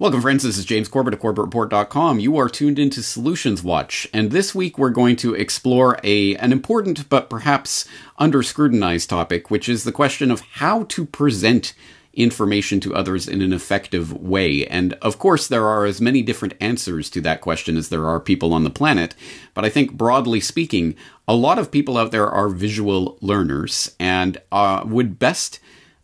Welcome, 0.00 0.22
friends. 0.22 0.44
This 0.44 0.56
is 0.56 0.64
James 0.64 0.88
Corbett 0.88 1.12
of 1.12 1.20
CorbettReport.com. 1.20 2.20
You 2.20 2.38
are 2.38 2.48
tuned 2.48 2.78
into 2.78 3.02
Solutions 3.02 3.62
Watch, 3.62 4.08
and 4.14 4.30
this 4.30 4.54
week 4.54 4.78
we're 4.78 4.88
going 4.88 5.14
to 5.16 5.34
explore 5.34 6.00
a 6.02 6.34
an 6.36 6.52
important 6.52 7.06
but 7.10 7.28
perhaps 7.28 7.84
under 8.16 8.42
scrutinized 8.42 9.10
topic, 9.10 9.50
which 9.50 9.68
is 9.68 9.84
the 9.84 9.92
question 9.92 10.30
of 10.30 10.40
how 10.40 10.84
to 10.84 11.04
present 11.04 11.74
information 12.14 12.80
to 12.80 12.94
others 12.94 13.28
in 13.28 13.42
an 13.42 13.52
effective 13.52 14.10
way. 14.10 14.66
And 14.68 14.94
of 15.02 15.18
course, 15.18 15.46
there 15.46 15.66
are 15.66 15.84
as 15.84 16.00
many 16.00 16.22
different 16.22 16.54
answers 16.62 17.10
to 17.10 17.20
that 17.20 17.42
question 17.42 17.76
as 17.76 17.90
there 17.90 18.06
are 18.06 18.18
people 18.18 18.54
on 18.54 18.64
the 18.64 18.70
planet. 18.70 19.14
But 19.52 19.66
I 19.66 19.68
think, 19.68 19.92
broadly 19.92 20.40
speaking, 20.40 20.96
a 21.28 21.34
lot 21.34 21.58
of 21.58 21.70
people 21.70 21.98
out 21.98 22.10
there 22.10 22.30
are 22.30 22.48
visual 22.48 23.18
learners 23.20 23.94
and 24.00 24.40
uh, 24.50 24.82
would 24.86 25.18
best 25.18 25.60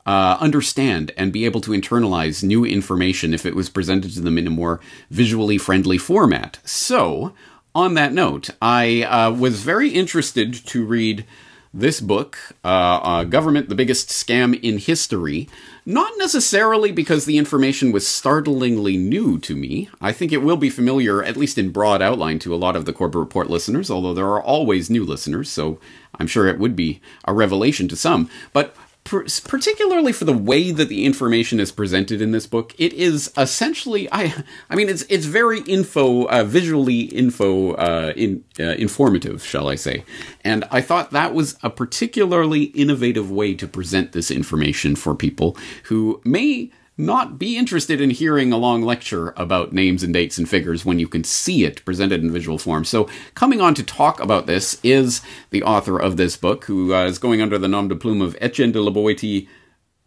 uh, 0.07 0.39
understand 0.41 1.11
and 1.17 1.33
be 1.33 1.45
able 1.45 1.61
to 1.61 1.73
internalize 1.73 2.43
new 2.43 2.65
information 2.65 3.35
if 3.35 3.45
it 3.45 3.57
was 3.57 3.69
presented 3.69 4.13
to 4.13 4.21
them 4.21 4.39
in 4.39 4.47
a 4.47 4.51
more 4.51 4.81
visually 5.11 5.59
friendly 5.59 5.99
format. 5.99 6.59
So, 6.65 7.35
on 7.75 7.95
that 7.95 8.13
note, 8.13 8.51
I 8.63 9.03
uh, 9.03 9.33
was 9.33 9.63
very 9.63 9.91
interested 9.91 10.55
to 10.55 10.85
read 10.85 11.27
this 11.75 12.01
book, 12.01 12.39
uh, 12.65 12.69
uh, 13.03 13.25
Government, 13.25 13.69
the 13.69 13.75
Biggest 13.75 14.09
Scam 14.09 14.59
in 14.63 14.79
History, 14.79 15.47
not 15.85 16.11
necessarily 16.17 16.91
because 16.91 17.27
the 17.27 17.37
information 17.37 17.93
was 17.93 18.07
startlingly 18.07 18.97
new 18.97 19.39
to 19.41 19.55
me. 19.55 19.91
I 20.01 20.13
think 20.13 20.33
it 20.33 20.43
will 20.43 20.57
be 20.57 20.71
familiar, 20.71 21.23
at 21.23 21.37
least 21.37 21.59
in 21.59 21.71
broad 21.71 22.01
outline, 22.01 22.39
to 22.41 22.55
a 22.55 22.57
lot 22.57 22.77
of 22.77 22.87
the 22.87 22.95
Corbett 22.95 23.19
Report 23.19 23.51
listeners, 23.51 23.91
although 23.91 24.15
there 24.15 24.27
are 24.27 24.43
always 24.43 24.89
new 24.89 25.05
listeners, 25.05 25.51
so 25.51 25.79
I'm 26.19 26.27
sure 26.27 26.47
it 26.47 26.59
would 26.59 26.77
be 26.77 27.01
a 27.27 27.35
revelation 27.35 27.89
to 27.89 27.97
some. 27.97 28.31
But 28.55 28.75
particularly 29.07 30.13
for 30.13 30.25
the 30.25 30.37
way 30.37 30.71
that 30.73 30.89
the 30.89 31.05
information 31.05 31.61
is 31.61 31.73
presented 31.73 32.21
in 32.21 32.33
this 32.33 32.47
book, 32.47 32.75
it 32.79 32.93
is 32.93 33.33
essentially 33.37 34.09
I 34.13 34.35
I 34.71 34.77
mean 34.77 34.89
it's 34.89 35.03
it's 35.09 35.27
very 35.27 35.61
info 35.61 36.27
uh, 36.27 36.45
visually 36.45 37.03
info 37.03 37.73
uh, 37.73 38.13
in, 38.17 38.45
uh, 38.59 38.75
informative, 38.75 39.45
shall 39.45 39.69
I 39.69 39.77
say? 39.77 40.05
And 40.45 40.65
I 40.71 40.81
thought 40.81 41.11
that 41.13 41.35
was 41.35 41.57
a 41.63 41.71
particularly 41.71 42.65
innovative 42.65 43.31
way 43.31 43.55
to 43.55 43.67
present 43.67 44.13
this 44.13 44.31
information 44.31 44.97
for 44.97 45.15
people 45.15 45.57
who 45.85 46.21
may 46.25 46.71
not 46.99 47.39
be 47.39 47.57
interested 47.57 48.01
in 48.01 48.11
hearing 48.11 48.53
a 48.53 48.57
long 48.57 48.83
lecture 48.83 49.35
about 49.37 49.73
names 49.73 50.03
and 50.03 50.15
dates 50.15 50.39
and 50.39 50.49
figures 50.49 50.85
when 50.85 50.99
you 50.99 51.09
can 51.09 51.25
see 51.25 51.65
it 51.65 51.85
presented 51.85 52.23
in 52.23 52.33
visual 52.33 52.59
form. 52.59 52.85
So, 52.85 53.09
coming 53.35 53.61
on 53.61 53.75
to 53.75 53.83
talk 53.83 54.21
about 54.21 54.47
this 54.47 54.81
is 54.83 55.21
the 55.51 55.63
author 55.63 55.99
of 55.99 56.17
this 56.17 56.37
book, 56.37 56.65
who 56.65 56.95
uh, 56.95 57.05
is 57.05 57.19
going 57.19 57.43
under 57.43 57.59
the 57.59 57.69
nom 57.69 57.89
de 57.89 57.97
plume 57.97 58.23
of 58.23 58.37
Etienne 58.41 58.73
de 58.73 58.81
la 58.81 58.91
Boétie 58.91 59.49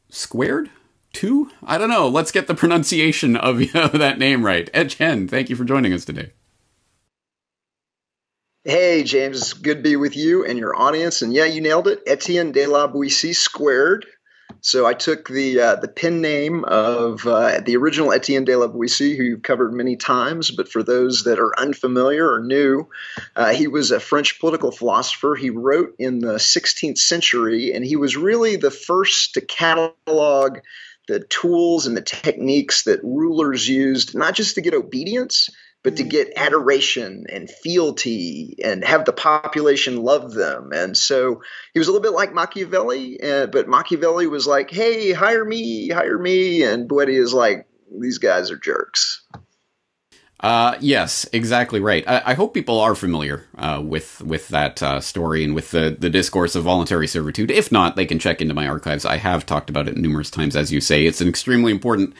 squared. 0.10 0.70
Two? 1.14 1.52
I 1.64 1.78
don't 1.78 1.90
know. 1.90 2.08
Let's 2.08 2.32
get 2.32 2.48
the 2.48 2.56
pronunciation 2.56 3.36
of 3.36 3.58
that 3.73 4.20
name 4.20 4.45
right. 4.45 4.70
Etienne, 4.73 5.28
thank 5.28 5.50
you 5.50 5.56
for 5.56 5.66
joining 5.66 5.94
us 5.94 6.06
today. 6.06 6.32
Hey, 8.64 9.04
James. 9.04 9.54
Good 9.54 9.78
to 9.78 9.82
be 9.82 9.95
with 9.95 10.17
you 10.17 10.45
and 10.45 10.60
your 10.60 10.76
audience. 10.76 11.22
And 11.22 11.34
yeah, 11.34 11.45
you 11.45 11.62
nailed 11.62 11.88
it. 11.88 12.02
Etienne 12.06 12.52
de 12.52 12.67
la 12.67 12.88
Boétie 12.88 13.36
squared. 13.36 14.06
So 14.61 14.85
I 14.85 14.93
took 14.93 15.29
the 15.29 15.59
uh, 15.59 15.75
the 15.75 15.88
pen 15.88 16.21
name 16.21 16.65
of 16.65 17.25
uh, 17.25 17.61
the 17.61 17.77
original 17.77 18.11
Etienne 18.11 18.43
de 18.43 18.55
la 18.55 18.67
Boétie, 18.67 19.15
who 19.15 19.23
you've 19.23 19.41
covered 19.41 19.73
many 19.73 19.95
times. 19.95 20.52
But 20.52 20.69
for 20.69 20.83
those 20.83 21.23
that 21.23 21.39
are 21.39 21.57
unfamiliar 21.57 22.29
or 22.29 22.43
new, 22.43 22.89
uh, 23.35 23.53
he 23.53 23.67
was 23.67 23.91
a 23.91 23.99
French 23.99 24.39
political 24.39 24.71
philosopher. 24.71 25.35
He 25.35 25.49
wrote 25.49 25.95
in 25.97 26.19
the 26.19 26.35
16th 26.35 26.97
century, 26.97 27.73
and 27.73 27.85
he 27.85 27.95
was 27.95 28.17
really 28.17 28.57
the 28.57 28.71
first 28.71 29.35
to 29.35 29.41
catalog 29.41 30.59
the 31.07 31.21
tools 31.21 31.87
and 31.87 31.97
the 31.97 32.02
techniques 32.02 32.83
that 32.83 33.03
rulers 33.03 33.67
used, 33.67 34.15
not 34.15 34.35
just 34.35 34.55
to 34.55 34.61
get 34.61 34.75
obedience, 34.75 35.49
but 35.83 35.95
to 35.95 36.03
mm-hmm. 36.03 36.09
get 36.09 36.33
adoration 36.35 37.25
and 37.31 37.49
fealty 37.49 38.58
and 38.63 38.83
have 38.83 39.05
the 39.05 39.13
population 39.13 40.03
love 40.03 40.33
them. 40.33 40.71
And 40.73 40.97
so 40.97 41.42
he 41.73 41.80
was 41.80 41.87
a 41.87 41.92
little 41.92 42.04
bit 42.04 42.15
like 42.15 42.33
Machiavelli, 42.33 43.21
uh, 43.21 43.48
but 43.48 43.67
Machiavelli 43.67 44.27
was 44.27 44.45
like, 44.45 44.71
hey, 44.71 45.14
hire 45.14 45.45
me, 45.45 45.89
hire 45.89 46.17
me. 46.17 46.64
And 46.64 46.89
Boétie 46.89 47.20
is 47.20 47.33
like, 47.33 47.65
these 47.98 48.17
guys 48.17 48.52
are 48.52 48.58
jerks. 48.58 49.26
Uh, 50.42 50.77
yes, 50.80 51.27
exactly 51.33 51.81
right. 51.81 52.08
I, 52.08 52.21
I, 52.27 52.33
hope 52.33 52.54
people 52.54 52.80
are 52.80 52.95
familiar 52.95 53.45
uh, 53.58 53.81
with 53.83 54.21
with 54.21 54.48
that 54.49 54.81
uh, 54.81 55.02
story 55.02 55.43
and 55.43 55.54
with 55.54 55.71
the, 55.71 55.98
the 55.99 56.09
discourse 56.09 56.55
of 56.55 56.64
voluntary 56.64 57.08
servitude. 57.08 57.52
If 57.52 57.73
not, 57.73 57.98
they 57.98 58.05
can 58.05 58.20
check 58.20 58.42
into 58.42 58.54
my 58.54 58.65
archives. 58.65 59.04
I 59.04 59.17
have 59.17 59.45
talked 59.45 59.70
about 59.70 59.89
it 59.89 59.98
numerous 59.98 60.31
times, 60.31 60.55
as 60.55 60.71
you 60.71 60.80
say. 60.80 61.05
It's 61.05 61.20
an 61.20 61.27
extremely 61.27 61.73
important 61.73 62.14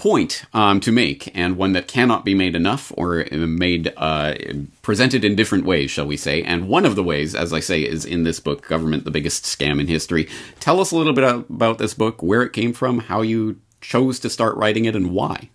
point 0.00 0.44
um, 0.54 0.80
to 0.80 0.90
make, 0.90 1.30
and 1.36 1.58
one 1.58 1.74
that 1.74 1.86
cannot 1.86 2.24
be 2.24 2.34
made 2.34 2.56
enough 2.56 2.90
or 2.96 3.20
uh, 3.30 3.36
made 3.36 3.92
uh, 3.98 4.34
presented 4.80 5.26
in 5.26 5.36
different 5.36 5.66
ways, 5.66 5.90
shall 5.90 6.06
we 6.06 6.16
say. 6.16 6.42
And 6.42 6.68
one 6.68 6.86
of 6.86 6.96
the 6.96 7.04
ways, 7.04 7.34
as 7.34 7.52
I 7.52 7.60
say, 7.60 7.82
is 7.82 8.06
in 8.06 8.24
this 8.24 8.40
book, 8.40 8.66
Government, 8.66 9.04
the 9.04 9.10
Biggest 9.10 9.44
Scam 9.44 9.78
in 9.78 9.88
History. 9.88 10.26
Tell 10.58 10.80
us 10.80 10.90
a 10.90 10.96
little 10.96 11.12
bit 11.12 11.24
about 11.24 11.76
this 11.76 11.92
book, 11.92 12.22
where 12.22 12.42
it 12.42 12.54
came 12.54 12.72
from, 12.72 13.00
how 13.00 13.20
you 13.20 13.60
chose 13.82 14.18
to 14.20 14.30
start 14.30 14.56
writing 14.56 14.86
it, 14.86 14.96
and 14.96 15.10
why. 15.10 15.50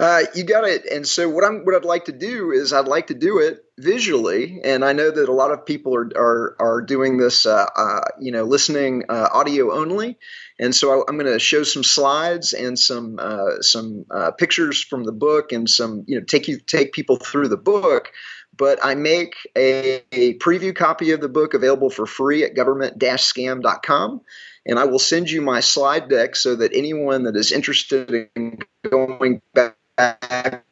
Uh, 0.00 0.22
you 0.34 0.42
got 0.42 0.64
it. 0.64 0.86
And 0.86 1.06
so 1.06 1.28
what 1.28 1.44
I'm 1.44 1.64
what 1.64 1.74
I'd 1.76 1.84
like 1.84 2.06
to 2.06 2.12
do 2.12 2.50
is 2.50 2.72
I'd 2.72 2.86
like 2.86 3.08
to 3.08 3.14
do 3.14 3.38
it 3.38 3.64
visually, 3.78 4.60
and 4.64 4.84
I 4.84 4.92
know 4.92 5.10
that 5.10 5.28
a 5.28 5.32
lot 5.32 5.52
of 5.52 5.66
people 5.66 5.94
are 5.94 6.10
are, 6.16 6.56
are 6.58 6.82
doing 6.82 7.16
this, 7.16 7.46
uh, 7.46 7.66
uh, 7.76 8.00
you 8.20 8.32
know, 8.32 8.44
listening 8.44 9.04
uh, 9.08 9.28
audio 9.32 9.72
only. 9.72 10.18
And 10.60 10.74
so 10.74 10.90
I, 10.90 11.10
am 11.10 11.18
going 11.18 11.32
to 11.32 11.38
show 11.38 11.62
some 11.62 11.84
slides 11.84 12.52
and 12.52 12.78
some 12.78 13.18
uh, 13.20 13.60
some 13.60 14.06
uh, 14.10 14.32
pictures 14.32 14.82
from 14.82 15.04
the 15.04 15.12
book 15.12 15.52
and 15.52 15.68
some 15.68 16.04
you 16.06 16.18
know 16.18 16.24
take 16.24 16.48
you 16.48 16.58
take 16.58 16.92
people 16.92 17.16
through 17.16 17.48
the 17.48 17.56
book. 17.56 18.10
But 18.56 18.80
I 18.82 18.96
make 18.96 19.34
a, 19.56 20.02
a 20.10 20.34
preview 20.38 20.74
copy 20.74 21.12
of 21.12 21.20
the 21.20 21.28
book 21.28 21.54
available 21.54 21.90
for 21.90 22.06
free 22.06 22.42
at 22.42 22.56
government-scam.com 22.56 24.22
and 24.68 24.78
I 24.78 24.84
will 24.84 24.98
send 24.98 25.30
you 25.30 25.40
my 25.40 25.60
slide 25.60 26.08
deck 26.08 26.36
so 26.36 26.54
that 26.56 26.72
anyone 26.74 27.24
that 27.24 27.36
is 27.36 27.52
interested 27.52 28.28
in 28.36 28.58
going 28.88 29.40
back 29.54 29.76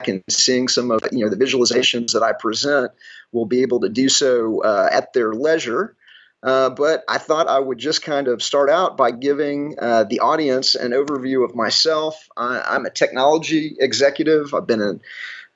and 0.06 0.22
seeing 0.28 0.68
some 0.68 0.90
of 0.90 1.00
you 1.10 1.24
know 1.24 1.30
the 1.30 1.42
visualizations 1.42 2.12
that 2.12 2.22
I 2.22 2.32
present 2.32 2.92
will 3.32 3.46
be 3.46 3.62
able 3.62 3.80
to 3.80 3.88
do 3.88 4.08
so 4.08 4.62
uh, 4.62 4.88
at 4.92 5.12
their 5.14 5.32
leisure. 5.32 5.95
Uh, 6.42 6.70
but 6.70 7.02
I 7.08 7.18
thought 7.18 7.48
I 7.48 7.58
would 7.58 7.78
just 7.78 8.02
kind 8.02 8.28
of 8.28 8.42
start 8.42 8.70
out 8.70 8.96
by 8.96 9.10
giving 9.10 9.76
uh, 9.80 10.04
the 10.04 10.20
audience 10.20 10.74
an 10.74 10.92
overview 10.92 11.44
of 11.44 11.54
myself. 11.54 12.28
I, 12.36 12.76
am 12.76 12.86
a 12.86 12.90
technology 12.90 13.76
executive. 13.80 14.54
I've 14.54 14.66
been 14.66 14.82
an 14.82 15.00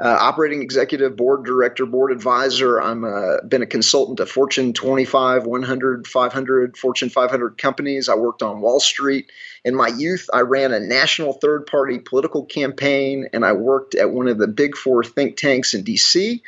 uh, 0.01 0.17
operating 0.19 0.63
executive, 0.63 1.15
board 1.15 1.45
director, 1.45 1.85
board 1.85 2.11
advisor. 2.11 2.81
I'm 2.81 3.05
a, 3.05 3.43
been 3.47 3.61
a 3.61 3.67
consultant 3.67 4.17
to 4.17 4.27
Fortune 4.27 4.73
25, 4.73 5.45
100, 5.45 6.09
500, 6.09 6.79
Fortune 6.79 7.11
500 7.11 7.59
companies. 7.59 8.09
I 8.09 8.15
worked 8.15 8.43
on 8.43 8.63
Wall 8.63 8.81
Street. 8.81 9.31
In 9.63 9.75
my 9.75 9.89
youth, 9.89 10.31
I 10.33 10.41
ran 10.41 10.73
a 10.73 10.81
national 10.81 11.35
third 11.35 11.67
party 11.67 11.99
political 11.99 12.47
campaign 12.47 13.29
and 13.35 13.45
I 13.45 13.53
worked 13.53 13.95
at 13.95 14.11
one 14.11 14.27
of 14.27 14.39
the 14.39 14.49
big 14.49 14.75
four 14.75 15.05
think 15.05 15.37
tanks 15.37 15.75
in 15.75 15.85
DC. 15.85 16.41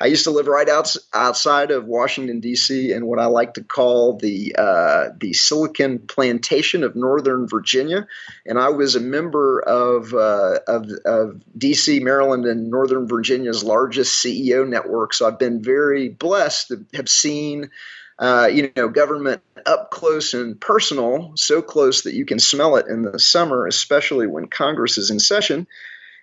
I 0.00 0.06
used 0.06 0.24
to 0.24 0.30
live 0.30 0.46
right 0.46 0.68
out, 0.68 0.96
outside 1.12 1.70
of 1.70 1.84
Washington 1.84 2.40
D.C. 2.40 2.90
in 2.92 3.04
what 3.04 3.18
I 3.18 3.26
like 3.26 3.54
to 3.54 3.62
call 3.62 4.16
the 4.16 4.54
uh, 4.56 5.10
the 5.18 5.34
Silicon 5.34 5.98
Plantation 5.98 6.84
of 6.84 6.96
Northern 6.96 7.46
Virginia, 7.46 8.06
and 8.46 8.58
I 8.58 8.70
was 8.70 8.96
a 8.96 9.00
member 9.00 9.60
of 9.60 10.14
uh, 10.14 10.60
of, 10.66 10.90
of 11.04 11.42
D.C., 11.56 12.00
Maryland, 12.00 12.46
and 12.46 12.70
Northern 12.70 13.06
Virginia's 13.06 13.62
largest 13.62 14.24
CEO 14.24 14.66
network. 14.66 15.12
So 15.12 15.26
I've 15.26 15.38
been 15.38 15.62
very 15.62 16.08
blessed 16.08 16.68
to 16.68 16.86
have 16.94 17.08
seen. 17.08 17.70
Uh, 18.18 18.50
you 18.52 18.70
know, 18.76 18.86
government 18.86 19.40
up 19.64 19.90
close 19.90 20.34
and 20.34 20.60
personal, 20.60 21.32
so 21.36 21.62
close 21.62 22.02
that 22.02 22.12
you 22.12 22.26
can 22.26 22.38
smell 22.38 22.76
it 22.76 22.86
in 22.86 23.00
the 23.00 23.18
summer, 23.18 23.66
especially 23.66 24.26
when 24.26 24.46
Congress 24.46 24.98
is 24.98 25.10
in 25.10 25.18
session. 25.18 25.66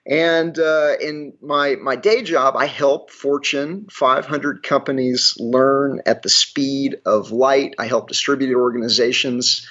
And 0.10 0.58
uh, 0.58 0.94
in 1.02 1.34
my 1.42 1.76
my 1.76 1.98
day 1.98 2.24
job, 2.24 2.56
I 2.56 2.66
help 2.66 3.12
Fortune 3.12 3.88
500 3.92 4.64
companies 4.64 5.36
learn 5.38 6.02
at 6.06 6.22
the 6.22 6.30
speed 6.30 6.98
of 7.06 7.32
light. 7.32 7.76
I 7.78 7.88
help 7.88 8.08
distributed 8.08 8.56
organizations 8.56 9.68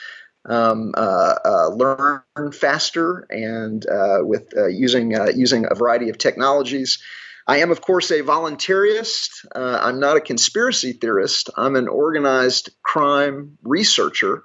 um, 0.49 0.93
uh, 0.97 1.35
uh, 1.45 1.69
learn 1.71 2.53
faster 2.53 3.27
and 3.31 3.85
uh, 3.89 4.19
with 4.21 4.53
uh, 4.57 4.67
using 4.67 5.19
uh, 5.19 5.29
using 5.35 5.67
a 5.71 5.75
variety 5.75 6.11
of 6.11 6.19
technologies. 6.19 6.99
I 7.49 7.59
am, 7.59 7.71
of 7.71 7.81
course, 7.81 8.11
a 8.11 8.23
voluntarist. 8.23 9.47
I'm 9.55 10.01
not 10.01 10.17
a 10.17 10.21
conspiracy 10.21 10.93
theorist. 10.93 11.49
I'm 11.57 11.77
an 11.77 11.87
organized 11.87 12.71
crime 12.83 13.57
researcher. 13.63 14.43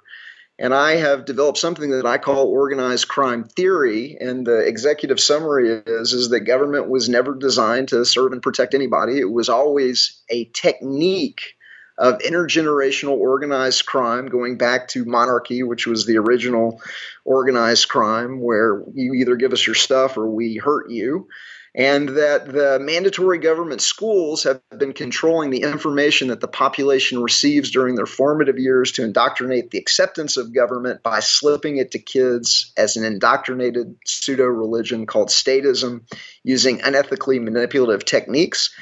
And 0.62 0.72
I 0.72 0.92
have 0.92 1.24
developed 1.24 1.58
something 1.58 1.90
that 1.90 2.06
I 2.06 2.18
call 2.18 2.46
organized 2.46 3.08
crime 3.08 3.42
theory. 3.42 4.16
And 4.20 4.46
the 4.46 4.58
executive 4.58 5.18
summary 5.18 5.82
is, 5.84 6.12
is 6.12 6.28
that 6.28 6.42
government 6.42 6.88
was 6.88 7.08
never 7.08 7.34
designed 7.34 7.88
to 7.88 8.04
serve 8.04 8.30
and 8.30 8.40
protect 8.40 8.72
anybody. 8.72 9.18
It 9.18 9.30
was 9.30 9.48
always 9.48 10.22
a 10.30 10.44
technique 10.44 11.56
of 11.98 12.18
intergenerational 12.20 13.18
organized 13.18 13.86
crime, 13.86 14.28
going 14.28 14.56
back 14.56 14.86
to 14.88 15.04
monarchy, 15.04 15.64
which 15.64 15.88
was 15.88 16.06
the 16.06 16.18
original 16.18 16.80
organized 17.24 17.88
crime, 17.88 18.40
where 18.40 18.84
you 18.94 19.14
either 19.14 19.34
give 19.34 19.52
us 19.52 19.66
your 19.66 19.74
stuff 19.74 20.16
or 20.16 20.30
we 20.30 20.58
hurt 20.58 20.88
you 20.90 21.26
and 21.74 22.10
that 22.10 22.44
the 22.46 22.78
mandatory 22.80 23.38
government 23.38 23.80
schools 23.80 24.42
have 24.42 24.60
been 24.76 24.92
controlling 24.92 25.50
the 25.50 25.62
information 25.62 26.28
that 26.28 26.40
the 26.40 26.48
population 26.48 27.22
receives 27.22 27.70
during 27.70 27.94
their 27.94 28.06
formative 28.06 28.58
years 28.58 28.92
to 28.92 29.04
indoctrinate 29.04 29.70
the 29.70 29.78
acceptance 29.78 30.36
of 30.36 30.54
government 30.54 31.02
by 31.02 31.20
slipping 31.20 31.78
it 31.78 31.92
to 31.92 31.98
kids 31.98 32.72
as 32.76 32.96
an 32.96 33.04
indoctrinated 33.04 33.96
pseudo 34.04 34.44
religion 34.44 35.06
called 35.06 35.28
statism 35.28 36.02
using 36.44 36.80
unethically 36.80 37.42
manipulative 37.42 38.04
techniques. 38.04 38.74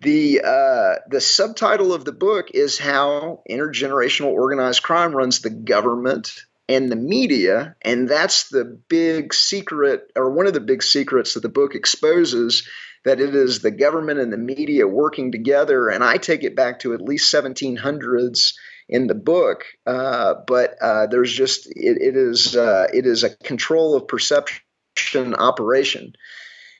The 0.00 0.40
uh, 0.42 0.94
the 1.08 1.20
subtitle 1.20 1.92
of 1.92 2.04
the 2.04 2.12
book 2.12 2.50
is 2.52 2.80
how 2.80 3.42
intergenerational 3.48 4.26
organized 4.26 4.82
crime 4.82 5.14
runs 5.14 5.38
the 5.38 5.50
government 5.50 6.32
and 6.68 6.90
the 6.90 6.96
media. 6.96 7.76
And 7.82 8.08
that's 8.08 8.48
the 8.48 8.64
big 8.64 9.34
secret, 9.34 10.10
or 10.16 10.30
one 10.30 10.46
of 10.46 10.54
the 10.54 10.60
big 10.60 10.82
secrets 10.82 11.34
that 11.34 11.40
the 11.40 11.48
book 11.48 11.74
exposes 11.74 12.68
that 13.04 13.20
it 13.20 13.34
is 13.34 13.60
the 13.60 13.70
government 13.70 14.18
and 14.18 14.32
the 14.32 14.38
media 14.38 14.86
working 14.86 15.30
together. 15.30 15.88
And 15.88 16.02
I 16.02 16.16
take 16.16 16.42
it 16.42 16.56
back 16.56 16.80
to 16.80 16.94
at 16.94 17.02
least 17.02 17.32
1700s 17.32 18.54
in 18.88 19.06
the 19.06 19.14
book. 19.14 19.64
Uh, 19.86 20.34
but 20.46 20.76
uh, 20.80 21.06
there's 21.06 21.32
just, 21.32 21.66
it, 21.66 21.98
it 22.00 22.16
is, 22.16 22.56
uh, 22.56 22.86
it 22.92 23.06
is 23.06 23.24
a 23.24 23.36
control 23.36 23.94
of 23.94 24.08
perception 24.08 25.34
operation. 25.34 26.14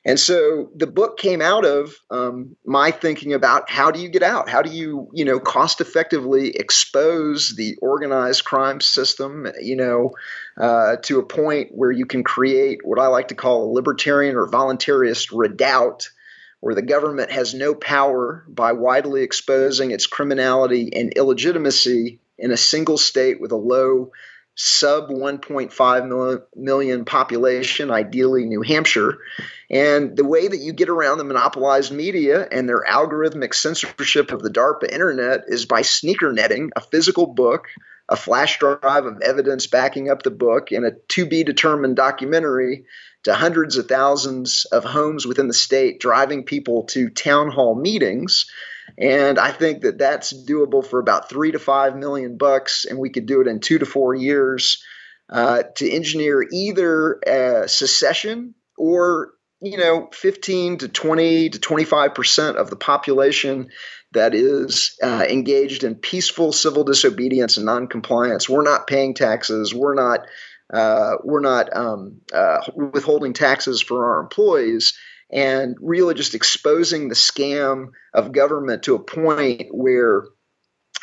And 0.05 0.19
so 0.19 0.69
the 0.75 0.85
book 0.85 1.17
came 1.17 1.41
out 1.41 1.65
of 1.65 1.95
um, 2.11 2.55
my 2.63 2.91
thinking 2.91 3.33
about 3.33 3.71
how 3.71 3.89
do 3.89 3.99
you 3.99 4.07
get 4.07 4.21
out? 4.21 4.47
How 4.47 4.61
do 4.61 4.69
you, 4.69 5.09
you 5.13 5.25
know, 5.25 5.39
cost 5.39 5.81
effectively 5.81 6.49
expose 6.49 7.55
the 7.55 7.75
organized 7.81 8.45
crime 8.45 8.81
system, 8.81 9.47
you 9.59 9.75
know, 9.75 10.11
uh, 10.57 10.97
to 11.03 11.17
a 11.17 11.25
point 11.25 11.69
where 11.71 11.91
you 11.91 12.05
can 12.05 12.23
create 12.23 12.81
what 12.83 12.99
I 12.99 13.07
like 13.07 13.29
to 13.29 13.35
call 13.35 13.63
a 13.63 13.73
libertarian 13.73 14.35
or 14.35 14.47
voluntarist 14.47 15.35
redoubt, 15.35 16.11
where 16.59 16.75
the 16.75 16.83
government 16.83 17.31
has 17.31 17.55
no 17.55 17.73
power 17.73 18.45
by 18.47 18.73
widely 18.73 19.23
exposing 19.23 19.89
its 19.89 20.05
criminality 20.05 20.91
and 20.95 21.13
illegitimacy 21.13 22.19
in 22.37 22.51
a 22.51 22.57
single 22.57 22.99
state 22.99 23.41
with 23.41 23.51
a 23.51 23.57
low 23.57 24.11
sub 24.55 25.09
1.5 25.09 26.43
million 26.55 27.05
population, 27.05 27.91
ideally 27.91 28.45
New 28.45 28.61
Hampshire. 28.61 29.17
And 29.69 30.15
the 30.15 30.23
way 30.23 30.47
that 30.47 30.59
you 30.59 30.71
get 30.71 30.89
around 30.89 31.17
the 31.17 31.25
monopolized 31.25 31.91
media 31.91 32.47
and 32.49 32.67
their 32.67 32.83
algorithmic 32.83 33.53
censorship 33.53 34.31
of 34.31 34.41
the 34.41 34.49
DARPA 34.49 34.91
internet 34.91 35.41
is 35.47 35.65
by 35.65 35.81
sneaker 35.81 36.31
netting 36.31 36.71
a 36.75 36.81
physical 36.81 37.27
book, 37.27 37.67
a 38.07 38.15
flash 38.15 38.59
drive 38.59 39.05
of 39.05 39.21
evidence 39.21 39.67
backing 39.67 40.09
up 40.09 40.23
the 40.23 40.31
book, 40.31 40.71
and 40.71 40.85
a 40.85 40.91
to 41.09 41.25
be 41.25 41.43
determined 41.43 41.97
documentary 41.97 42.85
to 43.23 43.33
hundreds 43.33 43.75
of 43.77 43.87
thousands 43.87 44.65
of 44.65 44.83
homes 44.83 45.25
within 45.25 45.47
the 45.47 45.53
state, 45.53 45.99
driving 45.99 46.43
people 46.43 46.83
to 46.83 47.09
town 47.09 47.49
hall 47.49 47.75
meetings 47.75 48.45
and 48.97 49.37
I 49.39 49.51
think 49.51 49.81
that 49.81 49.97
that's 49.97 50.33
doable 50.33 50.85
for 50.85 50.99
about 50.99 51.29
three 51.29 51.51
to 51.51 51.59
five 51.59 51.95
million 51.95 52.37
bucks, 52.37 52.85
and 52.85 52.99
we 52.99 53.09
could 53.09 53.25
do 53.25 53.41
it 53.41 53.47
in 53.47 53.59
two 53.59 53.79
to 53.79 53.85
four 53.85 54.13
years 54.13 54.83
uh, 55.29 55.63
to 55.75 55.89
engineer 55.89 56.45
either 56.51 57.65
secession 57.67 58.55
or 58.77 59.31
you 59.61 59.77
know 59.77 60.09
15 60.13 60.79
to 60.79 60.87
20 60.87 61.49
to 61.49 61.59
25 61.59 62.13
percent 62.13 62.57
of 62.57 62.69
the 62.69 62.75
population 62.75 63.69
that 64.15 64.33
is 64.33 64.97
uh, 65.03 65.25
engaged 65.29 65.83
in 65.83 65.95
peaceful 65.95 66.51
civil 66.51 66.83
disobedience 66.83 67.57
and 67.57 67.65
noncompliance. 67.65 68.49
We're 68.49 68.63
not 68.63 68.87
paying 68.87 69.13
taxes. 69.13 69.73
We're 69.73 69.93
not 69.93 70.25
uh, 70.73 71.17
we're 71.23 71.41
not 71.41 71.75
um, 71.75 72.21
uh, 72.33 72.59
withholding 72.75 73.33
taxes 73.33 73.81
for 73.81 74.13
our 74.13 74.21
employees 74.21 74.97
and 75.35 75.75
really 75.81 76.13
just 76.13 76.33
exposing 76.33 77.09
the 77.09 77.15
scam 77.15 77.91
of 78.13 78.31
government 78.31 78.83
to 78.83 78.95
a 78.95 78.99
point 78.99 79.67
where 79.69 80.23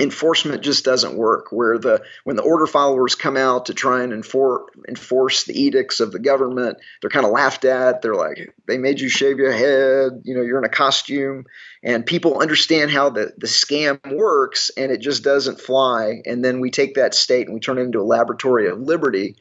enforcement 0.00 0.62
just 0.62 0.86
doesn't 0.86 1.18
work 1.18 1.52
where 1.52 1.76
the 1.76 2.02
when 2.24 2.34
the 2.34 2.42
order 2.42 2.66
followers 2.66 3.14
come 3.14 3.36
out 3.36 3.66
to 3.66 3.74
try 3.74 4.02
and 4.02 4.14
enforce 4.14 4.70
enforce 4.88 5.44
the 5.44 5.52
edicts 5.52 6.00
of 6.00 6.12
the 6.12 6.18
government 6.18 6.78
they're 7.00 7.10
kind 7.10 7.26
of 7.26 7.32
laughed 7.32 7.66
at. 7.66 8.00
They're 8.00 8.14
like 8.14 8.54
they 8.66 8.78
made 8.78 9.00
you 9.00 9.10
shave 9.10 9.36
your 9.36 9.52
head. 9.52 10.22
You 10.24 10.34
know 10.34 10.40
you're 10.40 10.58
in 10.58 10.64
a 10.64 10.70
costume. 10.70 11.44
And 11.82 12.06
people 12.06 12.40
understand 12.40 12.90
how 12.90 13.10
the 13.10 13.34
the 13.36 13.46
scam 13.46 14.00
works 14.16 14.70
and 14.78 14.90
it 14.90 15.02
just 15.02 15.22
doesn't 15.22 15.60
fly. 15.60 16.22
And 16.24 16.42
then 16.42 16.60
we 16.60 16.70
take 16.70 16.94
that 16.94 17.14
state 17.14 17.46
and 17.46 17.54
we 17.54 17.60
turn 17.60 17.76
it 17.76 17.82
into 17.82 18.00
a 18.00 18.02
laboratory 18.02 18.68
of 18.68 18.80
liberty 18.80 19.36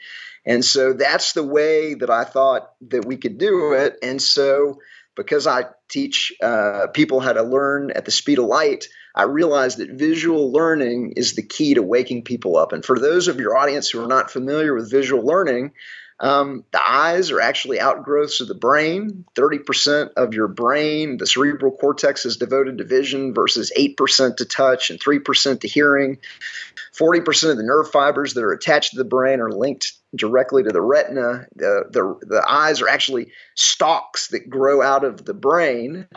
and 0.46 0.66
so 0.66 0.94
that's 0.94 1.34
the 1.34 1.44
way 1.44 1.94
that 1.96 2.10
I 2.10 2.24
thought 2.24 2.72
that 2.90 3.06
we 3.06 3.18
could 3.18 3.38
do 3.38 3.74
it. 3.74 3.98
And 4.02 4.22
so 4.22 4.80
because 5.16 5.46
I 5.46 5.66
teach 5.90 6.34
uh, 6.42 6.88
people 6.94 7.20
how 7.20 7.34
to 7.34 7.44
learn 7.44 7.92
at 7.92 8.06
the 8.06 8.12
speed 8.12 8.40
of 8.40 8.46
light, 8.46 8.88
I 9.14 9.24
realized 9.24 9.78
that 9.80 9.92
visual 9.92 10.52
learning 10.52 11.14
is 11.18 11.34
the 11.34 11.46
key 11.46 11.74
to 11.74 11.84
waking 11.84 12.24
people 12.24 12.58
up. 12.58 12.72
And 12.72 12.84
for 12.84 12.98
those 12.98 13.28
of 13.28 13.40
your 13.40 13.58
audience 13.58 13.90
who 13.90 14.04
are 14.04 14.08
not 14.08 14.32
familiar 14.32 14.74
with 14.74 14.90
visual 14.90 15.26
learning, 15.26 15.74
um, 16.22 16.64
the 16.72 16.82
eyes 16.88 17.32
are 17.32 17.42
actually 17.42 17.80
outgrowths 17.80 18.42
of 18.42 18.48
the 18.48 18.54
brain. 18.54 19.26
30% 19.36 20.12
of 20.16 20.36
your 20.36 20.48
brain, 20.48 21.18
the 21.18 21.26
cerebral 21.26 21.72
cortex, 21.72 22.28
is 22.28 22.38
devoted 22.38 22.78
to 22.78 22.84
vision 22.84 23.34
versus 23.34 23.74
8% 23.76 24.38
to 24.38 24.46
touch 24.46 24.92
and 24.92 25.00
3% 25.00 25.62
to 25.62 25.68
hearing. 25.68 26.20
40% 26.96 27.50
of 27.50 27.58
the 27.58 27.64
nerve 27.64 27.90
fibers 27.90 28.36
that 28.36 28.44
are 28.44 28.54
attached 28.54 28.92
to 28.92 28.98
the 28.98 29.04
brain 29.04 29.40
are 29.40 29.52
linked 29.52 29.94
directly 30.16 30.62
to 30.62 30.70
the 30.70 30.82
retina. 30.82 31.48
The, 31.56 31.86
the, 31.90 32.20
the 32.28 32.44
eyes 32.48 32.82
are 32.82 32.88
actually 32.88 33.32
stalks 33.56 34.28
that 34.28 34.48
grow 34.48 34.84
out 34.84 35.04
of 35.04 35.26
the 35.26 35.34
brain. 35.34 36.08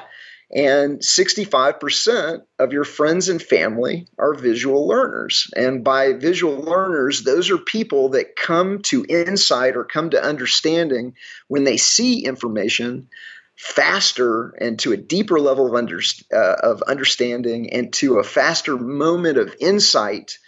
And 0.53 1.01
65% 1.01 2.43
of 2.59 2.73
your 2.73 2.85
friends 2.85 3.29
and 3.29 3.43
family 3.43 4.07
are 4.19 4.35
visual 4.35 4.87
learners. 4.87 5.51
And 5.57 5.83
by 5.83 6.13
visual 6.13 6.57
learners, 6.57 7.23
those 7.23 7.51
are 7.51 7.59
people 7.59 8.11
that 8.11 8.37
come 8.37 8.83
to 8.83 9.07
insight 9.09 9.77
or 9.77 9.85
come 9.85 10.11
to 10.11 10.23
understanding 10.23 11.15
when 11.49 11.65
they 11.65 11.77
see 11.77 12.25
information 12.25 13.09
faster 13.57 14.51
and 14.61 14.79
to 14.81 14.93
a 14.93 14.97
deeper 14.97 15.39
level 15.41 15.67
of, 15.67 15.75
under, 15.75 16.01
uh, 16.33 16.57
of 16.63 16.83
understanding 16.83 17.73
and 17.73 17.93
to 17.95 18.19
a 18.19 18.25
faster 18.25 18.77
moment 18.77 19.39
of 19.39 19.55
insight 19.61 20.39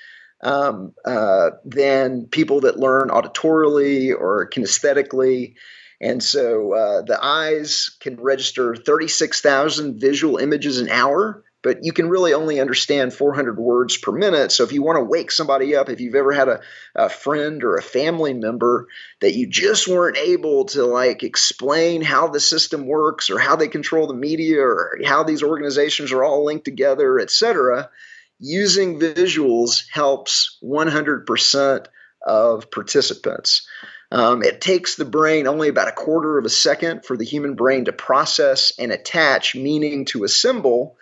um, 0.43 0.93
uh, 1.05 1.51
than 1.65 2.27
people 2.27 2.61
that 2.63 2.79
learn 2.79 3.09
auditorily 3.09 4.11
or 4.11 4.49
kinesthetically. 4.51 5.55
And 6.01 6.23
so 6.23 6.73
uh, 6.75 7.03
the 7.03 7.19
eyes 7.23 7.97
can 8.01 8.17
register 8.17 8.77
36,000 8.77 9.99
visual 9.99 10.37
images 10.37 10.79
an 10.79 10.91
hour, 10.91 11.43
but 11.63 11.85
you 11.85 11.93
can 11.93 12.09
really 12.09 12.35
only 12.35 12.61
understand 12.61 13.15
400 13.15 13.59
words 13.59 13.97
per 13.97 14.13
minute. 14.13 14.53
So 14.53 14.63
if 14.63 14.73
you 14.73 14.83
want 14.83 14.99
to 14.99 15.05
wake 15.05 15.33
somebody 15.33 15.75
up, 15.75 15.89
if 15.89 16.01
you've 16.01 16.15
ever 16.15 16.33
had 16.33 16.49
a, 16.49 16.61
a 16.95 17.09
friend 17.09 17.65
or 17.65 17.77
a 17.77 17.83
family 17.83 18.35
member 18.35 18.89
that 19.21 19.35
you 19.35 19.47
just 19.49 19.89
weren't 19.89 20.19
able 20.19 20.67
to 20.67 20.85
like 20.85 21.23
explain 21.23 22.03
how 22.03 22.29
the 22.29 22.41
system 22.41 22.87
works 22.87 23.31
or 23.31 23.39
how 23.39 23.57
they 23.57 23.69
control 23.69 24.07
the 24.07 24.15
media 24.15 24.61
or 24.61 24.99
how 25.05 25.23
these 25.23 25.43
organizations 25.43 26.13
are 26.13 26.23
all 26.23 26.45
linked 26.45 26.67
together, 26.67 27.19
et 27.19 27.31
cetera, 27.31 27.89
using 28.39 29.01
visuals 29.01 29.85
helps 29.91 30.59
100% 30.63 31.87
of 32.25 32.71
participants. 32.71 33.67
Um, 34.11 34.43
it 34.43 34.61
takes 34.61 34.95
the 34.95 35.05
brain 35.05 35.47
only 35.47 35.69
about 35.69 35.89
a 35.89 35.93
quarter 35.93 36.39
of 36.39 36.45
a 36.45 36.51
second 36.51 37.05
for 37.05 37.17
the 37.17 37.25
human 37.25 37.55
brain 37.55 37.87
to 37.87 37.93
process 37.93 38.73
and 38.79 38.93
attach 38.93 39.55
meaning 39.55 40.05
to 40.07 40.25
a 40.25 40.29
symbol. 40.29 40.97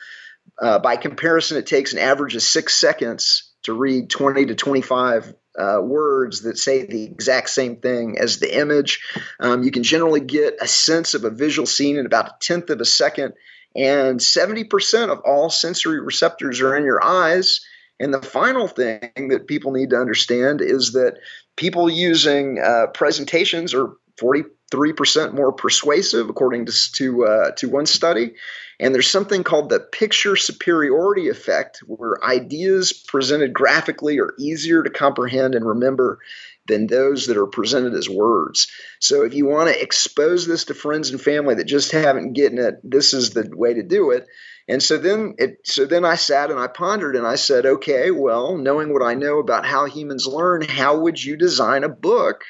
Uh, 0.60 0.78
by 0.78 0.96
comparison, 0.96 1.58
it 1.58 1.66
takes 1.66 1.92
an 1.92 1.98
average 1.98 2.34
of 2.34 2.42
six 2.42 2.74
seconds 2.74 3.50
to 3.64 3.72
read 3.72 4.10
20 4.10 4.46
to 4.46 4.54
25 4.54 5.34
uh, 5.58 5.80
words 5.80 6.42
that 6.42 6.58
say 6.58 6.84
the 6.84 7.04
exact 7.04 7.50
same 7.50 7.76
thing 7.76 8.18
as 8.18 8.38
the 8.38 8.58
image. 8.58 9.00
Um, 9.40 9.62
you 9.62 9.70
can 9.70 9.82
generally 9.82 10.20
get 10.20 10.56
a 10.60 10.66
sense 10.66 11.14
of 11.14 11.24
a 11.24 11.30
visual 11.30 11.66
scene 11.66 11.96
in 11.96 12.06
about 12.06 12.28
a 12.28 12.34
tenth 12.40 12.70
of 12.70 12.80
a 12.80 12.84
second, 12.84 13.34
and 13.76 14.20
70% 14.20 15.10
of 15.10 15.20
all 15.20 15.50
sensory 15.50 16.00
receptors 16.00 16.60
are 16.60 16.76
in 16.76 16.84
your 16.84 17.04
eyes. 17.04 17.60
And 18.00 18.12
the 18.12 18.22
final 18.22 18.66
thing 18.66 19.28
that 19.28 19.46
people 19.46 19.72
need 19.72 19.90
to 19.90 20.00
understand 20.00 20.60
is 20.60 20.92
that 20.92 21.18
people 21.56 21.90
using 21.90 22.58
uh, 22.58 22.86
presentations 22.92 23.74
are 23.74 23.96
43% 24.20 25.34
more 25.34 25.52
persuasive, 25.52 26.28
according 26.28 26.66
to 26.66 26.92
to, 26.92 27.24
uh, 27.26 27.50
to 27.52 27.68
one 27.68 27.86
study. 27.86 28.34
And 28.80 28.94
there's 28.94 29.10
something 29.10 29.44
called 29.44 29.68
the 29.68 29.80
picture 29.80 30.36
superiority 30.36 31.28
effect, 31.28 31.82
where 31.86 32.24
ideas 32.24 32.92
presented 32.92 33.52
graphically 33.52 34.18
are 34.18 34.34
easier 34.38 34.82
to 34.82 34.90
comprehend 34.90 35.54
and 35.54 35.64
remember 35.64 36.18
than 36.66 36.86
those 36.86 37.26
that 37.26 37.36
are 37.36 37.46
presented 37.46 37.94
as 37.94 38.08
words. 38.08 38.68
So 38.98 39.22
if 39.22 39.34
you 39.34 39.46
want 39.46 39.68
to 39.68 39.80
expose 39.80 40.46
this 40.46 40.64
to 40.66 40.74
friends 40.74 41.10
and 41.10 41.20
family 41.20 41.56
that 41.56 41.64
just 41.64 41.92
haven't 41.92 42.32
getting 42.32 42.58
it, 42.58 42.76
this 42.82 43.12
is 43.12 43.30
the 43.30 43.48
way 43.54 43.74
to 43.74 43.82
do 43.82 44.10
it. 44.10 44.26
And 44.66 44.82
so 44.82 44.96
then 44.96 45.34
it 45.38 45.58
so 45.64 45.84
then 45.84 46.04
I 46.04 46.14
sat 46.14 46.50
and 46.50 46.58
I 46.58 46.68
pondered 46.68 47.16
and 47.16 47.26
I 47.26 47.34
said, 47.34 47.66
okay, 47.66 48.10
well, 48.10 48.56
knowing 48.56 48.92
what 48.92 49.02
I 49.02 49.14
know 49.14 49.38
about 49.38 49.66
how 49.66 49.84
humans 49.86 50.26
learn, 50.26 50.62
how 50.62 51.00
would 51.00 51.22
you 51.22 51.36
design 51.36 51.84
a 51.84 51.88
book 51.88 52.42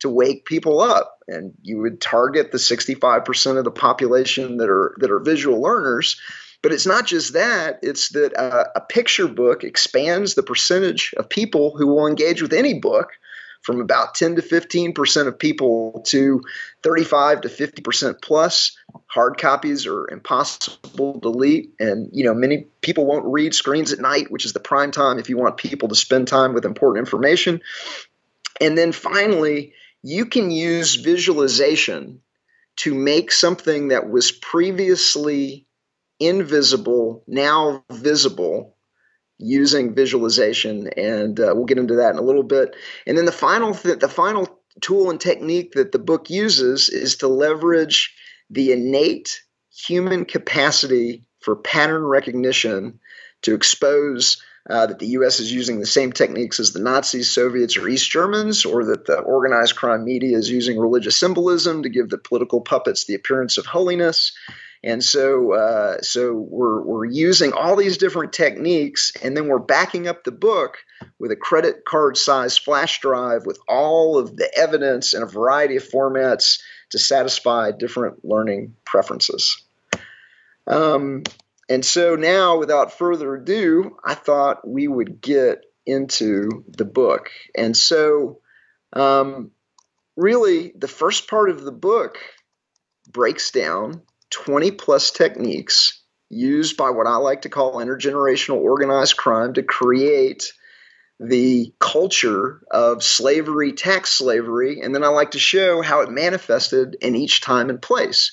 to 0.00 0.08
wake 0.08 0.46
people 0.46 0.80
up? 0.80 1.18
And 1.28 1.52
you 1.62 1.80
would 1.80 2.00
target 2.00 2.50
the 2.50 2.58
65% 2.58 3.58
of 3.58 3.64
the 3.64 3.70
population 3.70 4.56
that 4.56 4.70
are 4.70 4.94
that 5.00 5.10
are 5.10 5.20
visual 5.20 5.60
learners. 5.60 6.18
But 6.62 6.72
it's 6.72 6.86
not 6.86 7.06
just 7.06 7.32
that, 7.32 7.78
it's 7.82 8.10
that 8.10 8.36
uh, 8.38 8.64
a 8.76 8.82
picture 8.82 9.28
book 9.28 9.64
expands 9.64 10.34
the 10.34 10.42
percentage 10.42 11.14
of 11.16 11.30
people 11.30 11.74
who 11.76 11.86
will 11.86 12.06
engage 12.06 12.42
with 12.42 12.52
any 12.52 12.74
book 12.74 13.08
from 13.62 13.80
about 13.80 14.14
10 14.14 14.36
to 14.36 14.42
15% 14.42 15.26
of 15.26 15.38
people 15.38 16.02
to 16.06 16.42
35 16.82 17.42
to 17.42 17.48
50% 17.48 18.22
plus. 18.22 18.76
Hard 19.06 19.38
copies 19.38 19.86
are 19.86 20.08
impossible 20.08 21.14
to 21.14 21.20
delete. 21.20 21.72
And, 21.78 22.10
you 22.12 22.24
know, 22.24 22.34
many 22.34 22.66
people 22.80 23.06
won't 23.06 23.26
read 23.26 23.54
screens 23.54 23.92
at 23.92 23.98
night, 23.98 24.30
which 24.30 24.44
is 24.44 24.52
the 24.52 24.60
prime 24.60 24.90
time 24.90 25.18
if 25.18 25.28
you 25.28 25.36
want 25.36 25.56
people 25.56 25.88
to 25.88 25.94
spend 25.94 26.28
time 26.28 26.54
with 26.54 26.64
important 26.64 27.06
information. 27.06 27.60
And 28.60 28.76
then 28.76 28.92
finally, 28.92 29.74
you 30.02 30.26
can 30.26 30.50
use 30.50 30.94
visualization 30.96 32.20
to 32.76 32.94
make 32.94 33.30
something 33.30 33.88
that 33.88 34.08
was 34.08 34.32
previously 34.32 35.66
invisible 36.18 37.24
now 37.26 37.84
visible 37.90 38.76
using 39.40 39.94
visualization, 39.94 40.88
and 40.96 41.40
uh, 41.40 41.52
we'll 41.54 41.64
get 41.64 41.78
into 41.78 41.96
that 41.96 42.12
in 42.12 42.18
a 42.18 42.22
little 42.22 42.42
bit. 42.42 42.76
And 43.06 43.16
then 43.16 43.24
the 43.24 43.32
final 43.32 43.74
th- 43.74 43.98
the 43.98 44.08
final 44.08 44.48
tool 44.80 45.10
and 45.10 45.20
technique 45.20 45.72
that 45.72 45.92
the 45.92 45.98
book 45.98 46.30
uses 46.30 46.88
is 46.88 47.16
to 47.16 47.28
leverage 47.28 48.14
the 48.50 48.72
innate 48.72 49.42
human 49.86 50.24
capacity 50.24 51.24
for 51.40 51.56
pattern 51.56 52.04
recognition 52.04 53.00
to 53.42 53.54
expose 53.54 54.42
uh, 54.68 54.86
that 54.86 54.98
the 54.98 55.06
U.S. 55.08 55.40
is 55.40 55.50
using 55.50 55.80
the 55.80 55.86
same 55.86 56.12
techniques 56.12 56.60
as 56.60 56.72
the 56.72 56.80
Nazis, 56.80 57.30
Soviets, 57.30 57.76
or 57.76 57.88
East 57.88 58.10
Germans, 58.10 58.66
or 58.66 58.84
that 58.84 59.06
the 59.06 59.18
organized 59.18 59.74
crime 59.74 60.04
media 60.04 60.36
is 60.36 60.50
using 60.50 60.78
religious 60.78 61.16
symbolism 61.16 61.82
to 61.82 61.88
give 61.88 62.10
the 62.10 62.18
political 62.18 62.60
puppets 62.60 63.06
the 63.06 63.14
appearance 63.14 63.56
of 63.56 63.66
holiness. 63.66 64.32
And 64.82 65.04
so, 65.04 65.52
uh, 65.52 66.00
so 66.00 66.32
we're 66.32 66.80
we're 66.80 67.04
using 67.04 67.52
all 67.52 67.76
these 67.76 67.98
different 67.98 68.32
techniques, 68.32 69.12
and 69.22 69.36
then 69.36 69.46
we're 69.46 69.58
backing 69.58 70.08
up 70.08 70.24
the 70.24 70.32
book 70.32 70.78
with 71.18 71.30
a 71.30 71.36
credit 71.36 71.84
card 71.84 72.16
size 72.16 72.56
flash 72.56 73.00
drive 73.00 73.44
with 73.44 73.58
all 73.68 74.18
of 74.18 74.36
the 74.36 74.50
evidence 74.56 75.12
in 75.12 75.22
a 75.22 75.26
variety 75.26 75.76
of 75.76 75.86
formats 75.86 76.60
to 76.90 76.98
satisfy 76.98 77.72
different 77.72 78.24
learning 78.24 78.74
preferences. 78.86 79.62
Um, 80.66 81.24
and 81.68 81.84
so 81.84 82.16
now, 82.16 82.58
without 82.58 82.96
further 82.96 83.34
ado, 83.34 83.98
I 84.02 84.14
thought 84.14 84.66
we 84.66 84.88
would 84.88 85.20
get 85.20 85.64
into 85.84 86.64
the 86.68 86.86
book. 86.86 87.30
And 87.54 87.76
so, 87.76 88.40
um, 88.94 89.50
really, 90.16 90.72
the 90.74 90.88
first 90.88 91.28
part 91.28 91.50
of 91.50 91.62
the 91.62 91.72
book 91.72 92.18
breaks 93.12 93.50
down 93.50 94.02
20 94.30 94.70
plus 94.72 95.10
techniques 95.10 96.02
used 96.28 96.76
by 96.76 96.90
what 96.90 97.06
I 97.06 97.16
like 97.16 97.42
to 97.42 97.48
call 97.48 97.76
intergenerational 97.76 98.58
organized 98.58 99.16
crime 99.16 99.54
to 99.54 99.62
create 99.62 100.52
the 101.18 101.74
culture 101.78 102.62
of 102.70 103.02
slavery, 103.02 103.72
tax 103.72 104.10
slavery, 104.10 104.80
and 104.80 104.94
then 104.94 105.04
I 105.04 105.08
like 105.08 105.32
to 105.32 105.38
show 105.38 105.82
how 105.82 106.00
it 106.00 106.10
manifested 106.10 106.96
in 107.02 107.14
each 107.14 107.42
time 107.42 107.68
and 107.68 107.82
place. 107.82 108.32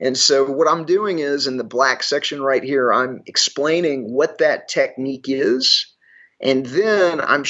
And 0.00 0.16
so, 0.16 0.50
what 0.50 0.68
I'm 0.68 0.86
doing 0.86 1.18
is 1.18 1.46
in 1.46 1.58
the 1.58 1.64
black 1.64 2.02
section 2.02 2.42
right 2.42 2.62
here, 2.62 2.90
I'm 2.92 3.22
explaining 3.26 4.10
what 4.10 4.38
that 4.38 4.68
technique 4.68 5.26
is, 5.28 5.92
and 6.40 6.64
then 6.64 7.20
I'm 7.20 7.44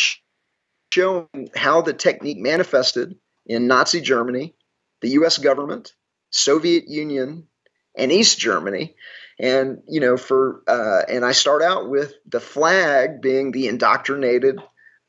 showing 0.93 1.49
how 1.55 1.83
the 1.83 1.95
technique 1.95 2.39
manifested 2.39 3.15
in 3.47 3.69
Nazi 3.69 4.01
Germany, 4.01 4.55
the 5.01 5.11
US 5.11 5.39
government, 5.39 5.93
Soviet 6.31 6.89
Union, 6.89 7.47
and 7.97 8.13
East 8.13 8.39
Germany. 8.39 8.95
And 9.39 9.83
you 9.89 10.01
know, 10.01 10.17
for 10.17 10.63
uh, 10.67 11.03
and 11.09 11.25
I 11.25 11.33
start 11.33 11.63
out 11.63 11.89
with 11.89 12.15
the 12.27 12.41
flag 12.41 13.21
being 13.21 13.51
the 13.51 13.69
indoctrinated 13.69 14.61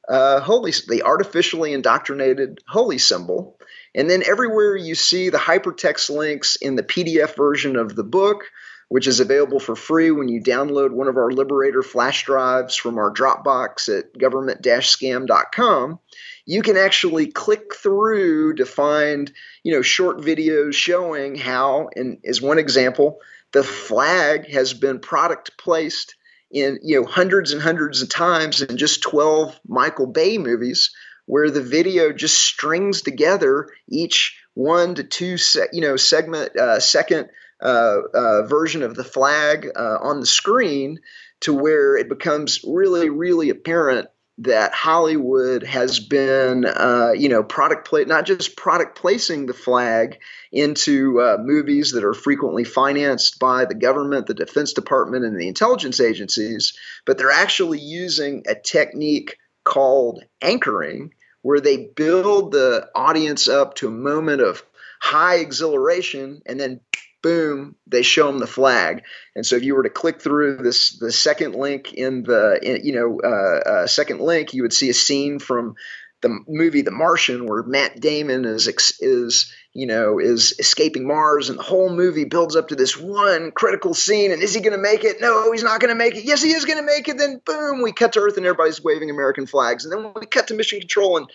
uh, 0.08 0.40
holy, 0.40 0.74
the 0.88 1.04
artificially 1.04 1.74
indoctrinated 1.74 2.60
holy 2.68 2.98
symbol. 2.98 3.58
And 3.96 4.10
then 4.10 4.24
everywhere 4.26 4.76
you 4.76 4.96
see 4.96 5.30
the 5.30 5.38
hypertext 5.38 6.10
links 6.10 6.56
in 6.56 6.76
the 6.76 6.84
PDF 6.84 7.36
version 7.36 7.76
of 7.76 7.96
the 7.96 8.04
book, 8.04 8.46
which 8.90 9.08
is 9.08 9.20
available 9.20 9.60
for 9.60 9.76
free 9.76 10.12
when 10.12 10.30
you 10.30 10.42
download 10.42 10.92
one 10.92 11.08
of 11.08 11.18
our 11.18 11.32
Liberator 11.32 11.84
flash 11.84 12.26
drives 12.26 12.76
from 12.76 12.98
our 12.98 13.14
Dropbox 13.14 13.88
at 13.98 14.18
government-scam.com 14.18 16.00
you 16.46 16.62
can 16.62 16.78
actually 16.78 17.28
click 17.28 17.76
through 17.76 18.56
to 18.56 18.66
find 18.66 19.32
you 19.64 19.74
know 19.74 19.82
short 19.82 20.18
videos 20.18 20.74
showing 20.74 21.36
how 21.36 21.90
and 21.96 22.20
as 22.26 22.42
one 22.42 22.60
example 22.60 23.20
the 23.52 23.64
flag 23.64 24.50
has 24.50 24.74
been 24.74 25.00
product 25.00 25.58
placed 25.58 26.16
in 26.52 26.80
you 26.84 27.00
know 27.00 27.08
hundreds 27.08 27.52
and 27.52 27.62
hundreds 27.62 28.02
of 28.02 28.10
times 28.10 28.62
in 28.62 28.78
just 28.78 29.02
12 29.04 29.60
michael 29.68 30.08
bay 30.08 30.38
movies 30.38 30.92
where 31.26 31.50
the 31.50 31.62
video 31.62 32.12
just 32.12 32.38
strings 32.38 33.02
together 33.02 33.70
each 33.88 34.38
one 34.54 34.96
to 34.96 35.04
two 35.04 35.38
se- 35.38 35.70
you 35.72 35.82
know 35.82 35.96
segment 35.96 36.56
uh, 36.58 36.80
second 36.80 37.30
uh, 37.62 37.98
uh, 38.14 38.42
version 38.44 38.84
of 38.84 38.96
the 38.96 39.06
flag 39.06 39.70
uh, 39.74 39.98
on 40.02 40.20
the 40.20 40.26
screen 40.26 41.00
to 41.40 41.54
where 41.54 41.96
it 41.96 42.10
becomes 42.10 42.60
really 42.68 43.10
really 43.10 43.50
apparent 43.50 44.10
that 44.40 44.74
Hollywood 44.74 45.64
has 45.64 46.00
been, 46.00 46.66
uh, 46.66 47.12
you 47.16 47.30
know, 47.30 47.44
product 47.44 47.88
play 47.88 48.06
not 48.06 48.26
just 48.26 48.58
product 48.58 48.98
placing 48.98 49.46
the 49.46 49.54
flag 49.54 50.20
into 50.52 51.22
uh, 51.22 51.38
movies 51.40 51.92
that 51.92 52.04
are 52.04 52.16
frequently 52.16 52.64
financed 52.64 53.38
by 53.38 53.66
the 53.66 53.76
government, 53.76 54.26
the 54.26 54.34
Defense 54.34 54.74
Department, 54.74 55.24
and 55.24 55.40
the 55.40 55.48
intelligence 55.48 56.00
agencies, 56.00 56.74
but 57.06 57.18
they're 57.18 57.32
actually 57.32 57.80
using 57.80 58.44
a 58.48 58.56
technique 58.56 59.38
called 59.64 60.24
anchoring, 60.42 61.14
where 61.42 61.60
they 61.60 61.86
build 61.96 62.52
the 62.52 62.90
audience 62.96 63.48
up 63.48 63.76
to 63.76 63.88
a 63.88 63.92
moment 63.92 64.42
of 64.42 64.64
high 65.00 65.36
exhilaration 65.36 66.42
and 66.46 66.60
then 66.60 66.80
boom, 67.24 67.76
they 67.88 68.04
show 68.04 68.28
them 68.28 68.40
the 68.40 68.46
flag. 68.46 69.04
And 69.36 69.44
so 69.44 69.56
if 69.56 69.64
you 69.64 69.74
were 69.74 69.84
to 69.84 69.90
click 69.90 70.22
through 70.22 70.58
this, 70.58 71.00
the 71.00 71.12
second 71.12 71.56
link 71.56 71.94
in 71.94 72.22
the, 72.22 72.60
in, 72.62 72.86
you 72.86 72.94
know, 72.94 73.20
uh, 73.24 73.70
uh, 73.70 73.88
second 73.88 74.22
link, 74.22 74.54
you 74.54 74.62
would 74.62 74.74
see 74.74 74.90
a 74.90 74.94
scene 74.94 75.40
from 75.40 75.76
the 76.22 76.40
movie 76.48 76.84
The 76.84 76.92
Martian 76.92 77.48
where 77.48 77.64
Matt 77.64 78.00
Damon 78.00 78.46
is 78.46 78.68
is 79.00 79.52
you 79.74 79.88
know 79.88 80.20
is 80.20 80.54
escaping 80.60 81.08
Mars 81.08 81.50
and 81.50 81.58
the 81.58 81.64
whole 81.64 81.90
movie 81.90 82.26
builds 82.26 82.56
up 82.56 82.68
to 82.70 82.76
this 82.76 82.98
one 82.98 83.52
critical 83.52 83.94
scene 83.94 84.32
and 84.32 84.42
is 84.42 84.54
he 84.54 84.62
going 84.62 84.76
to 84.76 84.82
make 84.82 85.04
it? 85.04 85.20
No, 85.20 85.52
he's 85.52 85.64
not 85.64 85.80
going 85.80 85.90
to 85.90 85.96
make 85.96 86.16
it. 86.16 86.26
Yes, 86.26 86.42
he 86.42 86.52
is 86.52 86.66
going 86.66 86.80
to 86.80 86.86
make 86.86 87.08
it. 87.08 87.18
Then 87.18 87.42
boom, 87.44 87.82
we 87.82 87.92
cut 87.92 88.14
to 88.14 88.20
Earth 88.20 88.38
and 88.38 88.46
everybody's 88.46 88.84
waving 88.84 89.10
American 89.10 89.48
flags. 89.48 89.86
And 89.86 89.92
then 89.92 90.14
we 90.20 90.26
cut 90.26 90.48
to 90.48 90.54
Mission 90.54 90.80
Control 90.80 91.18
and 91.18 91.28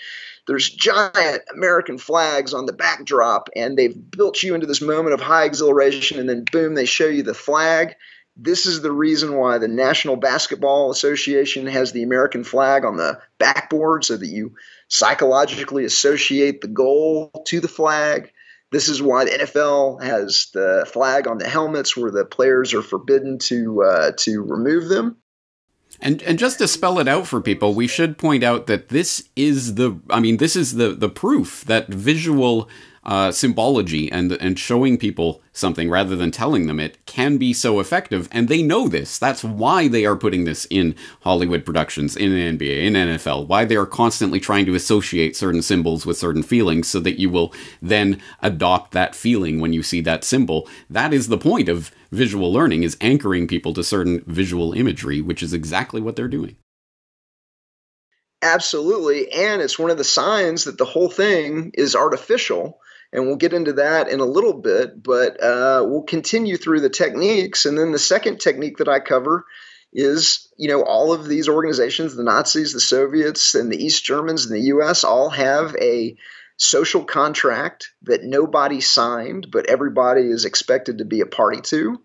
there's 0.48 0.70
giant 0.70 1.42
American 1.54 1.98
flags 1.98 2.54
on 2.54 2.64
the 2.64 2.72
backdrop, 2.72 3.50
and 3.54 3.76
they've 3.76 3.94
built 4.10 4.42
you 4.42 4.54
into 4.54 4.66
this 4.66 4.80
moment 4.80 5.12
of 5.12 5.20
high 5.20 5.44
exhilaration, 5.44 6.18
and 6.18 6.26
then 6.26 6.46
boom, 6.50 6.74
they 6.74 6.86
show 6.86 7.06
you 7.06 7.22
the 7.22 7.34
flag. 7.34 7.96
This 8.34 8.64
is 8.64 8.80
the 8.80 8.90
reason 8.90 9.36
why 9.36 9.58
the 9.58 9.68
National 9.68 10.16
Basketball 10.16 10.90
Association 10.90 11.66
has 11.66 11.92
the 11.92 12.02
American 12.02 12.44
flag 12.44 12.86
on 12.86 12.96
the 12.96 13.20
backboard 13.36 14.06
so 14.06 14.16
that 14.16 14.26
you 14.26 14.54
psychologically 14.88 15.84
associate 15.84 16.60
the 16.60 16.68
goal 16.68 17.30
to 17.46 17.60
the 17.60 17.68
flag. 17.68 18.32
This 18.70 18.88
is 18.88 19.00
why 19.00 19.24
the 19.24 19.30
NFL 19.30 20.02
has 20.02 20.48
the 20.52 20.86
flag 20.92 21.26
on 21.26 21.38
the 21.38 21.48
helmets 21.48 21.96
where 21.96 22.10
the 22.10 22.24
players 22.24 22.74
are 22.74 22.82
forbidden 22.82 23.38
to 23.38 23.82
uh, 23.82 24.12
to 24.18 24.42
remove 24.42 24.88
them. 24.88 25.16
And 26.00 26.22
and 26.22 26.38
just 26.38 26.58
to 26.58 26.68
spell 26.68 26.98
it 26.98 27.08
out 27.08 27.26
for 27.26 27.40
people, 27.40 27.74
we 27.74 27.86
should 27.86 28.18
point 28.18 28.44
out 28.44 28.66
that 28.66 28.88
this 28.88 29.28
is 29.36 29.76
the 29.76 29.98
I 30.10 30.20
mean 30.20 30.36
this 30.36 30.54
is 30.54 30.74
the 30.74 30.90
the 30.90 31.08
proof 31.08 31.64
that 31.64 31.88
visual 31.88 32.68
uh, 33.08 33.32
symbology 33.32 34.12
and 34.12 34.32
and 34.32 34.58
showing 34.58 34.98
people 34.98 35.40
something 35.54 35.88
rather 35.88 36.14
than 36.14 36.30
telling 36.30 36.66
them 36.66 36.78
it 36.78 37.04
can 37.06 37.38
be 37.38 37.54
so 37.54 37.80
effective, 37.80 38.28
and 38.30 38.48
they 38.48 38.62
know 38.62 38.86
this. 38.86 39.18
That's 39.18 39.42
why 39.42 39.88
they 39.88 40.04
are 40.04 40.14
putting 40.14 40.44
this 40.44 40.66
in 40.68 40.94
Hollywood 41.22 41.64
productions, 41.64 42.16
in 42.16 42.32
NBA, 42.32 42.84
in 42.84 42.92
NFL. 42.92 43.46
Why 43.46 43.64
they 43.64 43.76
are 43.76 43.86
constantly 43.86 44.38
trying 44.38 44.66
to 44.66 44.74
associate 44.74 45.36
certain 45.36 45.62
symbols 45.62 46.04
with 46.04 46.18
certain 46.18 46.42
feelings, 46.42 46.86
so 46.86 47.00
that 47.00 47.18
you 47.18 47.30
will 47.30 47.54
then 47.80 48.20
adopt 48.42 48.92
that 48.92 49.14
feeling 49.14 49.58
when 49.58 49.72
you 49.72 49.82
see 49.82 50.02
that 50.02 50.22
symbol. 50.22 50.68
That 50.90 51.14
is 51.14 51.28
the 51.28 51.38
point 51.38 51.70
of 51.70 51.90
visual 52.12 52.52
learning: 52.52 52.82
is 52.82 52.98
anchoring 53.00 53.48
people 53.48 53.72
to 53.72 53.82
certain 53.82 54.22
visual 54.26 54.74
imagery, 54.74 55.22
which 55.22 55.42
is 55.42 55.54
exactly 55.54 56.02
what 56.02 56.14
they're 56.14 56.28
doing. 56.28 56.56
Absolutely. 58.42 59.32
And 59.32 59.62
it's 59.62 59.78
one 59.78 59.90
of 59.90 59.98
the 59.98 60.04
signs 60.04 60.64
that 60.64 60.76
the 60.76 60.84
whole 60.84 61.08
thing 61.08 61.72
is 61.74 61.96
artificial. 61.96 62.78
And 63.12 63.26
we'll 63.26 63.36
get 63.36 63.54
into 63.54 63.74
that 63.74 64.08
in 64.08 64.20
a 64.20 64.26
little 64.26 64.52
bit, 64.52 65.02
but 65.02 65.42
uh, 65.42 65.84
we'll 65.86 66.02
continue 66.02 66.56
through 66.56 66.80
the 66.80 66.90
techniques. 66.90 67.64
And 67.64 67.78
then 67.78 67.92
the 67.92 67.98
second 67.98 68.38
technique 68.38 68.78
that 68.78 68.88
I 68.88 69.00
cover 69.00 69.46
is, 69.92 70.52
you 70.58 70.68
know, 70.68 70.82
all 70.82 71.12
of 71.12 71.26
these 71.26 71.48
organizations, 71.48 72.14
the 72.14 72.22
Nazis, 72.22 72.74
the 72.74 72.80
Soviets, 72.80 73.54
and 73.54 73.72
the 73.72 73.82
East 73.82 74.04
Germans 74.04 74.44
and 74.44 74.54
the 74.54 74.66
US, 74.74 75.04
all 75.04 75.30
have 75.30 75.74
a 75.80 76.16
social 76.58 77.04
contract 77.04 77.92
that 78.02 78.24
nobody 78.24 78.80
signed, 78.80 79.48
but 79.50 79.66
everybody 79.66 80.22
is 80.22 80.44
expected 80.44 80.98
to 80.98 81.04
be 81.04 81.20
a 81.20 81.26
party 81.26 81.60
to. 81.62 82.00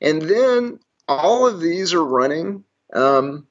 And 0.00 0.22
then 0.22 0.78
all 1.08 1.46
of 1.46 1.60
these 1.60 1.94
are 1.94 2.04
running 2.04 2.64
um, 2.94 3.46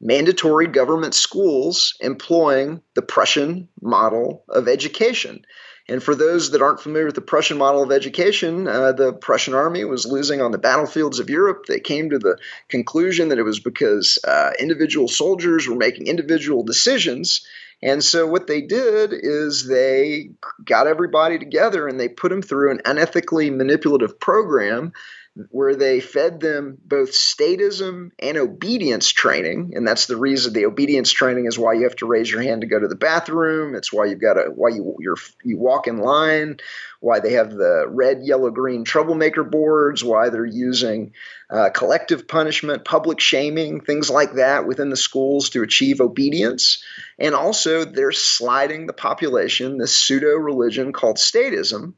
mandatory 0.00 0.66
government 0.66 1.14
schools 1.14 1.94
employing 2.00 2.82
the 2.94 3.02
Prussian 3.02 3.68
model 3.80 4.44
of 4.48 4.68
education. 4.68 5.44
And 5.88 6.02
for 6.02 6.14
those 6.14 6.50
that 6.50 6.60
aren't 6.60 6.80
familiar 6.80 7.06
with 7.06 7.14
the 7.14 7.22
Prussian 7.22 7.56
model 7.56 7.82
of 7.82 7.90
education, 7.90 8.68
uh, 8.68 8.92
the 8.92 9.14
Prussian 9.14 9.54
army 9.54 9.84
was 9.84 10.04
losing 10.04 10.42
on 10.42 10.50
the 10.50 10.58
battlefields 10.58 11.18
of 11.18 11.30
Europe. 11.30 11.64
They 11.66 11.80
came 11.80 12.10
to 12.10 12.18
the 12.18 12.36
conclusion 12.68 13.30
that 13.30 13.38
it 13.38 13.42
was 13.42 13.58
because 13.58 14.18
uh, 14.22 14.50
individual 14.58 15.08
soldiers 15.08 15.66
were 15.66 15.76
making 15.76 16.06
individual 16.06 16.62
decisions. 16.62 17.46
And 17.82 18.04
so 18.04 18.26
what 18.26 18.48
they 18.48 18.60
did 18.60 19.12
is 19.14 19.66
they 19.66 20.30
got 20.62 20.86
everybody 20.86 21.38
together 21.38 21.88
and 21.88 21.98
they 21.98 22.08
put 22.08 22.30
them 22.30 22.42
through 22.42 22.72
an 22.72 22.80
unethically 22.84 23.54
manipulative 23.54 24.20
program 24.20 24.92
where 25.50 25.76
they 25.76 26.00
fed 26.00 26.40
them 26.40 26.78
both 26.84 27.12
statism 27.12 28.10
and 28.18 28.36
obedience 28.36 29.08
training. 29.10 29.72
And 29.74 29.86
that's 29.86 30.06
the 30.06 30.16
reason 30.16 30.52
the 30.52 30.66
obedience 30.66 31.12
training 31.12 31.46
is 31.46 31.58
why 31.58 31.74
you 31.74 31.84
have 31.84 31.96
to 31.96 32.06
raise 32.06 32.30
your 32.30 32.42
hand 32.42 32.62
to 32.62 32.66
go 32.66 32.78
to 32.78 32.88
the 32.88 32.96
bathroom. 32.96 33.74
It's 33.74 33.92
why 33.92 34.06
you've 34.06 34.20
got 34.20 34.34
to 34.34 34.50
why 34.54 34.70
you 34.70 34.96
you 34.98 35.16
you 35.44 35.58
walk 35.58 35.86
in 35.86 35.98
line. 35.98 36.58
Why 37.00 37.20
they 37.20 37.34
have 37.34 37.52
the 37.52 37.84
red 37.88 38.22
yellow 38.24 38.50
green 38.50 38.84
troublemaker 38.84 39.44
boards. 39.44 40.02
Why 40.02 40.30
they're 40.30 40.44
using 40.44 41.12
uh, 41.48 41.70
collective 41.70 42.26
punishment 42.26 42.84
public 42.84 43.20
shaming 43.20 43.80
things 43.80 44.10
like 44.10 44.34
that 44.34 44.66
within 44.66 44.90
the 44.90 44.96
schools 44.96 45.50
to 45.50 45.62
achieve 45.62 46.00
obedience. 46.00 46.82
And 47.18 47.34
also 47.34 47.84
they're 47.84 48.12
sliding 48.12 48.86
the 48.86 48.92
population 48.92 49.78
this 49.78 49.94
pseudo 49.94 50.34
religion 50.34 50.92
called 50.92 51.16
statism 51.16 51.94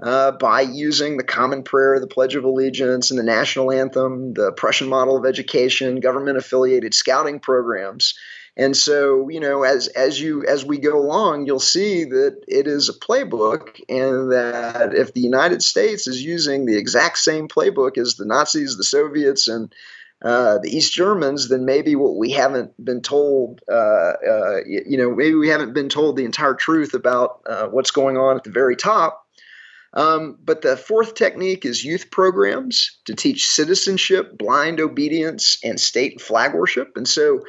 uh, 0.00 0.32
by 0.32 0.60
using 0.60 1.16
the 1.16 1.24
Common 1.24 1.62
Prayer, 1.62 1.98
the 1.98 2.06
Pledge 2.06 2.36
of 2.36 2.44
Allegiance, 2.44 3.10
and 3.10 3.18
the 3.18 3.24
national 3.24 3.72
anthem, 3.72 4.32
the 4.34 4.52
Prussian 4.52 4.88
model 4.88 5.16
of 5.16 5.26
education, 5.26 6.00
government 6.00 6.38
affiliated 6.38 6.94
scouting 6.94 7.40
programs. 7.40 8.14
And 8.56 8.76
so, 8.76 9.28
you 9.28 9.38
know, 9.38 9.62
as 9.62 9.86
as 9.86 10.20
you 10.20 10.44
as 10.44 10.64
we 10.64 10.78
go 10.78 10.98
along, 10.98 11.46
you'll 11.46 11.60
see 11.60 12.04
that 12.04 12.42
it 12.48 12.66
is 12.66 12.88
a 12.88 12.92
playbook, 12.92 13.80
and 13.88 14.32
that 14.32 14.94
if 14.94 15.14
the 15.14 15.20
United 15.20 15.62
States 15.62 16.08
is 16.08 16.20
using 16.20 16.66
the 16.66 16.76
exact 16.76 17.18
same 17.18 17.46
playbook 17.46 17.98
as 17.98 18.14
the 18.14 18.26
Nazis, 18.26 18.76
the 18.76 18.82
Soviets, 18.82 19.46
and 19.46 19.72
uh, 20.22 20.58
the 20.58 20.76
East 20.76 20.92
Germans, 20.92 21.48
then 21.48 21.64
maybe 21.64 21.94
what 21.94 22.16
we 22.16 22.32
haven't 22.32 22.72
been 22.84 23.00
told, 23.00 23.60
uh, 23.70 23.74
uh, 23.74 24.56
you 24.66 24.98
know, 24.98 25.14
maybe 25.14 25.36
we 25.36 25.48
haven't 25.48 25.72
been 25.72 25.88
told 25.88 26.16
the 26.16 26.24
entire 26.24 26.54
truth 26.54 26.94
about 26.94 27.42
uh, 27.46 27.68
what's 27.68 27.92
going 27.92 28.16
on 28.16 28.36
at 28.36 28.42
the 28.42 28.50
very 28.50 28.74
top. 28.74 29.27
Um, 29.94 30.38
but 30.42 30.62
the 30.62 30.76
fourth 30.76 31.14
technique 31.14 31.64
is 31.64 31.84
youth 31.84 32.10
programs 32.10 32.98
to 33.06 33.14
teach 33.14 33.48
citizenship, 33.48 34.36
blind 34.36 34.80
obedience, 34.80 35.58
and 35.64 35.80
state 35.80 36.20
flag 36.20 36.54
worship. 36.54 36.92
And 36.96 37.08
so, 37.08 37.44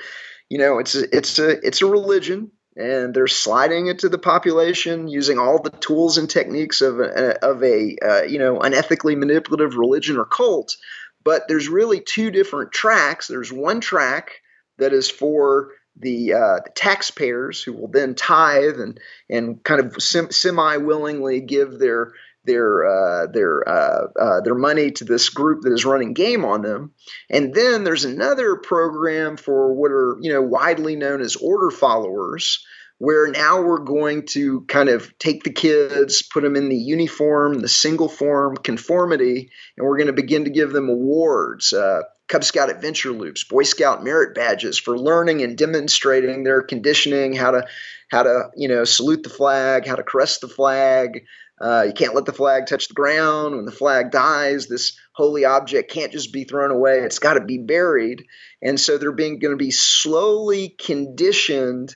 you 0.50 0.58
know, 0.58 0.79
it's 0.79 0.96
a, 0.96 1.15
it's 1.15 1.38
a 1.38 1.50
it's 1.65 1.81
a 1.81 1.86
religion, 1.86 2.51
and 2.75 3.13
they're 3.13 3.27
sliding 3.27 3.88
it 3.88 4.00
to 4.00 4.10
the 4.10 4.17
population 4.17 5.10
using 5.10 5.38
all 5.38 5.62
the 5.62 5.69
tools 5.69 6.17
and 6.17 6.29
techniques 6.29 6.81
of 6.81 7.00
a, 7.00 7.46
of 7.46 7.62
a 7.62 7.98
uh, 8.01 8.24
you 8.24 8.39
know 8.39 8.60
unethically 8.60 9.17
manipulative 9.17 9.75
religion 9.75 10.17
or 10.17 10.25
cult. 10.25 10.77
But 11.25 11.50
there's 11.50 11.67
really 11.67 12.00
two 12.00 12.31
different 12.31 12.72
tracks. 12.72 13.27
There's 13.27 13.51
one 13.51 13.81
track 13.81 14.31
that 14.77 14.93
is 14.93 15.10
for 15.10 15.72
the, 16.00 16.34
uh, 16.34 16.60
the, 16.63 16.72
taxpayers 16.75 17.62
who 17.62 17.74
will 17.74 17.89
then 17.89 18.15
tithe 18.15 18.79
and 18.79 19.00
and 19.29 19.62
kind 19.63 19.81
of 19.81 20.01
sem- 20.01 20.31
semi 20.31 20.77
willingly 20.77 21.41
give 21.41 21.77
their 21.77 22.13
their 22.49 22.85
uh, 22.85 23.27
their 23.27 23.67
uh, 23.67 24.07
uh, 24.19 24.41
their 24.41 24.55
money 24.55 24.91
to 24.91 25.05
this 25.05 25.29
group 25.29 25.61
that 25.61 25.73
is 25.73 25.85
running 25.85 26.13
game 26.13 26.43
on 26.43 26.63
them. 26.63 26.91
And 27.29 27.53
then 27.53 27.83
there's 27.83 28.05
another 28.05 28.55
program 28.55 29.38
for 29.38 29.73
what 29.73 29.91
are 29.91 30.17
you 30.21 30.33
know 30.33 30.41
widely 30.41 30.95
known 30.95 31.21
as 31.21 31.35
order 31.35 31.69
followers, 31.69 32.65
where 32.97 33.29
now 33.29 33.62
we're 33.62 33.79
going 33.83 34.25
to 34.27 34.62
kind 34.62 34.89
of 34.89 35.17
take 35.19 35.43
the 35.43 35.53
kids, 35.53 36.23
put 36.23 36.43
them 36.43 36.55
in 36.55 36.69
the 36.69 36.77
uniform, 36.77 37.59
the 37.59 37.67
single 37.67 38.09
form 38.09 38.57
conformity, 38.57 39.51
and 39.77 39.88
we're 39.88 39.97
going 39.97 40.07
to 40.07 40.13
begin 40.13 40.45
to 40.45 40.49
give 40.49 40.71
them 40.71 40.89
awards. 40.89 41.71
Uh, 41.71 42.01
Cub 42.27 42.43
Scout 42.43 42.69
adventure 42.69 43.12
loops, 43.12 43.43
Boy 43.43 43.63
Scout 43.63 44.03
merit 44.03 44.35
badges 44.35 44.77
for 44.79 44.97
learning 44.97 45.41
and 45.41 45.57
demonstrating 45.57 46.43
their 46.43 46.62
conditioning, 46.62 47.33
how 47.33 47.51
to 47.51 47.67
how 48.09 48.23
to 48.23 48.49
you 48.55 48.67
know 48.67 48.83
salute 48.83 49.23
the 49.23 49.29
flag, 49.29 49.88
how 49.88 49.95
to 49.95 50.03
caress 50.03 50.39
the 50.39 50.47
flag, 50.47 51.25
uh, 51.62 51.84
you 51.88 51.93
can't 51.93 52.15
let 52.15 52.26
the 52.26 52.34
flag 52.34 52.65
touch 52.65 52.88
the 52.88 52.93
ground. 52.93 53.56
When 53.56 53.65
the 53.65 53.72
flag 53.72 54.12
dies, 54.12 54.67
this 54.67 54.98
holy 55.13 55.45
object 55.45 55.91
can't 55.91 56.12
just 56.12 56.32
be 56.32 56.45
thrown 56.45 56.72
away. 56.72 57.00
It's 57.00 57.19
got 57.19 57.34
to 57.34 57.41
be 57.41 57.58
buried. 57.58 58.26
And 58.62 58.80
so 58.80 58.98
they're 58.98 59.12
being 59.12 59.39
going 59.39 59.54
to 59.54 59.58
be 59.58 59.72
slowly 59.72 60.69
conditioned 60.69 61.95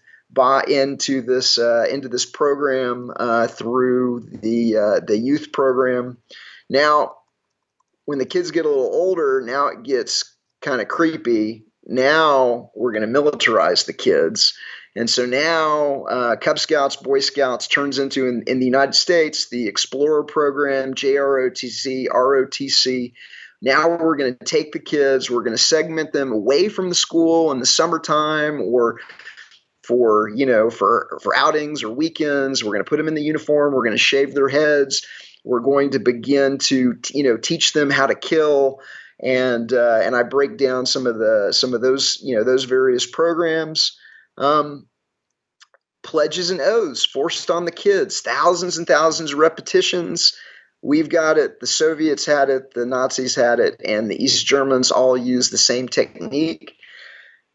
into 0.68 1.22
this 1.22 1.58
uh, 1.58 1.86
into 1.90 2.10
this 2.10 2.26
program 2.26 3.12
uh, 3.16 3.48
through 3.48 4.28
the 4.42 4.78
uh, 4.78 5.00
the 5.06 5.18
youth 5.18 5.52
program. 5.52 6.18
Now, 6.70 7.18
when 8.06 8.20
the 8.20 8.26
kids 8.26 8.52
get 8.52 8.66
a 8.66 8.70
little 8.70 8.94
older, 8.94 9.44
now 9.46 9.68
it 9.68 9.84
gets 9.84 10.36
kind 10.62 10.82
of 10.82 10.88
creepy. 10.88 11.66
Now 11.86 12.72
we're 12.76 12.94
going 12.94 13.14
to 13.14 13.22
militarize 13.22 13.86
the 13.86 13.94
kids 13.94 14.58
and 14.96 15.10
so 15.10 15.26
now 15.26 16.04
uh, 16.04 16.36
Cub 16.36 16.60
Scouts, 16.60 16.98
Boy 16.98 17.20
Scouts 17.20 17.68
turns 17.68 17.98
into, 17.98 18.28
in, 18.28 18.44
in 18.46 18.60
the 18.60 18.66
United 18.66 18.94
States, 18.94 19.50
the 19.50 19.68
Explorer 19.68 20.24
program, 20.24 20.94
JROTC, 20.94 22.08
ROTC. 22.10 23.14
Now 23.62 23.90
we're 23.90 24.18
going 24.18 24.38
to 24.38 24.46
take 24.46 24.72
the 24.72 24.80
kids, 24.80 25.32
we're 25.32 25.42
going 25.42 25.58
to 25.58 25.62
segment 25.62 26.14
them 26.14 26.32
away 26.32 26.70
from 26.70 26.90
the 26.90 26.96
school 26.96 27.52
in 27.52 27.60
the 27.60 27.66
summertime 27.66 28.62
or 28.62 29.00
for 29.84 30.30
you 30.34 30.46
know 30.46 30.70
for 30.70 31.20
for 31.22 31.36
outings 31.36 31.84
or 31.84 31.90
weekends. 31.90 32.64
We're 32.64 32.74
going 32.74 32.84
to 32.84 32.90
put 32.90 32.98
them 32.98 33.08
in 33.08 33.16
the 33.16 33.22
uniform 33.24 33.74
we're 33.74 33.84
going 33.84 33.92
to 33.92 33.98
shave 33.98 34.34
their 34.34 34.50
heads. 34.50 35.06
We're 35.44 35.62
going 35.62 35.92
to 35.92 36.00
begin 36.00 36.58
to 36.60 36.98
you 37.14 37.24
know 37.24 37.38
teach 37.38 37.74
them 37.74 37.90
how 37.90 38.08
to 38.08 38.16
kill. 38.16 38.80
And 39.22 39.72
uh, 39.72 40.02
and 40.04 40.16
I 40.16 40.24
break 40.24 40.58
down 40.58 40.86
some 40.86 41.08
of 41.08 41.18
the 41.18 41.50
some 41.52 41.74
of 41.74 41.82
those 41.82 42.20
you 42.22 42.36
know 42.36 42.44
those 42.44 42.66
various 42.66 43.06
programs 43.06 43.98
um, 44.38 44.88
pledges 46.04 46.52
and 46.52 46.62
oaths 46.62 47.06
forced 47.06 47.50
on 47.50 47.66
the 47.66 47.72
kids, 47.72 48.22
thousands 48.22 48.78
and 48.78 48.86
thousands 48.86 49.34
of 49.34 49.40
repetitions. 49.40 50.36
We've 50.82 51.10
got 51.10 51.38
it. 51.38 51.60
The 51.60 51.68
Soviets 51.68 52.26
had 52.26 52.50
it. 52.50 52.74
The 52.74 52.86
Nazis 52.86 53.36
had 53.36 53.60
it, 53.60 53.82
and 53.84 54.12
the 54.12 54.22
East 54.22 54.46
Germans 54.46 54.92
all 54.92 55.18
used 55.18 55.52
the 55.52 55.58
same 55.58 55.88
technique. 55.88 56.76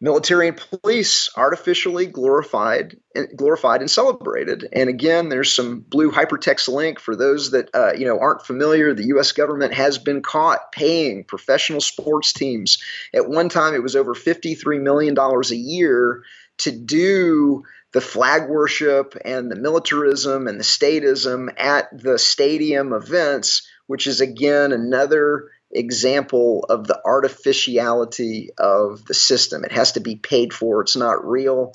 Military 0.01 0.47
and 0.47 0.57
police 0.57 1.29
artificially 1.37 2.07
glorified, 2.07 2.97
glorified 3.35 3.81
and 3.81 3.91
celebrated. 3.91 4.69
And 4.73 4.89
again, 4.89 5.29
there's 5.29 5.53
some 5.53 5.81
blue 5.81 6.13
hypertext 6.13 6.69
link 6.69 7.01
for 7.01 7.17
those 7.17 7.51
that 7.51 7.69
uh, 7.75 7.95
you 7.95 8.07
know 8.07 8.19
aren't 8.19 8.47
familiar. 8.47 8.95
The 8.95 9.09
U.S. 9.09 9.33
government 9.33 9.75
has 9.75 9.99
been 9.99 10.23
caught 10.23 10.71
paying 10.71 11.25
professional 11.25 11.81
sports 11.81 12.33
teams. 12.33 12.79
At 13.13 13.29
one 13.29 13.49
time, 13.49 13.75
it 13.75 13.83
was 13.83 13.97
over 13.97 14.15
53 14.15 14.79
million 14.79 15.15
dollars 15.15 15.51
a 15.51 15.57
year 15.57 16.23
to 16.59 16.71
do 16.71 17.65
the 17.93 18.01
flag 18.01 18.49
worship 18.49 19.17
and 19.25 19.51
the 19.51 19.57
militarism 19.57 20.47
and 20.47 20.61
the 20.61 20.65
statism 20.65 21.49
at 21.57 21.87
the 21.93 22.19
stadium 22.19 22.93
events, 22.93 23.67
which 23.87 24.07
is 24.07 24.21
again 24.21 24.73
another 24.73 25.51
example 25.71 26.65
of 26.69 26.87
the 26.87 27.01
artificiality 27.05 28.51
of 28.59 29.05
the 29.05 29.15
system. 29.15 29.65
It 29.65 29.73
has 29.73 29.93
to 29.93 30.01
be 30.01 30.17
paid 30.17 30.53
for, 30.53 30.83
it's 30.83 30.97
not 30.97 31.27
real. 31.27 31.73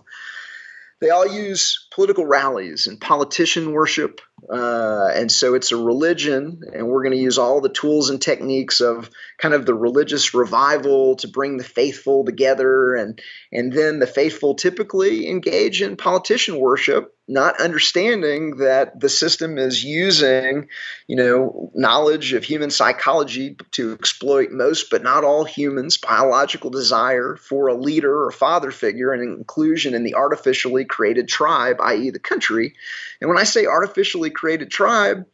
They 1.00 1.10
all 1.10 1.28
use 1.28 1.88
political 1.92 2.26
rallies 2.26 2.88
and 2.88 3.00
politician 3.00 3.72
worship. 3.72 4.22
Uh, 4.52 5.08
and 5.14 5.32
so 5.32 5.56
it's 5.56 5.72
a 5.72 5.78
religion, 5.78 6.62
and 6.74 6.88
we're 6.88 7.04
going 7.04 7.16
to 7.16 7.22
use 7.22 7.38
all 7.38 7.62
the 7.62 7.70
tools 7.70 8.10
and 8.10 8.22
techniques 8.22 8.82
of 8.82 9.10
kind 9.38 9.54
of 9.54 9.66
the 9.66 9.74
religious 9.74 10.34
revival 10.34 11.16
to 11.18 11.28
bring 11.28 11.58
the 11.58 11.64
faithful 11.64 12.26
together. 12.26 12.96
And, 12.96 13.22
and 13.52 13.72
then 13.72 14.00
the 14.00 14.08
faithful 14.08 14.56
typically 14.56 15.28
engage 15.30 15.82
in 15.82 15.98
politician 15.98 16.58
worship 16.58 17.16
not 17.28 17.62
understanding 17.62 18.58
that 18.58 19.00
the 19.00 19.08
system 19.08 19.58
is 19.58 19.84
using, 19.84 20.68
you 21.08 21.16
know, 21.16 21.72
knowledge 21.74 22.34
of 22.34 22.44
human 22.44 22.70
psychology 22.70 23.56
to 23.72 23.94
exploit 23.94 24.52
most, 24.52 24.90
but 24.90 25.04
not 25.04 25.24
all 25.24 25.46
humans' 25.46 25.98
biological 25.98 26.70
desire 26.70 27.38
for 27.38 27.68
a 27.68 27.76
leader 27.76 28.26
or 28.26 28.32
father 28.32 28.72
figure 28.72 29.14
and 29.14 29.24
inclusion 29.38 29.94
in 29.94 30.04
the 30.04 30.16
artificially 30.16 30.84
created 30.84 31.30
tribe, 31.30 31.78
i.e., 31.80 32.10
the 32.10 32.20
country. 32.20 32.76
And 33.22 33.30
when 33.30 33.40
I 33.40 33.44
say 33.44 33.66
artificially 33.66 34.30
created 34.30 34.70
tribe, 34.70 35.26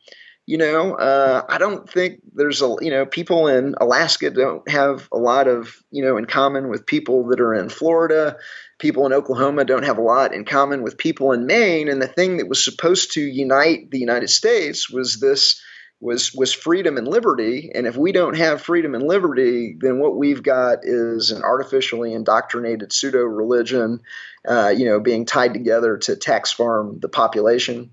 you 0.49 0.57
know, 0.57 0.95
uh, 0.95 1.45
I 1.47 1.59
don't 1.59 1.87
think 1.87 2.21
there's 2.33 2.63
a, 2.63 2.75
you 2.81 2.89
know, 2.89 3.05
people 3.05 3.45
in 3.45 3.75
Alaska 3.79 4.31
don't 4.31 4.67
have 4.67 5.07
a 5.11 5.17
lot 5.19 5.47
of, 5.47 5.75
you 5.91 6.03
know, 6.03 6.17
in 6.17 6.25
common 6.25 6.69
with 6.69 6.87
people 6.87 7.27
that 7.27 7.39
are 7.39 7.53
in 7.53 7.69
Florida. 7.69 8.35
People 8.79 9.05
in 9.05 9.13
Oklahoma 9.13 9.63
don't 9.63 9.85
have 9.85 9.99
a 9.99 10.01
lot 10.01 10.33
in 10.33 10.45
common 10.45 10.81
with 10.81 10.97
people 10.97 11.33
in 11.33 11.45
Maine. 11.45 11.87
And 11.87 12.01
the 12.01 12.07
thing 12.07 12.37
that 12.37 12.49
was 12.49 12.65
supposed 12.65 13.11
to 13.11 13.21
unite 13.21 13.91
the 13.91 13.99
United 13.99 14.31
States 14.31 14.89
was 14.89 15.19
this 15.19 15.61
was 15.99 16.33
was 16.33 16.51
freedom 16.51 16.97
and 16.97 17.07
liberty. 17.07 17.69
And 17.75 17.85
if 17.85 17.95
we 17.95 18.11
don't 18.11 18.35
have 18.35 18.59
freedom 18.59 18.95
and 18.95 19.03
liberty, 19.03 19.77
then 19.79 19.99
what 19.99 20.17
we've 20.17 20.41
got 20.41 20.79
is 20.81 21.29
an 21.29 21.43
artificially 21.43 22.11
indoctrinated 22.11 22.91
pseudo 22.91 23.19
religion, 23.19 23.99
uh, 24.47 24.73
you 24.75 24.85
know, 24.85 24.99
being 24.99 25.27
tied 25.27 25.53
together 25.53 25.97
to 25.97 26.15
tax 26.15 26.51
farm 26.51 26.97
the 26.99 27.09
population. 27.09 27.91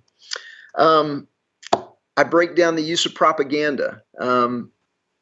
Um, 0.74 1.28
I 2.16 2.24
break 2.24 2.56
down 2.56 2.76
the 2.76 2.82
use 2.82 3.06
of 3.06 3.14
propaganda. 3.14 4.02
Um, 4.18 4.72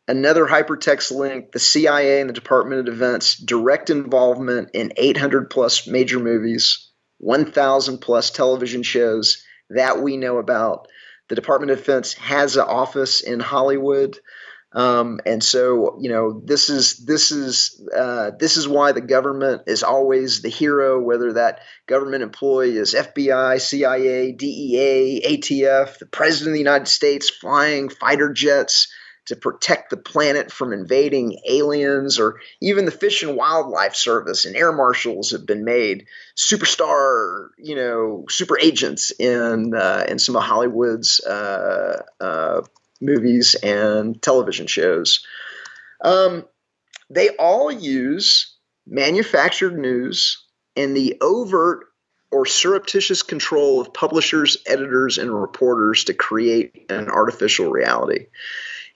another 0.07 0.47
hypertext 0.47 1.11
link 1.11 1.53
the 1.53 1.59
CIA 1.59 2.21
and 2.21 2.29
the 2.29 2.35
Department 2.35 2.81
of 2.81 2.95
Defense 2.95 3.37
direct 3.37 3.91
involvement 3.91 4.71
in 4.75 4.93
800 4.97 5.51
plus 5.51 5.87
major 5.87 6.21
movies, 6.21 6.91
1,000 7.19 7.99
plus 7.99 8.31
television 8.31 8.83
shows 8.83 9.43
that 9.71 10.01
we 10.01 10.17
know 10.17 10.39
about. 10.39 10.89
The 11.29 11.35
Department 11.35 11.73
of 11.73 11.79
Defense 11.79 12.13
has 12.15 12.57
an 12.57 12.63
office 12.63 13.23
in 13.23 13.41
Hollywood. 13.41 14.19
Um, 14.75 15.21
and 15.25 15.43
so, 15.43 15.99
you 16.01 16.11
know, 16.11 16.43
this 16.45 16.69
is 16.69 16.97
this 16.97 17.31
is 17.31 17.81
uh, 17.97 18.33
this 18.39 18.57
is 18.57 18.67
why 18.67 18.91
the 18.91 19.01
government 19.01 19.63
is 19.69 19.85
always 19.85 20.43
the 20.43 20.49
hero, 20.49 21.01
whether 21.01 21.35
that 21.35 21.61
government 21.87 22.25
employee 22.25 22.77
is 22.77 22.93
FBI, 22.93 23.61
CIA, 23.61 24.33
DEA, 24.33 25.23
ATF, 25.25 25.99
the 25.99 26.07
President 26.07 26.49
of 26.49 26.55
the 26.55 26.59
United 26.59 26.89
States 26.89 27.31
flying 27.31 27.89
fighter 27.89 28.33
jets 28.33 28.93
to 29.27 29.37
protect 29.37 29.91
the 29.91 29.97
planet 29.97 30.53
from 30.53 30.73
invading 30.73 31.39
aliens, 31.49 32.19
or 32.19 32.41
even 32.61 32.85
the 32.85 32.91
Fish 32.91 33.23
and 33.23 33.37
Wildlife 33.37 33.95
Service 33.95 34.45
and 34.45 34.57
air 34.57 34.73
marshals 34.73 35.31
have 35.31 35.47
been 35.47 35.65
made 35.65 36.07
superstar, 36.37 37.49
you 37.59 37.77
know, 37.77 38.25
super 38.29 38.59
agents 38.59 39.13
in 39.13 39.73
uh, 39.73 40.05
in 40.09 40.19
some 40.19 40.35
of 40.35 40.43
Hollywood's 40.43 41.21
uh, 41.21 42.03
uh 42.21 42.63
movies 43.01 43.55
and 43.55 44.21
television 44.21 44.67
shows. 44.67 45.27
Um, 46.03 46.45
they 47.11 47.31
all 47.31 47.71
use 47.71 48.57
manufactured 48.87 49.79
news 49.79 50.45
and 50.77 50.97
the 50.97 51.19
overt 51.21 51.87
or 52.31 52.47
surreptitious 52.47 53.23
control 53.23 53.81
of 53.81 53.95
publishers, 53.95 54.59
editors, 54.67 55.19
and 55.19 55.33
reporters 55.33 56.05
to 56.05 56.15
create 56.15 56.91
an 56.91 57.09
artificial 57.09 57.71
reality. 57.71 58.27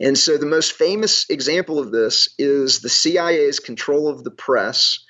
And 0.00 0.18
so 0.18 0.36
the 0.36 0.46
most 0.46 0.72
famous 0.72 1.28
example 1.30 1.78
of 1.78 1.90
this 1.90 2.34
is 2.38 2.80
the 2.80 2.88
CIA's 2.88 3.60
control 3.60 4.08
of 4.08 4.24
the 4.24 4.30
press, 4.30 5.04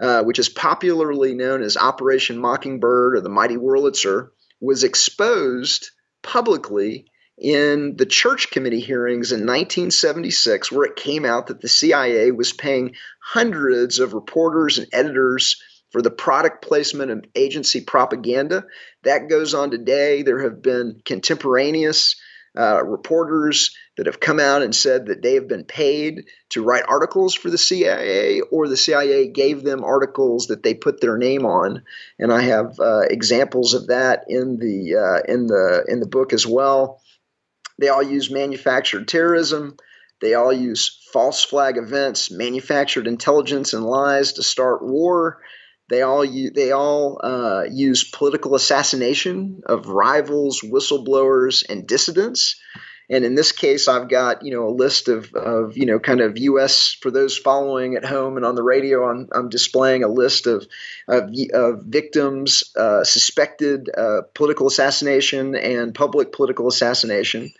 uh, 0.00 0.22
which 0.22 0.38
is 0.38 0.48
popularly 0.48 1.34
known 1.34 1.62
as 1.62 1.76
Operation 1.76 2.38
Mockingbird 2.38 3.16
or 3.16 3.20
the 3.20 3.28
Mighty 3.28 3.56
Wurlitzer, 3.56 4.30
was 4.60 4.84
exposed 4.84 5.90
publicly 6.22 7.06
in 7.38 7.96
the 7.96 8.06
church 8.06 8.50
committee 8.50 8.80
hearings 8.80 9.32
in 9.32 9.40
1976, 9.40 10.70
where 10.70 10.86
it 10.86 10.96
came 10.96 11.24
out 11.24 11.48
that 11.48 11.60
the 11.60 11.68
CIA 11.68 12.30
was 12.30 12.52
paying 12.52 12.94
hundreds 13.20 13.98
of 13.98 14.14
reporters 14.14 14.78
and 14.78 14.86
editors 14.92 15.60
for 15.90 16.02
the 16.02 16.10
product 16.10 16.64
placement 16.64 17.10
of 17.10 17.24
agency 17.34 17.80
propaganda. 17.80 18.64
That 19.02 19.28
goes 19.28 19.54
on 19.54 19.70
today. 19.70 20.22
There 20.22 20.42
have 20.42 20.62
been 20.62 21.00
contemporaneous 21.04 22.16
uh, 22.56 22.84
reporters 22.84 23.76
that 23.96 24.06
have 24.06 24.20
come 24.20 24.38
out 24.38 24.62
and 24.62 24.74
said 24.74 25.06
that 25.06 25.22
they 25.22 25.34
have 25.34 25.48
been 25.48 25.64
paid 25.64 26.26
to 26.50 26.62
write 26.62 26.84
articles 26.86 27.34
for 27.34 27.50
the 27.50 27.58
CIA, 27.58 28.40
or 28.40 28.68
the 28.68 28.76
CIA 28.76 29.28
gave 29.28 29.62
them 29.62 29.82
articles 29.82 30.48
that 30.48 30.62
they 30.62 30.74
put 30.74 31.00
their 31.00 31.18
name 31.18 31.46
on. 31.46 31.82
And 32.18 32.32
I 32.32 32.42
have 32.42 32.78
uh, 32.78 33.02
examples 33.10 33.74
of 33.74 33.88
that 33.88 34.24
in 34.28 34.58
the 34.58 34.96
uh, 34.96 35.32
in 35.32 35.46
the 35.48 35.84
in 35.88 36.00
the 36.00 36.06
book 36.06 36.32
as 36.32 36.46
well. 36.46 37.00
They 37.78 37.88
all 37.88 38.02
use 38.02 38.30
manufactured 38.30 39.08
terrorism. 39.08 39.76
They 40.20 40.34
all 40.34 40.52
use 40.52 41.00
false 41.12 41.44
flag 41.44 41.76
events, 41.76 42.30
manufactured 42.30 43.06
intelligence, 43.06 43.72
and 43.72 43.84
lies 43.84 44.34
to 44.34 44.42
start 44.42 44.82
war. 44.82 45.42
They 45.90 46.02
all 46.02 46.26
they 46.26 46.72
all 46.72 47.20
uh, 47.22 47.64
use 47.70 48.08
political 48.10 48.54
assassination 48.54 49.62
of 49.66 49.86
rivals, 49.86 50.60
whistleblowers, 50.62 51.64
and 51.68 51.86
dissidents. 51.86 52.56
And 53.10 53.24
in 53.24 53.34
this 53.34 53.52
case, 53.52 53.86
I've 53.86 54.08
got 54.08 54.44
you 54.44 54.52
know 54.52 54.68
a 54.68 54.70
list 54.70 55.08
of, 55.08 55.34
of 55.34 55.76
you 55.76 55.86
know 55.86 55.98
kind 55.98 56.20
of 56.20 56.38
U.S. 56.38 56.96
for 57.00 57.10
those 57.10 57.36
following 57.36 57.96
at 57.96 58.04
home 58.04 58.36
and 58.36 58.46
on 58.46 58.54
the 58.54 58.62
radio. 58.62 59.08
I'm, 59.08 59.28
I'm 59.32 59.48
displaying 59.48 60.04
a 60.04 60.08
list 60.08 60.46
of 60.46 60.66
of, 61.08 61.30
of 61.52 61.82
victims 61.82 62.64
uh, 62.76 63.04
suspected 63.04 63.90
uh, 63.96 64.22
political 64.34 64.66
assassination 64.66 65.54
and 65.54 65.94
public 65.94 66.32
political 66.32 66.68
assassination. 66.68 67.52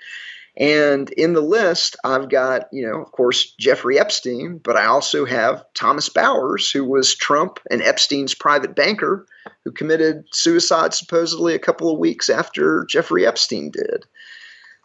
And 0.57 1.11
in 1.11 1.33
the 1.33 1.41
list, 1.41 1.97
I've 2.05 2.29
got, 2.29 2.69
you 2.73 2.87
know, 2.87 3.03
of 3.03 3.11
course, 3.11 3.53
Jeffrey 3.59 3.99
Epstein, 3.99 4.59
but 4.59 4.77
I 4.77 4.87
also 4.87 5.25
have 5.25 5.65
Thomas 5.75 6.09
Bowers, 6.09 6.71
who 6.71 6.85
was 6.85 7.17
Trump 7.17 7.59
and 7.69 7.83
Epstein's 7.83 8.35
private 8.35 8.77
banker, 8.77 9.27
who 9.65 9.73
committed 9.73 10.27
suicide 10.33 10.95
supposedly 10.95 11.55
a 11.55 11.59
couple 11.59 11.91
of 11.91 11.99
weeks 11.99 12.31
after 12.31 12.87
Jeffrey 12.89 13.27
Epstein 13.27 13.71
did. 13.71 14.05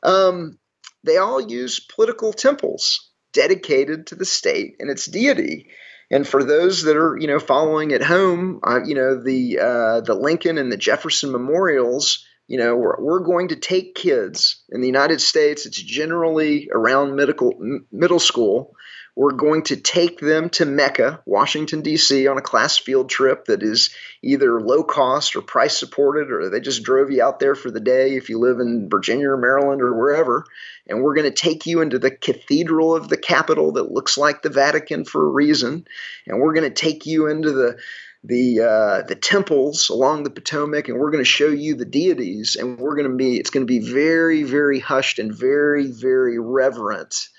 Um, 0.03 0.57
they 1.03 1.17
all 1.17 1.39
use 1.39 1.79
political 1.79 2.33
temples 2.33 3.11
dedicated 3.33 4.07
to 4.07 4.15
the 4.15 4.25
state 4.25 4.75
and 4.79 4.89
its 4.89 5.05
deity. 5.05 5.67
And 6.11 6.27
for 6.27 6.43
those 6.43 6.83
that 6.83 6.97
are, 6.97 7.17
you 7.17 7.27
know, 7.27 7.39
following 7.39 7.91
at 7.91 8.01
home, 8.01 8.59
uh, 8.63 8.79
you 8.83 8.95
know, 8.95 9.23
the 9.23 9.59
uh, 9.59 10.01
the 10.01 10.15
Lincoln 10.15 10.57
and 10.57 10.71
the 10.71 10.77
Jefferson 10.77 11.31
memorials, 11.31 12.25
you 12.47 12.57
know, 12.57 12.75
we're, 12.75 12.99
we're 12.99 13.19
going 13.19 13.49
to 13.49 13.55
take 13.55 13.93
kids 13.93 14.63
in 14.69 14.81
the 14.81 14.87
United 14.87 15.21
States. 15.21 15.67
It's 15.67 15.81
generally 15.81 16.69
around 16.73 17.15
middle 17.15 17.85
middle 17.91 18.19
school, 18.19 18.73
we're 19.15 19.33
going 19.33 19.63
to 19.63 19.75
take 19.75 20.19
them 20.19 20.49
to 20.51 20.65
Mecca, 20.65 21.21
Washington, 21.25 21.81
D.C., 21.81 22.27
on 22.27 22.37
a 22.37 22.41
class 22.41 22.77
field 22.77 23.09
trip 23.09 23.45
that 23.45 23.63
is 23.63 23.89
either 24.23 24.61
low 24.61 24.83
cost 24.83 25.35
or 25.35 25.41
price 25.41 25.77
supported, 25.77 26.31
or 26.31 26.49
they 26.49 26.59
just 26.59 26.83
drove 26.83 27.11
you 27.11 27.21
out 27.21 27.39
there 27.39 27.55
for 27.55 27.71
the 27.71 27.79
day 27.79 28.15
if 28.15 28.29
you 28.29 28.39
live 28.39 28.59
in 28.59 28.89
Virginia 28.89 29.29
or 29.29 29.37
Maryland 29.37 29.81
or 29.81 29.93
wherever. 29.97 30.45
And 30.87 31.01
we're 31.01 31.15
going 31.15 31.31
to 31.31 31.35
take 31.35 31.65
you 31.65 31.81
into 31.81 31.99
the 31.99 32.11
cathedral 32.11 32.95
of 32.95 33.09
the 33.09 33.17
capital 33.17 33.73
that 33.73 33.91
looks 33.91 34.17
like 34.17 34.41
the 34.41 34.49
Vatican 34.49 35.05
for 35.05 35.25
a 35.25 35.29
reason. 35.29 35.85
And 36.25 36.39
we're 36.39 36.53
going 36.53 36.71
to 36.71 36.81
take 36.81 37.05
you 37.05 37.27
into 37.27 37.51
the 37.51 37.79
the 38.23 38.59
uh, 38.61 39.07
the 39.07 39.15
temples 39.15 39.89
along 39.89 40.23
the 40.23 40.29
Potomac, 40.29 40.89
and 40.89 40.99
we're 40.99 41.11
going 41.11 41.23
to 41.23 41.29
show 41.29 41.47
you 41.47 41.75
the 41.75 41.85
deities, 41.85 42.57
and 42.57 42.77
we're 42.77 42.95
going 42.95 43.09
to 43.09 43.15
be 43.15 43.37
it's 43.37 43.49
going 43.49 43.65
to 43.65 43.71
be 43.71 43.79
very 43.79 44.43
very 44.43 44.79
hushed 44.79 45.19
and 45.19 45.33
very 45.33 45.87
very 45.87 46.37
reverent 46.37 47.29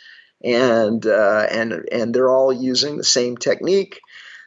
and 0.43 1.05
uh, 1.07 1.47
and 1.51 1.73
and 1.93 2.15
they're 2.15 2.31
all 2.31 2.53
using 2.53 2.97
the 2.97 3.05
same 3.05 3.37
technique. 3.37 4.01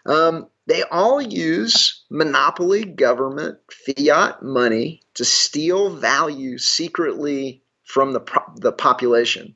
Um, 0.05 0.47
they 0.65 0.83
all 0.83 1.21
use 1.21 2.03
monopoly 2.09 2.85
government 2.85 3.59
fiat 3.71 4.41
money 4.41 5.01
to 5.15 5.25
steal 5.25 5.95
value 5.95 6.57
secretly 6.57 7.63
from 7.83 8.13
the 8.13 8.21
the 8.55 8.71
population, 8.71 9.55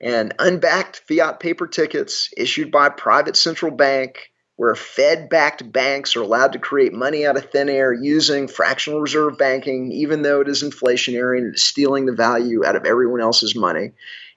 and 0.00 0.34
unbacked 0.38 1.02
fiat 1.08 1.40
paper 1.40 1.66
tickets 1.66 2.30
issued 2.36 2.70
by 2.70 2.88
private 2.88 3.36
central 3.36 3.72
bank. 3.72 4.28
Where 4.56 4.74
Fed 4.76 5.28
backed 5.28 5.72
banks 5.72 6.14
are 6.14 6.20
allowed 6.20 6.52
to 6.52 6.58
create 6.58 6.92
money 6.92 7.26
out 7.26 7.38
of 7.38 7.50
thin 7.50 7.68
air 7.70 7.92
using 7.92 8.46
fractional 8.46 9.00
reserve 9.00 9.36
banking, 9.38 9.90
even 9.90 10.22
though 10.22 10.40
it 10.40 10.46
is 10.46 10.62
inflationary 10.62 11.38
and 11.38 11.54
it's 11.54 11.64
stealing 11.64 12.04
the 12.06 12.12
value 12.12 12.64
out 12.64 12.76
of 12.76 12.84
everyone 12.84 13.22
else's 13.22 13.56
money. 13.56 13.92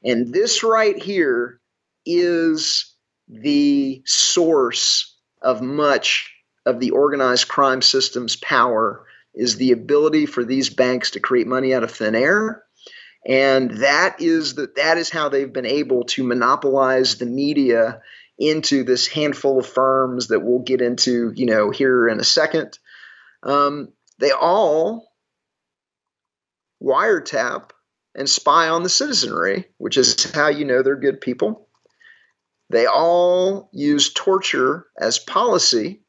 And 0.05 0.33
this 0.33 0.63
right 0.63 0.97
here 0.97 1.59
is 2.05 2.93
the 3.27 4.03
source 4.05 5.17
of 5.41 5.61
much 5.61 6.31
of 6.65 6.79
the 6.79 6.91
organized 6.91 7.47
crime 7.47 7.81
system's 7.81 8.35
power 8.35 9.05
is 9.33 9.57
the 9.57 9.71
ability 9.71 10.25
for 10.25 10.43
these 10.43 10.69
banks 10.69 11.11
to 11.11 11.19
create 11.19 11.47
money 11.47 11.73
out 11.73 11.83
of 11.83 11.91
thin 11.91 12.15
air. 12.15 12.63
And 13.27 13.71
that 13.79 14.21
is 14.21 14.53
the, 14.53 14.71
that 14.75 14.97
is 14.97 15.09
how 15.09 15.29
they've 15.29 15.51
been 15.51 15.65
able 15.65 16.03
to 16.05 16.23
monopolize 16.23 17.17
the 17.17 17.25
media 17.25 18.01
into 18.37 18.83
this 18.83 19.07
handful 19.07 19.59
of 19.59 19.65
firms 19.65 20.27
that 20.27 20.41
we'll 20.41 20.59
get 20.59 20.81
into 20.81 21.31
you 21.35 21.45
know 21.45 21.71
here 21.71 22.07
in 22.07 22.19
a 22.19 22.23
second. 22.23 22.77
Um, 23.43 23.93
they 24.19 24.31
all 24.31 25.11
wiretap, 26.83 27.71
and 28.15 28.29
spy 28.29 28.69
on 28.69 28.83
the 28.83 28.89
citizenry, 28.89 29.65
which 29.77 29.97
is 29.97 30.31
how 30.31 30.47
you 30.47 30.65
know 30.65 30.81
they're 30.81 30.95
good 30.95 31.21
people. 31.21 31.67
They 32.69 32.85
all 32.85 33.69
use 33.73 34.13
torture 34.13 34.87
as 34.99 35.19
policy, 35.19 36.01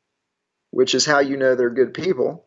which 0.71 0.95
is 0.95 1.05
how 1.05 1.19
you 1.19 1.37
know 1.37 1.55
they're 1.55 1.71
good 1.71 1.95
people. 1.95 2.47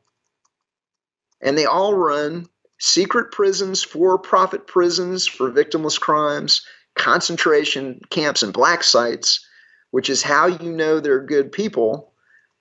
And 1.41 1.57
they 1.57 1.65
all 1.65 1.93
run 1.93 2.47
secret 2.79 3.31
prisons, 3.31 3.83
for 3.83 4.17
profit 4.17 4.65
prisons 4.65 5.27
for 5.27 5.51
victimless 5.51 5.99
crimes, 5.99 6.65
concentration 6.95 8.01
camps, 8.09 8.41
and 8.41 8.53
black 8.53 8.83
sites, 8.83 9.45
which 9.91 10.09
is 10.09 10.23
how 10.23 10.47
you 10.47 10.71
know 10.71 10.99
they're 10.99 11.23
good 11.23 11.51
people. 11.51 12.08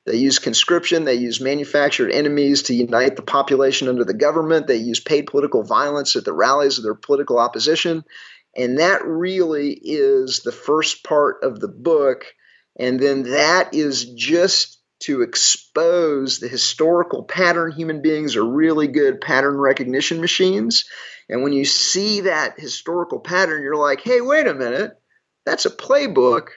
They 0.08 0.16
use 0.16 0.38
conscription, 0.38 1.04
they 1.04 1.16
use 1.16 1.38
manufactured 1.38 2.10
enemies 2.10 2.62
to 2.64 2.74
unite 2.74 3.14
the 3.16 3.22
population 3.22 3.88
under 3.88 4.04
the 4.04 4.14
government, 4.14 4.66
they 4.66 4.76
use 4.76 5.00
paid 5.00 5.26
political 5.26 5.64
violence 5.64 6.16
at 6.16 6.24
the 6.24 6.32
rallies 6.32 6.78
of 6.78 6.84
their 6.84 6.94
political 6.94 7.38
opposition. 7.38 8.04
And 8.56 8.78
that 8.78 9.04
really 9.04 9.72
is 9.72 10.40
the 10.40 10.52
first 10.52 11.04
part 11.04 11.42
of 11.42 11.60
the 11.60 11.68
book. 11.68 12.24
And 12.78 12.98
then 12.98 13.24
that 13.24 13.74
is 13.74 14.06
just 14.14 14.80
to 15.00 15.20
expose 15.20 16.38
the 16.38 16.48
historical 16.48 17.24
pattern. 17.24 17.72
Human 17.72 18.00
beings 18.00 18.34
are 18.34 18.44
really 18.44 18.86
good 18.86 19.20
pattern 19.20 19.58
recognition 19.58 20.22
machines. 20.22 20.86
And 21.28 21.42
when 21.42 21.52
you 21.52 21.66
see 21.66 22.22
that 22.22 22.58
historical 22.58 23.20
pattern, 23.20 23.62
you're 23.62 23.76
like, 23.76 24.00
hey, 24.00 24.22
wait 24.22 24.46
a 24.46 24.54
minute, 24.54 24.92
that's 25.44 25.66
a 25.66 25.70
playbook. 25.70 26.48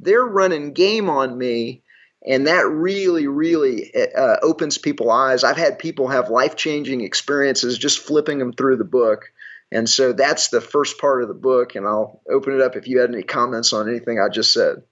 They're 0.00 0.24
running 0.24 0.72
game 0.72 1.08
on 1.08 1.38
me. 1.38 1.84
And 2.26 2.48
that 2.48 2.66
really, 2.68 3.28
really 3.28 3.92
uh, 3.94 4.36
opens 4.42 4.78
people's 4.78 5.10
eyes. 5.10 5.44
I've 5.44 5.56
had 5.56 5.78
people 5.78 6.08
have 6.08 6.28
life 6.28 6.56
changing 6.56 7.02
experiences 7.02 7.78
just 7.78 8.00
flipping 8.00 8.38
them 8.38 8.52
through 8.52 8.78
the 8.78 8.84
book. 8.84 9.32
And 9.70 9.88
so 9.88 10.12
that's 10.12 10.48
the 10.48 10.60
first 10.60 10.98
part 10.98 11.22
of 11.22 11.28
the 11.28 11.34
book. 11.34 11.76
And 11.76 11.86
I'll 11.86 12.20
open 12.28 12.54
it 12.54 12.60
up 12.60 12.76
if 12.76 12.88
you 12.88 13.00
had 13.00 13.12
any 13.12 13.22
comments 13.22 13.72
on 13.72 13.88
anything 13.88 14.18
I 14.18 14.28
just 14.28 14.52
said. 14.52 14.82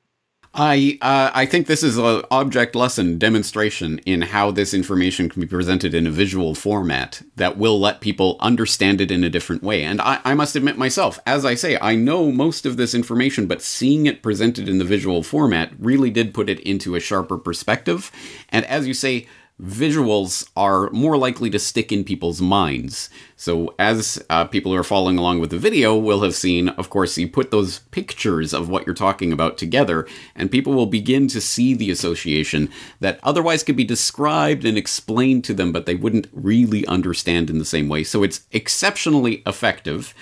I 0.57 0.99
uh, 1.03 1.33
I 1.35 1.47
think 1.47 1.67
this 1.67 1.83
is 1.83 1.99
an 1.99 2.23
object 2.31 2.77
lesson 2.77 3.19
demonstration 3.19 3.99
in 4.07 4.23
how 4.23 4.53
this 4.53 4.73
information 4.73 5.29
can 5.29 5.41
be 5.41 5.49
presented 5.49 5.95
in 5.95 6.07
a 6.07 6.13
visual 6.13 6.55
format 6.55 7.23
that 7.35 7.59
will 7.59 7.81
let 7.81 8.01
people 8.01 8.37
understand 8.39 9.01
it 9.01 9.11
in 9.11 9.25
a 9.25 9.31
different 9.31 9.65
way. 9.65 9.83
And 9.83 10.01
I, 10.01 10.21
I 10.25 10.35
must 10.35 10.55
admit 10.55 10.79
myself, 10.79 11.19
as 11.27 11.45
I 11.45 11.57
say, 11.57 11.77
I 11.81 11.97
know 11.97 12.31
most 12.31 12.67
of 12.67 12.77
this 12.77 12.95
information, 12.95 13.47
but 13.47 13.63
seeing 13.63 14.07
it 14.07 14.23
presented 14.23 14.69
in 14.69 14.79
the 14.79 14.85
visual 14.85 15.25
format 15.25 15.73
really 15.77 16.11
did 16.11 16.33
put 16.33 16.49
it 16.49 16.61
into 16.61 16.95
a 16.95 17.01
sharper 17.01 17.37
perspective. 17.37 18.13
And 18.51 18.65
as 18.67 18.87
you 18.87 18.95
say, 18.95 19.27
visuals 19.63 20.49
are 20.57 20.91
more 20.91 21.17
likely 21.17 21.49
to 21.49 21.59
stick 21.59 21.93
in 21.93 22.03
people's 22.03 22.41
minds. 22.41 23.09
So, 23.37 23.75
as 23.79 24.23
uh, 24.29 24.47
people 24.47 24.73
who 24.73 24.79
are 24.79 24.85
following 24.85 25.17
along 25.17 25.41
with 25.41 25.51
the 25.51 25.59
video 25.59 25.97
will 25.97 26.23
have 26.23 26.35
seen, 26.35 26.71
of 26.71 26.91
course, 26.91 27.17
you 27.17 27.29
put 27.29 27.51
those 27.51 27.81
pictures 27.91 28.53
of 28.53 28.69
what 28.69 28.85
you're 28.85 28.95
talking 28.95 29.33
about 29.33 29.57
together, 29.57 30.09
and 30.35 30.51
people 30.51 30.73
will 30.73 30.87
begin 30.87 31.29
to 31.29 31.41
see 31.41 31.73
the 31.75 31.91
association 31.91 32.69
that 32.99 33.21
otherwise 33.23 33.63
could 33.63 33.77
be 33.77 33.85
described 33.85 34.65
and 34.65 34.77
explained 34.77 35.45
to 35.45 35.55
them, 35.55 35.71
but 35.71 35.87
they 35.87 35.95
wouldn't 35.95 36.29
really 36.33 36.85
understand 36.87 37.49
in 37.49 37.59
the 37.59 37.65
same 37.65 37.89
way. 37.89 38.03
So, 38.03 38.25
it's 38.25 38.47
exceptionally 38.51 39.43
effective. 39.47 40.15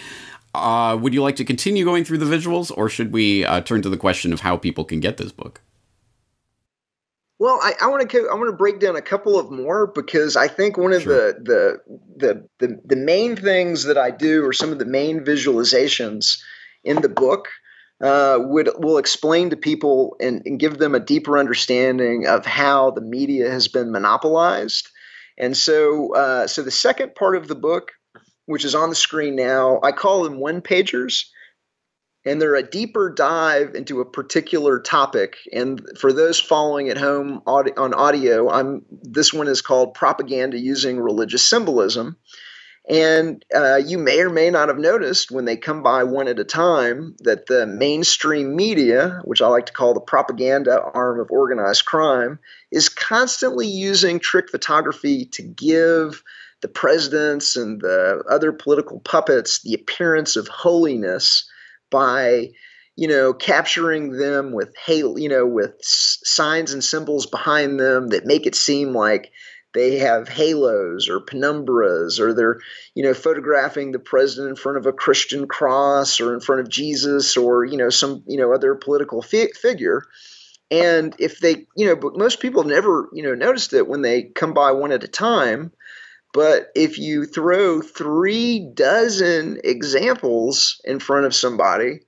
Uh, 0.54 0.98
would 1.00 1.14
you 1.14 1.22
like 1.22 1.36
to 1.36 1.44
continue 1.44 1.86
going 1.86 2.04
through 2.04 2.18
the 2.18 2.26
visuals, 2.26 2.70
or 2.76 2.90
should 2.90 3.12
we 3.12 3.46
uh, 3.46 3.62
turn 3.62 3.80
to 3.80 3.88
the 3.88 3.96
question 3.96 4.34
of 4.34 4.40
how 4.40 4.58
people 4.58 4.84
can 4.84 5.00
get 5.00 5.16
this 5.16 5.32
book? 5.32 5.62
Well, 7.42 7.58
I, 7.60 7.72
I 7.80 7.88
want 7.88 8.08
to 8.08 8.28
I 8.30 8.34
want 8.34 8.50
to 8.50 8.56
break 8.56 8.78
down 8.78 8.94
a 8.94 9.02
couple 9.02 9.36
of 9.36 9.50
more 9.50 9.88
because 9.88 10.36
I 10.36 10.46
think 10.46 10.76
one 10.76 10.92
of 10.92 11.02
sure. 11.02 11.32
the, 11.32 11.80
the, 12.16 12.48
the 12.60 12.66
the 12.68 12.80
the 12.84 12.96
main 12.96 13.34
things 13.34 13.82
that 13.82 13.98
I 13.98 14.12
do 14.12 14.46
or 14.46 14.52
some 14.52 14.70
of 14.70 14.78
the 14.78 14.84
main 14.84 15.24
visualizations 15.24 16.38
in 16.84 17.02
the 17.02 17.08
book 17.08 17.48
uh, 18.00 18.38
would 18.38 18.70
will 18.78 18.96
explain 18.96 19.50
to 19.50 19.56
people 19.56 20.14
and, 20.20 20.42
and, 20.46 20.60
give 20.60 20.78
them 20.78 20.94
a 20.94 21.00
deeper 21.00 21.36
understanding 21.36 22.28
of 22.28 22.46
how 22.46 22.92
the 22.92 23.00
media 23.00 23.50
has 23.50 23.66
been 23.66 23.90
monopolized. 23.90 24.88
And 25.36 25.56
so, 25.56 26.14
uh, 26.14 26.46
so 26.46 26.62
the 26.62 26.70
second 26.70 27.16
part 27.16 27.34
of 27.34 27.48
the 27.48 27.56
book, 27.56 27.90
which 28.46 28.64
is 28.64 28.76
on 28.76 28.88
the 28.88 28.94
screen 28.94 29.34
now, 29.34 29.80
I 29.82 29.90
call 29.90 30.22
them 30.22 30.38
one 30.38 30.62
pagers 30.62 31.24
and 32.24 32.40
they're 32.40 32.54
a 32.54 32.62
deeper 32.62 33.10
dive 33.10 33.74
into 33.74 34.00
a 34.00 34.04
particular 34.04 34.78
topic. 34.78 35.36
And 35.52 35.82
for 35.98 36.12
those 36.12 36.38
following 36.38 36.88
at 36.88 36.98
home 36.98 37.42
on 37.46 37.94
audio, 37.94 38.50
I'm 38.50 38.84
this 38.90 39.32
one 39.32 39.48
is 39.48 39.62
called 39.62 39.94
"Propaganda 39.94 40.58
Using 40.58 40.98
Religious 40.98 41.44
Symbolism." 41.44 42.16
And 42.88 43.44
uh, 43.54 43.76
you 43.76 43.96
may 43.96 44.20
or 44.20 44.30
may 44.30 44.50
not 44.50 44.68
have 44.68 44.78
noticed 44.78 45.30
when 45.30 45.44
they 45.44 45.56
come 45.56 45.84
by 45.84 46.02
one 46.02 46.26
at 46.26 46.40
a 46.40 46.44
time 46.44 47.14
that 47.20 47.46
the 47.46 47.64
mainstream 47.64 48.56
media, 48.56 49.20
which 49.24 49.40
I 49.40 49.46
like 49.46 49.66
to 49.66 49.72
call 49.72 49.94
the 49.94 50.00
propaganda 50.00 50.80
arm 50.80 51.20
of 51.20 51.30
organized 51.30 51.84
crime, 51.84 52.40
is 52.72 52.88
constantly 52.88 53.68
using 53.68 54.18
trick 54.18 54.50
photography 54.50 55.26
to 55.26 55.42
give 55.42 56.24
the 56.60 56.68
presidents 56.68 57.54
and 57.54 57.80
the 57.80 58.24
other 58.28 58.50
political 58.52 58.98
puppets 58.98 59.62
the 59.62 59.74
appearance 59.74 60.34
of 60.34 60.48
holiness 60.48 61.48
by 61.92 62.48
you 62.96 63.06
know 63.06 63.32
capturing 63.32 64.10
them 64.12 64.52
with 64.52 64.74
halo 64.84 65.16
you 65.16 65.28
know 65.28 65.46
with 65.46 65.74
signs 65.80 66.72
and 66.72 66.82
symbols 66.82 67.26
behind 67.26 67.78
them 67.78 68.08
that 68.08 68.26
make 68.26 68.46
it 68.46 68.54
seem 68.54 68.92
like 68.92 69.30
they 69.74 69.98
have 69.98 70.28
halos 70.28 71.08
or 71.08 71.20
penumbras 71.20 72.20
or 72.20 72.34
they're 72.34 72.58
you 72.94 73.02
know 73.02 73.14
photographing 73.14 73.92
the 73.92 73.98
president 73.98 74.50
in 74.50 74.56
front 74.56 74.78
of 74.78 74.86
a 74.86 74.92
christian 74.92 75.46
cross 75.46 76.20
or 76.20 76.34
in 76.34 76.40
front 76.40 76.60
of 76.60 76.68
jesus 76.68 77.36
or 77.36 77.64
you 77.64 77.76
know 77.76 77.90
some 77.90 78.22
you 78.26 78.38
know 78.38 78.52
other 78.52 78.74
political 78.74 79.22
fi- 79.22 79.52
figure. 79.52 80.02
And 80.70 81.14
if 81.18 81.38
they 81.38 81.66
you 81.76 81.86
know 81.86 81.96
but 81.96 82.16
most 82.16 82.40
people 82.40 82.64
never 82.64 83.08
you 83.12 83.22
know 83.22 83.34
noticed 83.34 83.74
it 83.74 83.86
when 83.86 84.00
they 84.00 84.22
come 84.22 84.54
by 84.54 84.72
one 84.72 84.90
at 84.92 85.04
a 85.04 85.08
time 85.08 85.70
but 86.32 86.70
if 86.74 86.98
you 86.98 87.26
throw 87.26 87.82
three 87.82 88.70
dozen 88.74 89.60
examples 89.62 90.80
in 90.84 90.98
front 90.98 91.26
of 91.26 91.34
somebody, 91.34 92.00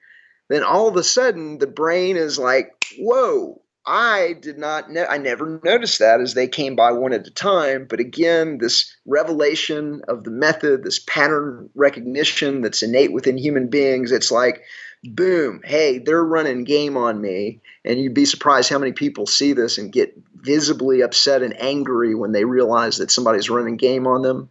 then 0.48 0.62
all 0.62 0.88
of 0.88 0.96
a 0.96 1.02
sudden 1.02 1.58
the 1.58 1.66
brain 1.66 2.16
is 2.16 2.38
like, 2.38 2.72
whoa, 2.98 3.60
I 3.86 4.34
did 4.40 4.56
not 4.56 4.90
know, 4.90 5.04
I 5.04 5.18
never 5.18 5.60
noticed 5.62 5.98
that 5.98 6.22
as 6.22 6.32
they 6.32 6.48
came 6.48 6.74
by 6.74 6.92
one 6.92 7.12
at 7.12 7.26
a 7.26 7.30
time. 7.30 7.86
But 7.88 8.00
again, 8.00 8.56
this 8.58 8.96
revelation 9.06 10.02
of 10.08 10.24
the 10.24 10.30
method, 10.30 10.82
this 10.82 10.98
pattern 11.00 11.68
recognition 11.74 12.62
that's 12.62 12.82
innate 12.82 13.12
within 13.12 13.36
human 13.36 13.68
beings, 13.68 14.10
it's 14.10 14.30
like, 14.30 14.62
boom, 15.02 15.60
hey, 15.64 15.98
they're 15.98 16.24
running 16.24 16.64
game 16.64 16.96
on 16.96 17.20
me. 17.20 17.60
And 17.84 18.00
you'd 18.00 18.14
be 18.14 18.24
surprised 18.24 18.70
how 18.70 18.78
many 18.78 18.92
people 18.92 19.26
see 19.26 19.52
this 19.52 19.76
and 19.76 19.92
get 19.92 20.16
visibly 20.44 21.02
upset 21.02 21.42
and 21.42 21.60
angry 21.60 22.14
when 22.14 22.32
they 22.32 22.44
realize 22.44 22.98
that 22.98 23.10
somebody's 23.10 23.50
running 23.50 23.76
game 23.76 24.06
on 24.06 24.22
them. 24.22 24.50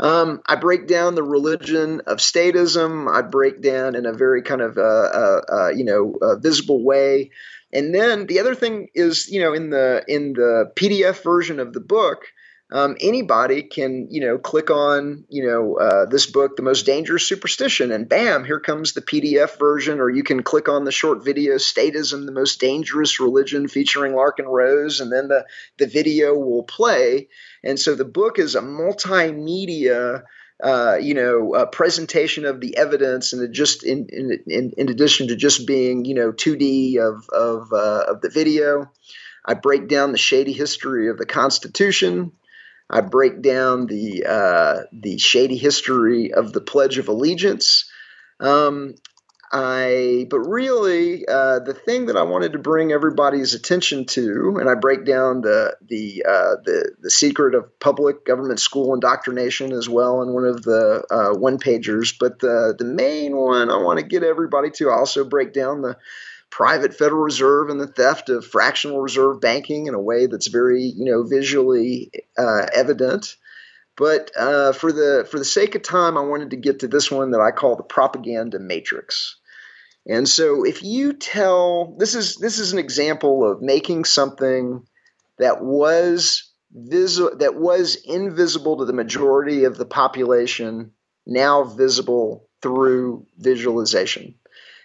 Um, 0.00 0.42
I 0.46 0.54
break 0.56 0.86
down 0.86 1.14
the 1.14 1.24
religion 1.24 2.02
of 2.06 2.18
statism. 2.18 3.12
I 3.12 3.22
break 3.22 3.60
down 3.60 3.96
in 3.96 4.06
a 4.06 4.12
very 4.12 4.42
kind 4.42 4.60
of 4.60 4.78
uh, 4.78 4.80
uh, 4.80 5.40
uh, 5.52 5.68
you 5.70 5.84
know 5.84 6.14
uh, 6.22 6.36
visible 6.36 6.82
way. 6.82 7.30
And 7.72 7.94
then 7.94 8.26
the 8.26 8.40
other 8.40 8.54
thing 8.54 8.88
is, 8.94 9.28
you 9.28 9.40
know, 9.40 9.52
in 9.52 9.70
the 9.70 10.04
in 10.06 10.32
the 10.34 10.72
PDF 10.76 11.22
version 11.22 11.60
of 11.60 11.72
the 11.72 11.80
book, 11.80 12.26
um, 12.70 12.96
anybody 13.00 13.62
can 13.62 14.08
you 14.10 14.20
know 14.20 14.38
click 14.38 14.70
on 14.70 15.24
you 15.28 15.46
know 15.46 15.78
uh, 15.78 16.06
this 16.06 16.26
book 16.26 16.56
the 16.56 16.62
most 16.62 16.84
dangerous 16.84 17.26
superstition 17.26 17.90
and 17.92 18.08
bam 18.08 18.44
here 18.44 18.60
comes 18.60 18.92
the 18.92 19.00
pdf 19.00 19.58
version 19.58 20.00
or 20.00 20.10
you 20.10 20.22
can 20.22 20.42
click 20.42 20.68
on 20.68 20.84
the 20.84 20.92
short 20.92 21.24
video 21.24 21.54
statism 21.54 22.26
the 22.26 22.32
most 22.32 22.60
dangerous 22.60 23.20
religion 23.20 23.68
featuring 23.68 24.12
larken 24.12 24.46
rose 24.46 25.00
and 25.00 25.10
then 25.10 25.28
the 25.28 25.46
the 25.78 25.86
video 25.86 26.34
will 26.34 26.62
play 26.62 27.28
and 27.64 27.78
so 27.78 27.94
the 27.94 28.04
book 28.04 28.38
is 28.38 28.54
a 28.54 28.60
multimedia 28.60 30.24
uh, 30.60 30.96
you 31.00 31.14
know, 31.14 31.54
a 31.54 31.68
presentation 31.68 32.44
of 32.44 32.60
the 32.60 32.76
evidence, 32.76 33.32
and 33.32 33.54
just 33.54 33.84
in, 33.84 34.08
in 34.08 34.40
in, 34.48 34.72
in 34.76 34.88
addition 34.88 35.28
to 35.28 35.36
just 35.36 35.68
being 35.68 36.04
you 36.04 36.14
know 36.14 36.32
2D 36.32 36.98
of 36.98 37.28
of 37.28 37.72
uh, 37.72 38.06
of 38.08 38.20
the 38.22 38.28
video, 38.28 38.90
I 39.44 39.54
break 39.54 39.86
down 39.86 40.10
the 40.10 40.18
shady 40.18 40.52
history 40.52 41.10
of 41.10 41.16
the 41.16 41.26
Constitution. 41.26 42.32
I 42.90 43.00
break 43.02 43.42
down 43.42 43.86
the 43.86 44.24
uh, 44.26 44.82
the 44.92 45.18
shady 45.18 45.56
history 45.56 46.32
of 46.32 46.52
the 46.52 46.60
Pledge 46.60 46.98
of 46.98 47.08
Allegiance. 47.08 47.90
Um, 48.40 48.94
I, 49.50 50.26
but 50.28 50.40
really, 50.40 51.26
uh, 51.26 51.60
the 51.60 51.72
thing 51.72 52.06
that 52.06 52.16
I 52.16 52.22
wanted 52.22 52.52
to 52.52 52.58
bring 52.58 52.92
everybody's 52.92 53.54
attention 53.54 54.04
to, 54.06 54.58
and 54.60 54.68
I 54.68 54.74
break 54.74 55.06
down 55.06 55.40
the 55.40 55.76
the 55.86 56.24
uh, 56.28 56.56
the 56.64 56.92
the 57.00 57.10
secret 57.10 57.54
of 57.54 57.78
public 57.80 58.26
government 58.26 58.60
school 58.60 58.92
indoctrination 58.92 59.72
as 59.72 59.88
well 59.88 60.20
in 60.22 60.34
one 60.34 60.44
of 60.44 60.62
the 60.62 61.02
uh, 61.10 61.38
one 61.38 61.58
pagers. 61.58 62.14
But 62.18 62.40
the 62.40 62.74
the 62.78 62.84
main 62.84 63.36
one 63.36 63.70
I 63.70 63.78
want 63.78 63.98
to 63.98 64.04
get 64.04 64.22
everybody 64.22 64.70
to, 64.72 64.90
I 64.90 64.96
also 64.96 65.24
break 65.24 65.54
down 65.54 65.80
the 65.80 65.96
private 66.50 66.94
Federal 66.94 67.22
Reserve 67.22 67.68
and 67.68 67.80
the 67.80 67.86
theft 67.86 68.28
of 68.28 68.46
fractional 68.46 69.00
reserve 69.00 69.40
banking 69.40 69.86
in 69.86 69.94
a 69.94 70.00
way 70.00 70.26
that's 70.26 70.48
very, 70.48 70.82
you 70.82 71.04
know, 71.04 71.22
visually 71.22 72.10
uh, 72.38 72.66
evident. 72.74 73.36
But 73.96 74.30
uh, 74.36 74.72
for 74.72 74.92
the 74.92 75.26
for 75.30 75.38
the 75.38 75.44
sake 75.44 75.74
of 75.74 75.82
time, 75.82 76.16
I 76.16 76.22
wanted 76.22 76.50
to 76.50 76.56
get 76.56 76.80
to 76.80 76.88
this 76.88 77.10
one 77.10 77.32
that 77.32 77.40
I 77.40 77.50
call 77.50 77.76
the 77.76 77.82
propaganda 77.82 78.58
matrix. 78.58 79.36
And 80.06 80.28
so, 80.28 80.64
if 80.64 80.82
you 80.82 81.12
tell 81.12 81.96
this 81.98 82.14
is 82.14 82.36
this 82.36 82.58
is 82.58 82.72
an 82.72 82.78
example 82.78 83.50
of 83.50 83.60
making 83.60 84.04
something 84.04 84.86
that 85.38 85.62
was 85.62 86.50
visi- 86.72 87.36
that 87.38 87.56
was 87.56 87.96
invisible 88.04 88.78
to 88.78 88.84
the 88.84 88.92
majority 88.92 89.64
of 89.64 89.76
the 89.76 89.86
population 89.86 90.92
now 91.26 91.64
visible 91.64 92.48
through 92.62 93.26
visualization. 93.36 94.34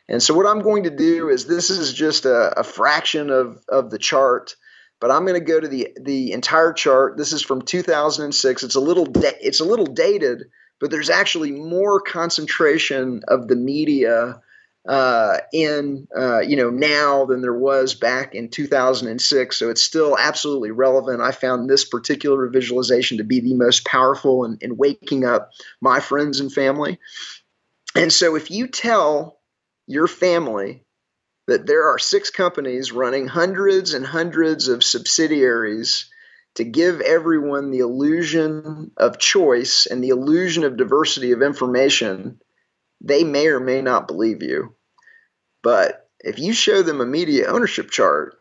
And 0.10 0.22
so 0.22 0.34
what 0.34 0.46
I'm 0.46 0.62
going 0.62 0.84
to 0.84 0.89
do 0.89 1.30
is 1.30 1.46
this 1.46 1.70
is 1.70 1.94
just 1.94 2.26
a, 2.26 2.60
a 2.60 2.63
fraction 2.63 3.30
of, 3.30 3.63
of 3.70 3.89
the 3.89 3.98
chart, 3.98 4.56
but 5.00 5.12
I'm 5.12 5.26
going 5.26 5.39
to 5.39 5.46
go 5.46 5.60
to 5.60 5.68
the 5.68 5.89
the 6.00 6.34
entire 6.34 6.74
chart. 6.74 7.18
This 7.18 7.34
is 7.34 7.42
from 7.42 7.62
2006. 7.62 8.63
It's 8.63 8.76
a 8.76 8.80
little 8.80 9.06
da- 9.06 9.39
it's 9.42 9.60
a 9.60 9.66
little 9.66 9.86
dated, 9.86 10.46
but 10.80 10.92
there's 10.92 11.10
actually 11.10 11.52
more 11.52 12.02
concentration 12.02 13.22
of 13.28 13.48
the 13.48 13.56
media 13.56 14.42
uh, 14.88 15.38
in 15.54 16.08
uh, 16.18 16.39
you 16.39 16.58
know 16.58 16.70
now 16.70 17.26
than 17.26 17.42
there 17.42 17.58
was 17.58 17.96
back 17.96 18.36
in 18.36 18.50
2006. 18.50 19.58
So 19.58 19.70
it's 19.70 19.84
still 19.84 20.18
absolutely 20.18 20.72
relevant. 20.72 21.22
I 21.22 21.32
found 21.32 21.70
this 21.70 21.86
particular 21.86 22.48
visualization 22.50 23.18
to 23.18 23.24
be 23.24 23.39
the 23.39 23.56
most 23.56 23.86
powerful 23.86 24.44
in, 24.44 24.58
in 24.60 24.76
waking 24.76 25.26
up 25.26 25.52
my 25.80 26.02
friends 26.02 26.42
and 26.42 26.52
family. 26.52 27.00
And 27.96 28.12
so 28.12 28.36
if 28.36 28.52
you 28.52 28.68
tell 28.68 29.39
your 29.88 30.08
family 30.08 30.84
that 31.48 31.65
there 31.65 31.89
are 31.89 32.00
six 32.00 32.30
companies 32.30 32.91
running 32.91 33.28
hundreds 33.28 33.93
and 33.93 34.06
hundreds 34.06 34.67
of 34.67 34.84
subsidiaries 34.84 36.10
to 36.56 36.63
give 36.63 37.02
everyone 37.02 37.72
the 37.72 37.80
illusion 37.80 38.91
of 38.98 39.17
choice 39.17 39.86
and 39.86 40.04
the 40.04 40.10
illusion 40.10 40.63
of 40.63 40.78
diversity 40.78 41.32
of 41.32 41.41
information 41.41 42.39
they 43.02 43.24
may 43.24 43.48
or 43.48 43.60
may 43.60 43.82
not 43.82 44.08
believe 44.08 44.41
you. 44.41 44.76
But 45.62 46.08
if 46.19 46.39
you 46.39 46.54
show 46.54 46.82
them 46.84 47.02
a 47.02 47.06
media 47.06 47.48
ownership 47.48 47.91
chart, 47.91 48.36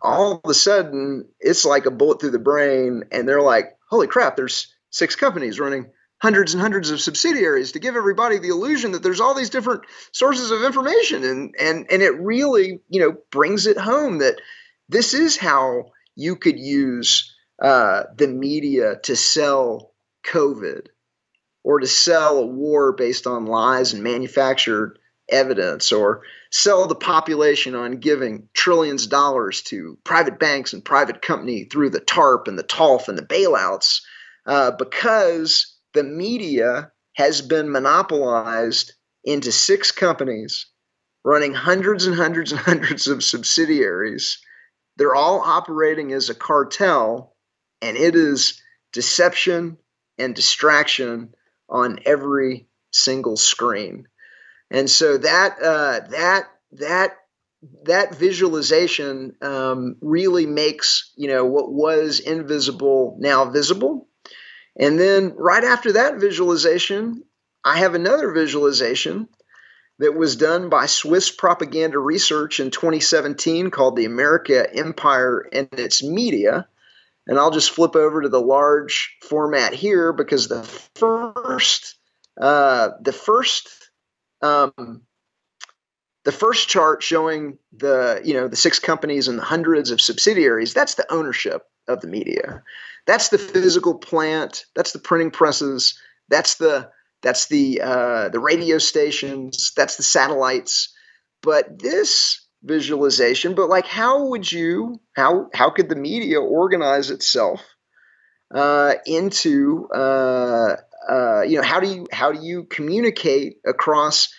all 0.00 0.40
of 0.42 0.50
a 0.50 0.54
sudden 0.54 1.28
it's 1.38 1.64
like 1.64 1.86
a 1.86 1.90
bullet 1.90 2.20
through 2.20 2.30
the 2.30 2.38
brain, 2.38 3.04
and 3.12 3.28
they're 3.28 3.42
like, 3.42 3.76
holy 3.88 4.08
crap, 4.08 4.34
there's 4.34 4.74
six 4.90 5.14
companies 5.14 5.60
running 5.60 5.92
hundreds 6.22 6.54
and 6.54 6.60
hundreds 6.60 6.92
of 6.92 7.00
subsidiaries 7.00 7.72
to 7.72 7.80
give 7.80 7.96
everybody 7.96 8.38
the 8.38 8.50
illusion 8.50 8.92
that 8.92 9.02
there's 9.02 9.20
all 9.20 9.34
these 9.34 9.50
different 9.50 9.82
sources 10.12 10.52
of 10.52 10.62
information. 10.62 11.24
And 11.24 11.54
and 11.58 11.86
and 11.90 12.00
it 12.00 12.20
really 12.20 12.80
you 12.88 13.00
know 13.00 13.16
brings 13.32 13.66
it 13.66 13.76
home 13.76 14.18
that 14.18 14.40
this 14.88 15.14
is 15.14 15.36
how 15.36 15.86
you 16.14 16.36
could 16.36 16.60
use 16.60 17.34
uh, 17.60 18.04
the 18.16 18.28
media 18.28 19.00
to 19.02 19.16
sell 19.16 19.92
covid 20.24 20.86
or 21.64 21.80
to 21.80 21.88
sell 21.88 22.38
a 22.38 22.46
war 22.46 22.92
based 22.92 23.26
on 23.26 23.46
lies 23.46 23.92
and 23.92 24.04
manufactured 24.04 25.00
evidence 25.28 25.90
or 25.90 26.22
sell 26.52 26.86
the 26.86 26.94
population 26.94 27.74
on 27.74 27.96
giving 27.96 28.48
trillions 28.52 29.04
of 29.04 29.10
dollars 29.10 29.62
to 29.62 29.98
private 30.04 30.38
banks 30.38 30.72
and 30.72 30.84
private 30.84 31.20
company 31.20 31.64
through 31.64 31.90
the 31.90 32.00
TARP 32.00 32.46
and 32.46 32.58
the 32.58 32.64
TALF 32.64 33.08
and 33.08 33.18
the 33.18 33.22
bailouts 33.22 34.02
uh, 34.46 34.72
because 34.72 35.71
the 35.94 36.04
media 36.04 36.92
has 37.14 37.42
been 37.42 37.70
monopolized 37.70 38.92
into 39.24 39.52
six 39.52 39.92
companies 39.92 40.66
running 41.24 41.54
hundreds 41.54 42.06
and 42.06 42.16
hundreds 42.16 42.52
and 42.52 42.60
hundreds 42.60 43.06
of 43.06 43.22
subsidiaries. 43.22 44.38
They're 44.96 45.14
all 45.14 45.40
operating 45.40 46.12
as 46.12 46.28
a 46.28 46.34
cartel, 46.34 47.34
and 47.80 47.96
it 47.96 48.14
is 48.14 48.60
deception 48.92 49.78
and 50.18 50.34
distraction 50.34 51.34
on 51.68 52.00
every 52.04 52.68
single 52.92 53.36
screen. 53.36 54.08
And 54.70 54.90
so 54.90 55.18
that 55.18 55.62
uh, 55.62 56.00
that 56.10 56.44
that 56.72 57.16
that 57.84 58.14
visualization 58.14 59.36
um, 59.40 59.96
really 60.00 60.46
makes 60.46 61.12
you 61.16 61.28
know 61.28 61.44
what 61.44 61.72
was 61.72 62.20
invisible 62.20 63.16
now 63.20 63.46
visible. 63.46 64.08
And 64.76 64.98
then 64.98 65.34
right 65.36 65.64
after 65.64 65.92
that 65.92 66.16
visualization, 66.16 67.24
I 67.64 67.78
have 67.78 67.94
another 67.94 68.32
visualization 68.32 69.28
that 69.98 70.14
was 70.14 70.36
done 70.36 70.68
by 70.68 70.86
Swiss 70.86 71.30
Propaganda 71.30 71.98
Research 71.98 72.58
in 72.58 72.70
2017 72.70 73.70
called 73.70 73.96
The 73.96 74.06
America 74.06 74.66
Empire 74.74 75.46
and 75.52 75.68
Its 75.72 76.02
Media. 76.02 76.66
And 77.26 77.38
I'll 77.38 77.50
just 77.50 77.70
flip 77.70 77.94
over 77.94 78.22
to 78.22 78.28
the 78.28 78.40
large 78.40 79.16
format 79.22 79.74
here 79.74 80.12
because 80.12 80.48
the 80.48 80.64
first, 80.96 81.96
uh, 82.40 82.90
the 83.00 83.12
first, 83.12 83.68
um, 84.40 85.02
the 86.24 86.32
first 86.32 86.68
chart 86.68 87.02
showing 87.02 87.58
the 87.72 88.20
you 88.24 88.34
know 88.34 88.48
the 88.48 88.56
six 88.56 88.78
companies 88.78 89.28
and 89.28 89.38
the 89.38 89.44
hundreds 89.44 89.90
of 89.90 90.00
subsidiaries 90.00 90.74
that's 90.74 90.94
the 90.94 91.12
ownership 91.12 91.66
of 91.88 92.00
the 92.00 92.08
media. 92.08 92.62
That's 93.06 93.28
the 93.30 93.38
physical 93.38 93.98
plant 93.98 94.64
that's 94.74 94.92
the 94.92 94.98
printing 94.98 95.30
presses 95.30 95.98
that's 96.28 96.56
the 96.56 96.90
that's 97.22 97.46
the 97.46 97.80
uh, 97.82 98.28
the 98.30 98.40
radio 98.40 98.78
stations 98.78 99.72
that's 99.76 99.96
the 99.96 100.02
satellites. 100.02 100.92
But 101.42 101.78
this 101.78 102.40
visualization, 102.62 103.54
but 103.54 103.68
like 103.68 103.86
how 103.86 104.28
would 104.28 104.50
you 104.50 105.00
how 105.14 105.48
how 105.54 105.70
could 105.70 105.88
the 105.88 105.96
media 105.96 106.40
organize 106.40 107.10
itself 107.10 107.62
uh, 108.52 108.94
into 109.06 109.88
uh, 109.94 110.76
uh, 111.08 111.42
you 111.42 111.56
know 111.56 111.66
how 111.66 111.80
do 111.80 111.88
you 111.88 112.06
how 112.10 112.32
do 112.32 112.44
you 112.44 112.64
communicate 112.64 113.56
across 113.66 114.32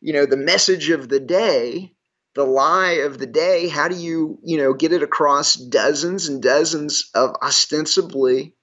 you 0.00 0.12
know 0.12 0.26
the 0.26 0.36
message 0.36 0.90
of 0.90 1.08
the 1.08 1.20
day 1.20 1.92
the 2.36 2.44
lie 2.44 2.98
of 3.04 3.18
the 3.18 3.26
day. 3.26 3.66
How 3.68 3.88
do 3.88 3.96
you 3.96 4.38
you 4.44 4.58
know 4.58 4.74
get 4.74 4.92
it 4.92 5.02
across 5.02 5.54
dozens 5.54 6.28
and 6.28 6.40
dozens 6.40 7.10
of 7.14 7.34
ostensibly 7.42 8.54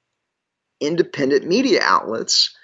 independent 0.79 1.45
media 1.45 1.81
outlets? 1.83 2.55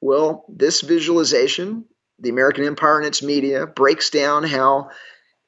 Well 0.00 0.44
this 0.48 0.82
visualization 0.82 1.84
the 2.20 2.30
american 2.30 2.64
empire 2.64 2.98
and 2.98 3.06
its 3.06 3.22
media 3.22 3.66
breaks 3.66 4.10
down 4.10 4.44
how 4.44 4.90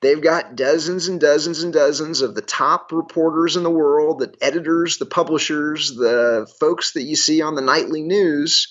They've 0.00 0.20
got 0.20 0.56
dozens 0.56 1.08
and 1.08 1.20
dozens 1.20 1.62
and 1.62 1.72
dozens 1.72 2.22
of 2.22 2.34
the 2.34 2.40
top 2.40 2.90
reporters 2.90 3.56
in 3.56 3.62
the 3.62 3.70
world, 3.70 4.20
the 4.20 4.34
editors, 4.40 4.96
the 4.96 5.06
publishers, 5.06 5.94
the 5.94 6.50
folks 6.58 6.92
that 6.92 7.02
you 7.02 7.16
see 7.16 7.42
on 7.42 7.54
the 7.54 7.60
nightly 7.60 8.02
news 8.02 8.68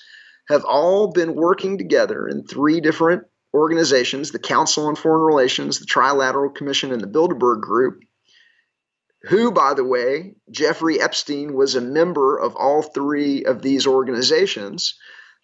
have 0.48 0.66
all 0.66 1.12
been 1.12 1.36
working 1.36 1.78
together 1.78 2.28
in 2.28 2.46
three 2.46 2.82
different 2.82 3.26
organizations 3.54 4.32
the 4.32 4.40
Council 4.40 4.88
on 4.88 4.96
Foreign 4.96 5.22
Relations, 5.22 5.80
the 5.80 5.86
Trilateral 5.86 6.54
Commission, 6.54 6.92
and 6.92 7.02
the 7.02 7.08
Bilderberg 7.08 7.62
Group. 7.62 8.04
Who, 9.24 9.52
by 9.52 9.74
the 9.74 9.84
way, 9.84 10.36
Jeffrey 10.50 11.02
Epstein 11.02 11.54
was 11.54 11.76
a 11.76 11.82
member 11.82 12.38
of 12.38 12.56
all 12.56 12.82
three 12.82 13.44
of 13.44 13.62
these 13.62 13.86
organizations, 13.86 14.96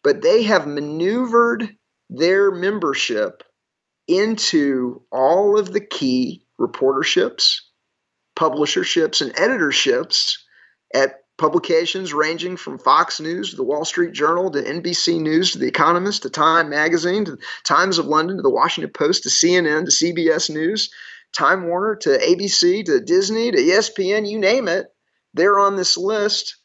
but 0.04 0.22
they 0.22 0.44
have 0.44 0.66
maneuvered 0.66 1.76
their 2.10 2.52
membership 2.52 3.44
into 4.08 5.02
all 5.12 5.60
of 5.60 5.74
the 5.74 5.82
key 5.82 6.46
reporterships, 6.60 7.62
publisherships, 8.36 9.22
and 9.22 9.34
editorships 9.34 10.38
at 10.94 11.25
publications 11.38 12.14
ranging 12.14 12.58
from 12.58 12.80
Fox 12.80 13.20
News 13.20 13.50
to 13.50 13.56
the 13.56 13.64
Wall 13.64 13.86
Street 13.86 14.14
Journal 14.14 14.52
to 14.52 14.62
NBC 14.62 15.20
News 15.20 15.52
to 15.52 15.60
The 15.60 15.68
Economist 15.68 16.24
to 16.24 16.30
Time 16.30 16.70
Magazine 16.70 17.26
to 17.26 17.32
the 17.32 17.42
Times 17.64 17.98
of 17.98 18.06
London 18.06 18.38
to 18.38 18.44
the 18.44 18.50
Washington 18.50 18.92
Post 18.94 19.24
to 19.24 19.30
CNN 19.30 19.86
to 19.86 19.92
CBS 19.92 20.50
News, 20.50 20.90
Time 21.38 21.68
Warner 21.68 21.96
to 21.98 22.18
ABC 22.18 22.86
to 22.86 23.02
Disney 23.02 23.52
to 23.52 23.58
ESPN, 23.58 24.30
you 24.30 24.40
name 24.40 24.68
it, 24.68 24.88
they're 25.34 25.60
on 25.60 25.76
this 25.76 25.98
list. 25.98 26.58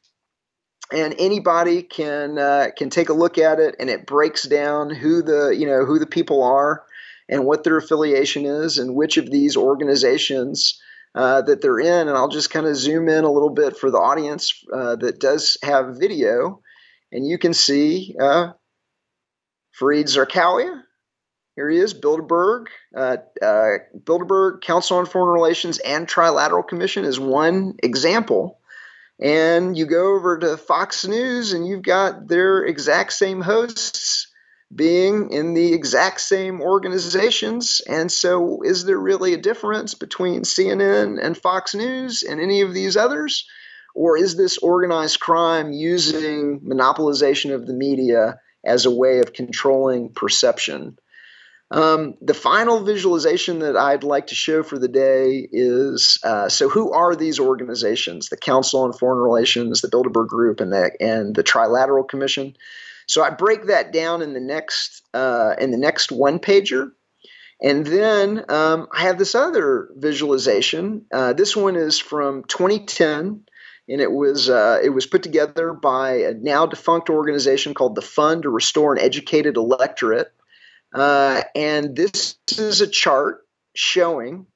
And 0.93 1.15
anybody 1.21 1.83
can 1.85 2.37
uh, 2.37 2.71
can 2.77 2.91
take 2.91 3.11
a 3.11 3.15
look 3.15 3.39
at 3.39 3.61
it, 3.61 3.77
and 3.79 3.89
it 3.89 4.07
breaks 4.07 4.43
down 4.43 4.91
who 4.91 5.23
the 5.23 5.51
you 5.57 5.65
know 5.65 5.85
who 5.85 6.01
the 6.01 6.07
people 6.07 6.43
are, 6.43 6.83
and 7.31 7.47
what 7.47 7.65
their 7.65 7.77
affiliation 7.77 8.45
is 8.45 8.77
and 8.77 8.95
which 8.95 9.17
of 9.17 9.31
these 9.31 9.57
organizations 9.57 10.79
uh, 11.15 11.43
that 11.43 11.61
they're 11.61 11.81
in. 11.81 12.09
And 12.09 12.17
I'll 12.17 12.29
just 12.29 12.51
kind 12.51 12.67
of 12.67 12.77
zoom 12.77 13.09
in 13.09 13.25
a 13.25 13.31
little 13.31 13.51
bit 13.51 13.77
for 13.77 13.91
the 13.91 13.99
audience 13.99 14.65
uh, 14.73 14.97
that 14.97 15.21
does 15.21 15.59
have 15.63 15.99
video. 15.99 16.61
And 17.13 17.27
you 17.27 17.39
can 17.39 17.55
see 17.55 18.17
uh, 18.21 18.53
Fareed. 19.79 20.83
Here 21.57 21.69
he 21.69 21.79
is, 21.79 21.95
Bilderberg. 21.95 22.67
Uh, 22.97 23.17
uh, 23.43 23.79
Bilderberg 24.05 24.63
Council 24.63 24.99
on 24.99 25.07
Foreign 25.07 25.35
Relations 25.35 25.79
and 25.79 26.07
Trilateral 26.07 26.67
Commission 26.67 27.05
is 27.05 27.19
one 27.19 27.75
example. 27.83 28.61
And 29.21 29.77
you 29.77 29.85
go 29.85 30.15
over 30.15 30.39
to 30.39 30.57
Fox 30.57 31.07
News 31.07 31.53
and 31.53 31.67
you've 31.67 31.83
got 31.83 32.29
their 32.29 32.65
exact 32.65 33.13
same 33.13 33.43
hosts 33.43 34.30
being 34.75 35.33
in 35.33 35.55
the 35.55 35.73
exact 35.73 36.21
same 36.21 36.61
organizations. 36.61 37.81
And 37.87 38.11
so, 38.11 38.63
is 38.63 38.85
there 38.85 38.99
really 38.99 39.35
a 39.35 39.41
difference 39.41 39.95
between 39.95 40.43
CNN 40.43 41.23
and 41.23 41.37
Fox 41.37 41.75
News 41.75 42.23
and 42.23 42.41
any 42.41 42.61
of 42.61 42.73
these 42.73 42.97
others? 42.97 43.49
Or 43.95 44.17
is 44.17 44.37
this 44.37 44.59
organized 44.59 45.19
crime 45.19 45.73
using 45.73 46.61
monopolization 46.61 47.53
of 47.53 47.67
the 47.67 47.75
media 47.75 48.39
as 48.65 48.87
a 48.87 48.95
way 48.95 49.19
of 49.19 49.33
controlling 49.33 50.11
perception? 50.11 50.97
Um, 51.73 52.15
the 52.21 52.35
final 52.35 52.83
visualization 52.83 53.61
that 53.61 53.77
I'd 53.77 54.03
like 54.03 54.29
to 54.29 54.35
show 54.35 54.65
for 54.65 54.79
the 54.79 54.89
day 54.89 55.49
is 55.53 56.19
uh, 56.25 56.49
so 56.49 56.69
who 56.69 56.93
are 56.93 57.15
these 57.15 57.39
organizations? 57.39 58.29
The 58.29 58.37
Council 58.37 58.83
on 58.83 58.93
Foreign 58.93 59.21
Relations, 59.21 59.81
the 59.81 59.89
Bilderberg 59.89 60.29
Group, 60.29 60.61
and 60.61 60.73
the 60.73 60.91
and 61.01 61.35
the 61.35 61.45
Trilateral 61.45 62.09
Commission. 62.09 62.57
So 63.07 63.23
I 63.23 63.31
break 63.31 63.67
that 63.67 63.93
down 63.93 64.23
in 64.23 64.35
the 64.35 64.41
next 64.41 65.03
uh, 65.15 65.55
in 65.59 65.71
the 65.71 65.79
next 65.79 66.13
one 66.13 66.39
pager. 66.39 66.93
And 67.63 67.87
then 67.87 68.45
um, 68.49 68.89
I 68.93 69.03
have 69.03 69.19
this 69.19 69.35
other 69.35 69.91
visualization. 69.95 71.05
Uh, 71.13 71.35
this 71.35 71.55
one 71.55 71.77
is 71.77 71.99
from 71.99 72.45
2010, 72.45 73.43
and 73.89 74.01
it 74.01 74.11
was 74.11 74.49
uh, 74.49 74.79
it 74.83 74.91
was 74.91 75.07
put 75.07 75.23
together 75.23 75.73
by 75.75 76.13
a 76.13 76.35
now 76.35 76.67
defunct 76.67 77.11
organization 77.11 77.75
called 77.75 77.97
the 77.97 78.03
Fund 78.03 78.45
to 78.45 78.51
Restore 78.51 78.95
an 78.95 79.01
Educated 79.01 79.57
Electorate. 79.57 80.33
Uh, 80.95 81.43
and 81.55 81.95
this 81.95 82.37
is 82.57 82.81
a 82.81 82.87
chart 82.87 83.47
showing 83.75 84.47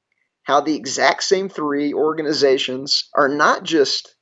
how 0.42 0.60
the 0.60 0.74
exact 0.74 1.22
same 1.22 1.48
three 1.48 1.92
organizations 1.92 3.08
are 3.14 3.28
not 3.28 3.64
just 3.64 4.14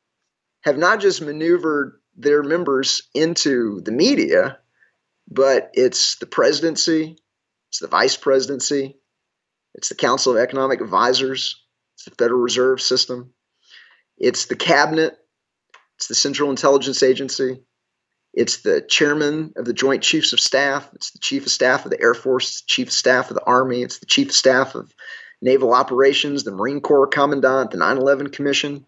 have 0.62 0.78
not 0.78 1.00
just 1.00 1.22
maneuvered 1.22 2.00
their 2.16 2.42
members 2.42 3.02
into 3.14 3.80
the 3.80 3.92
media, 3.92 4.58
but 5.30 5.70
it's 5.74 6.16
the 6.16 6.26
presidency, 6.26 7.16
it's 7.70 7.78
the 7.78 7.88
vice 7.88 8.16
presidency, 8.16 8.96
it's 9.74 9.88
the 9.88 9.94
Council 9.94 10.32
of 10.32 10.38
Economic 10.38 10.80
Advisors, 10.80 11.62
it's 11.94 12.04
the 12.04 12.10
Federal 12.10 12.40
Reserve 12.40 12.80
System, 12.80 13.32
it's 14.18 14.46
the 14.46 14.56
cabinet, 14.56 15.16
it's 15.96 16.08
the 16.08 16.14
Central 16.14 16.50
Intelligence 16.50 17.02
Agency, 17.02 17.62
it's 18.34 18.58
the 18.58 18.80
chairman 18.80 19.52
of 19.56 19.64
the 19.64 19.72
Joint 19.72 20.02
Chiefs 20.02 20.32
of 20.32 20.40
Staff, 20.40 20.90
it's 20.94 21.12
the 21.12 21.18
chief 21.18 21.46
of 21.46 21.52
staff 21.52 21.84
of 21.84 21.90
the 21.90 22.00
Air 22.00 22.14
Force, 22.14 22.60
the 22.60 22.66
chief 22.66 22.88
of 22.88 22.92
staff 22.94 23.30
of 23.30 23.36
the 23.36 23.44
Army, 23.44 23.82
it's 23.82 23.98
the 23.98 24.06
chief 24.06 24.28
of 24.28 24.34
staff 24.34 24.74
of 24.74 24.92
Naval 25.42 25.74
Operations, 25.74 26.44
the 26.44 26.52
Marine 26.52 26.80
Corps 26.80 27.08
Commandant, 27.08 27.72
the 27.72 27.76
9 27.76 27.98
11 27.98 28.30
Commission. 28.30 28.86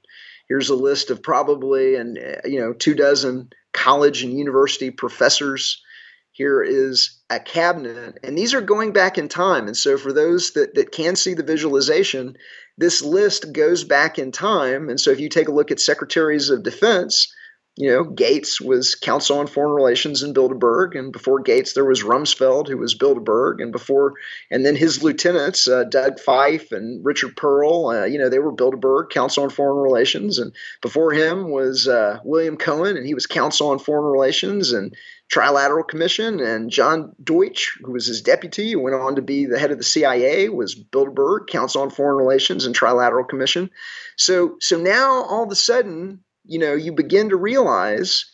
Here's 0.49 0.71
a 0.71 0.75
list 0.75 1.11
of 1.11 1.23
probably 1.23 1.97
and 1.97 2.19
uh, 2.19 2.47
you 2.47 2.61
know 2.61 2.73
two 2.73 2.95
dozen 2.95 3.51
college 3.73 4.23
and 4.23 4.39
university 4.39 4.91
professors. 4.91 5.83
Here 6.33 6.63
is 6.63 7.21
a 7.31 7.39
cabinet 7.39 8.19
and 8.25 8.37
these 8.37 8.55
are 8.55 8.61
going 8.61 8.93
back 8.93 9.19
in 9.19 9.29
time. 9.29 9.69
And 9.69 9.77
so 9.77 9.97
for 9.97 10.13
those 10.13 10.53
that, 10.53 10.75
that 10.75 10.91
can 10.91 11.15
see 11.15 11.35
the 11.35 11.45
visualization 11.45 12.37
this 12.77 13.03
list 13.03 13.53
goes 13.53 13.85
back 13.85 14.19
in 14.19 14.33
time. 14.33 14.89
And 14.89 15.01
so 15.01 15.11
if 15.11 15.21
you 15.21 15.29
take 15.29 15.47
a 15.47 15.53
look 15.53 15.71
at 15.71 15.79
secretaries 15.79 16.51
of 16.51 16.65
defense 16.65 17.33
you 17.77 17.91
know, 17.91 18.05
Gates 18.05 18.61
was 18.61 18.95
Council 18.95 19.39
on 19.39 19.49
Foreign 19.49 19.75
Relations 19.75 20.23
in 20.23 20.33
Bilderberg, 20.33 20.97
and 20.97 21.13
before 21.13 21.41
Gates 21.41 21.73
there 21.73 21.85
was 21.85 22.05
Rumsfeld, 22.05 22.69
who 22.69 22.79
was 22.79 22.95
Bilderberg, 22.95 23.61
and 23.61 23.73
before, 23.73 24.15
and 24.49 24.65
then 24.65 24.77
his 24.77 25.03
lieutenants, 25.03 25.67
uh, 25.67 25.83
Doug 25.83 26.21
Feith 26.21 26.71
and 26.71 27.05
Richard 27.05 27.37
Perle, 27.37 28.03
uh, 28.03 28.05
you 28.05 28.19
know, 28.19 28.29
they 28.29 28.39
were 28.39 28.53
Bilderberg, 28.53 29.11
Council 29.11 29.43
on 29.43 29.51
Foreign 29.51 29.83
Relations, 29.83 30.39
and 30.39 30.55
before 30.83 31.13
him 31.13 31.51
was 31.51 31.89
uh, 31.89 32.21
William 32.23 32.57
Cohen, 32.57 32.97
and 32.97 33.07
he 33.07 33.15
was 33.15 33.27
Council 33.27 33.71
on 33.71 33.81
Foreign 33.81 34.13
Relations 34.13 34.73
and 34.73 34.95
Trilateral 35.33 35.89
Commission, 35.89 36.39
and 36.39 36.71
John 36.71 37.17
Deutch, 37.25 37.77
who 37.83 37.91
was 37.91 38.07
his 38.07 38.23
deputy, 38.23 38.73
who 38.73 38.81
went 38.81 38.95
on 38.95 39.17
to 39.17 39.23
be 39.23 39.47
the 39.47 39.59
head 39.59 39.73
of 39.73 39.79
the 39.79 39.85
CIA, 39.85 40.49
was 40.49 40.77
Bilderberg, 40.77 41.49
Council 41.49 41.83
on 41.83 41.91
Foreign 41.91 42.19
Relations 42.19 42.67
and 42.67 42.75
Trilateral 42.75 43.29
Commission. 43.29 43.71
So, 44.17 44.59
so 44.61 44.79
now 44.79 45.25
all 45.25 45.43
of 45.43 45.51
a 45.51 45.57
sudden 45.57 46.21
you 46.45 46.59
know, 46.59 46.75
you 46.75 46.93
begin 46.93 47.31
to 47.31 47.37
realize 47.37 48.27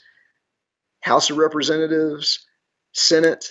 House 1.00 1.30
of 1.30 1.38
Representatives, 1.38 2.46
Senate, 2.92 3.48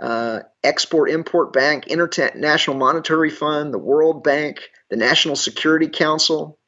uh, 0.00 0.40
Export 0.62 1.10
Import 1.10 1.52
Bank, 1.52 1.86
International 1.86 2.76
Monetary 2.76 3.30
Fund, 3.30 3.72
the 3.72 3.78
World 3.78 4.22
Bank, 4.22 4.60
the 4.88 4.96
National 4.96 5.36
Security 5.36 5.88
Council, 5.88 6.58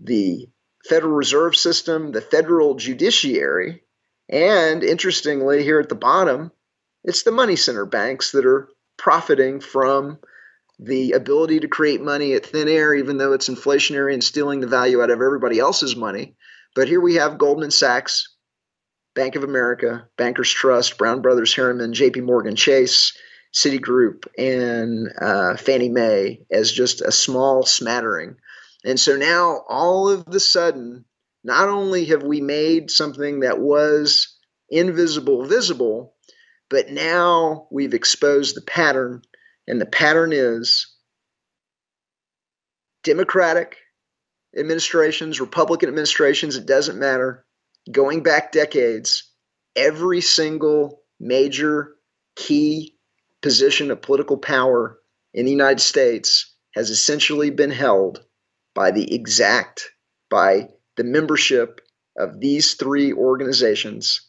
the 0.00 0.48
Federal 0.88 1.12
Reserve 1.12 1.56
System, 1.56 2.12
the 2.12 2.20
federal 2.20 2.74
judiciary, 2.74 3.82
and 4.28 4.82
interestingly, 4.82 5.62
here 5.62 5.80
at 5.80 5.88
the 5.88 5.94
bottom, 5.94 6.50
it's 7.02 7.22
the 7.22 7.30
money 7.30 7.56
center 7.56 7.84
banks 7.84 8.32
that 8.32 8.46
are 8.46 8.68
profiting 8.96 9.60
from 9.60 10.18
the 10.78 11.12
ability 11.12 11.60
to 11.60 11.68
create 11.68 12.00
money 12.00 12.34
at 12.34 12.46
thin 12.46 12.68
air, 12.68 12.94
even 12.94 13.16
though 13.16 13.32
it's 13.32 13.48
inflationary 13.48 14.12
and 14.12 14.24
stealing 14.24 14.60
the 14.60 14.66
value 14.66 15.02
out 15.02 15.10
of 15.10 15.20
everybody 15.20 15.58
else's 15.58 15.94
money. 15.94 16.34
But 16.74 16.88
here 16.88 17.00
we 17.00 17.14
have 17.14 17.38
Goldman 17.38 17.70
Sachs, 17.70 18.34
Bank 19.14 19.36
of 19.36 19.44
America, 19.44 20.08
Bankers 20.16 20.50
Trust, 20.50 20.98
Brown 20.98 21.22
Brothers 21.22 21.54
Harriman, 21.54 21.92
JP 21.92 22.24
Morgan 22.24 22.56
Chase, 22.56 23.16
Citigroup, 23.54 24.26
and 24.36 25.08
uh, 25.20 25.56
Fannie 25.56 25.88
Mae 25.88 26.44
as 26.50 26.72
just 26.72 27.00
a 27.00 27.12
small 27.12 27.64
smattering. 27.64 28.36
And 28.84 28.98
so 28.98 29.16
now 29.16 29.62
all 29.68 30.08
of 30.08 30.24
the 30.24 30.40
sudden, 30.40 31.04
not 31.44 31.68
only 31.68 32.06
have 32.06 32.24
we 32.24 32.40
made 32.40 32.90
something 32.90 33.40
that 33.40 33.60
was 33.60 34.36
invisible 34.68 35.46
visible, 35.46 36.14
but 36.68 36.90
now 36.90 37.68
we've 37.70 37.94
exposed 37.94 38.56
the 38.56 38.62
pattern 38.62 39.22
and 39.66 39.80
the 39.80 39.86
pattern 39.86 40.32
is 40.32 40.94
Democratic 43.02 43.76
administrations, 44.56 45.40
Republican 45.40 45.88
administrations, 45.88 46.56
it 46.56 46.66
doesn't 46.66 46.98
matter. 46.98 47.44
Going 47.90 48.22
back 48.22 48.52
decades, 48.52 49.30
every 49.76 50.20
single 50.20 51.02
major 51.20 51.94
key 52.36 52.96
position 53.42 53.90
of 53.90 54.02
political 54.02 54.38
power 54.38 54.98
in 55.32 55.44
the 55.44 55.50
United 55.50 55.80
States 55.80 56.54
has 56.74 56.90
essentially 56.90 57.50
been 57.50 57.70
held 57.70 58.24
by 58.74 58.90
the 58.90 59.14
exact, 59.14 59.90
by 60.30 60.68
the 60.96 61.04
membership 61.04 61.80
of 62.16 62.40
these 62.40 62.74
three 62.74 63.12
organizations. 63.12 64.28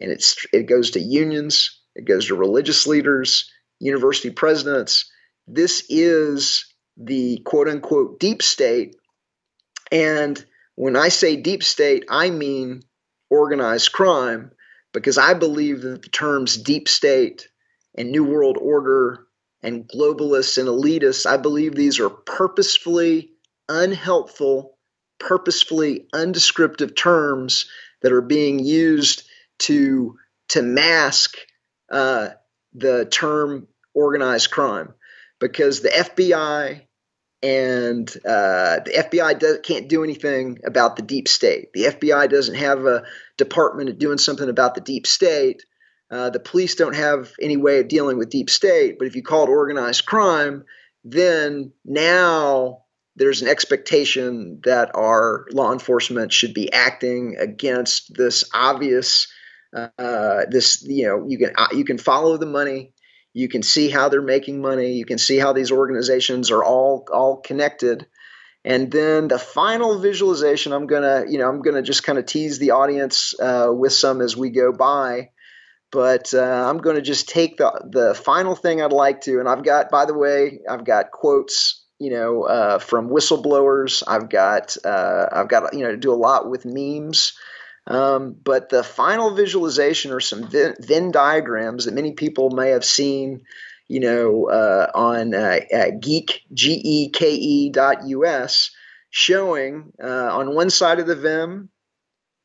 And 0.00 0.10
it's, 0.10 0.36
it 0.52 0.64
goes 0.64 0.92
to 0.92 1.00
unions, 1.00 1.80
it 1.94 2.06
goes 2.06 2.26
to 2.26 2.34
religious 2.34 2.86
leaders, 2.86 3.50
university 3.80 4.30
presidents. 4.30 5.10
This 5.48 5.84
is 5.88 6.66
the 6.96 7.38
quote 7.38 7.68
unquote 7.68 8.20
deep 8.20 8.42
state. 8.42 8.96
And 9.90 10.42
when 10.76 10.96
I 10.96 11.08
say 11.08 11.36
deep 11.36 11.64
state, 11.64 12.04
I 12.08 12.30
mean 12.30 12.82
organized 13.30 13.92
crime 13.92 14.52
because 14.92 15.18
I 15.18 15.34
believe 15.34 15.82
that 15.82 16.02
the 16.02 16.08
terms 16.08 16.56
deep 16.56 16.88
state 16.88 17.48
and 17.96 18.10
New 18.10 18.24
World 18.24 18.58
Order 18.60 19.26
and 19.62 19.88
globalists 19.88 20.58
and 20.58 20.68
elitists, 20.68 21.26
I 21.26 21.36
believe 21.36 21.74
these 21.74 22.00
are 22.00 22.10
purposefully 22.10 23.32
unhelpful, 23.68 24.78
purposefully 25.18 26.06
undescriptive 26.12 26.94
terms 26.94 27.66
that 28.02 28.12
are 28.12 28.22
being 28.22 28.58
used 28.58 29.24
to 29.60 30.16
to 30.48 30.62
mask 30.62 31.36
uh, 31.90 32.30
the 32.74 33.06
term 33.06 33.66
organized 33.94 34.50
crime 34.50 34.94
because 35.38 35.80
the 35.80 35.88
FBI 35.88 36.82
and 37.42 38.08
uh, 38.26 38.80
the 38.84 39.08
FBI 39.10 39.38
does, 39.38 39.58
can't 39.62 39.88
do 39.88 40.04
anything 40.04 40.58
about 40.64 40.96
the 40.96 41.02
deep 41.02 41.26
state. 41.26 41.72
The 41.72 41.84
FBI 41.84 42.28
doesn't 42.28 42.56
have 42.56 42.84
a 42.84 43.04
department 43.38 43.98
doing 43.98 44.18
something 44.18 44.48
about 44.48 44.74
the 44.74 44.82
deep 44.82 45.06
state. 45.06 45.64
Uh, 46.10 46.28
the 46.30 46.40
police 46.40 46.74
don't 46.74 46.96
have 46.96 47.32
any 47.40 47.56
way 47.56 47.80
of 47.80 47.88
dealing 47.88 48.18
with 48.18 48.30
deep 48.30 48.50
state. 48.50 48.98
But 48.98 49.06
if 49.06 49.16
you 49.16 49.22
call 49.22 49.44
it 49.44 49.50
organized 49.50 50.04
crime, 50.04 50.64
then 51.02 51.72
now 51.84 52.84
there's 53.16 53.42
an 53.42 53.48
expectation 53.48 54.60
that 54.64 54.90
our 54.94 55.46
law 55.52 55.72
enforcement 55.72 56.32
should 56.32 56.52
be 56.52 56.72
acting 56.72 57.36
against 57.38 58.14
this 58.14 58.44
obvious 58.52 59.28
uh, 59.72 60.42
this 60.50 60.82
you 60.82 61.06
know 61.06 61.26
you 61.28 61.38
can 61.38 61.52
uh, 61.56 61.68
you 61.72 61.84
can 61.84 61.98
follow 61.98 62.36
the 62.36 62.46
money. 62.46 62.92
You 63.32 63.48
can 63.48 63.62
see 63.62 63.88
how 63.88 64.08
they're 64.08 64.22
making 64.22 64.60
money. 64.60 64.94
You 64.94 65.04
can 65.04 65.18
see 65.18 65.38
how 65.38 65.52
these 65.52 65.70
organizations 65.70 66.50
are 66.50 66.64
all 66.64 67.06
all 67.12 67.36
connected. 67.36 68.06
And 68.62 68.90
then 68.90 69.28
the 69.28 69.38
final 69.38 69.98
visualization 69.98 70.72
i'm 70.72 70.86
gonna 70.86 71.24
you 71.28 71.38
know 71.38 71.48
i'm 71.48 71.62
gonna 71.62 71.82
just 71.82 72.02
kind 72.02 72.18
of 72.18 72.26
tease 72.26 72.58
the 72.58 72.72
audience 72.72 73.34
uh, 73.40 73.68
with 73.70 73.92
some 73.92 74.20
as 74.20 74.36
we 74.36 74.50
go 74.50 74.72
by. 74.72 75.30
But 75.92 76.34
uh, 76.34 76.68
i'm 76.68 76.78
gonna 76.78 77.00
just 77.00 77.28
take 77.28 77.56
the 77.56 77.70
the 77.90 78.14
final 78.14 78.54
thing 78.54 78.82
i'd 78.82 78.92
like 78.92 79.22
to 79.22 79.40
and 79.40 79.48
i've 79.48 79.64
got 79.64 79.90
by 79.90 80.04
the 80.04 80.14
way 80.14 80.60
i've 80.68 80.84
got 80.84 81.10
quotes 81.10 81.84
you 81.98 82.10
know 82.10 82.42
uh, 82.44 82.78
from 82.78 83.10
whistleblowers. 83.10 84.02
I've 84.06 84.28
got 84.28 84.76
uh, 84.84 85.26
i've 85.30 85.48
got 85.48 85.72
you 85.74 85.84
know 85.84 85.92
to 85.92 85.96
do 85.96 86.12
a 86.12 86.16
lot 86.16 86.50
with 86.50 86.64
memes 86.64 87.34
um, 87.86 88.36
but 88.42 88.68
the 88.68 88.84
final 88.84 89.34
visualization 89.34 90.12
are 90.12 90.20
some 90.20 90.48
Venn 90.48 91.10
diagrams 91.10 91.84
that 91.84 91.94
many 91.94 92.12
people 92.12 92.50
may 92.50 92.70
have 92.70 92.84
seen, 92.84 93.42
you 93.88 94.00
know, 94.00 94.48
uh, 94.50 94.90
on 94.94 95.34
uh, 95.34 95.60
Geek, 95.98 96.42
G-E-K-E 96.52 97.70
dot 97.70 98.06
U-S. 98.06 98.70
showing 99.10 99.92
uh, 100.02 100.06
on 100.06 100.54
one 100.54 100.70
side 100.70 101.00
of 101.00 101.06
the 101.06 101.16
Venn, 101.16 101.68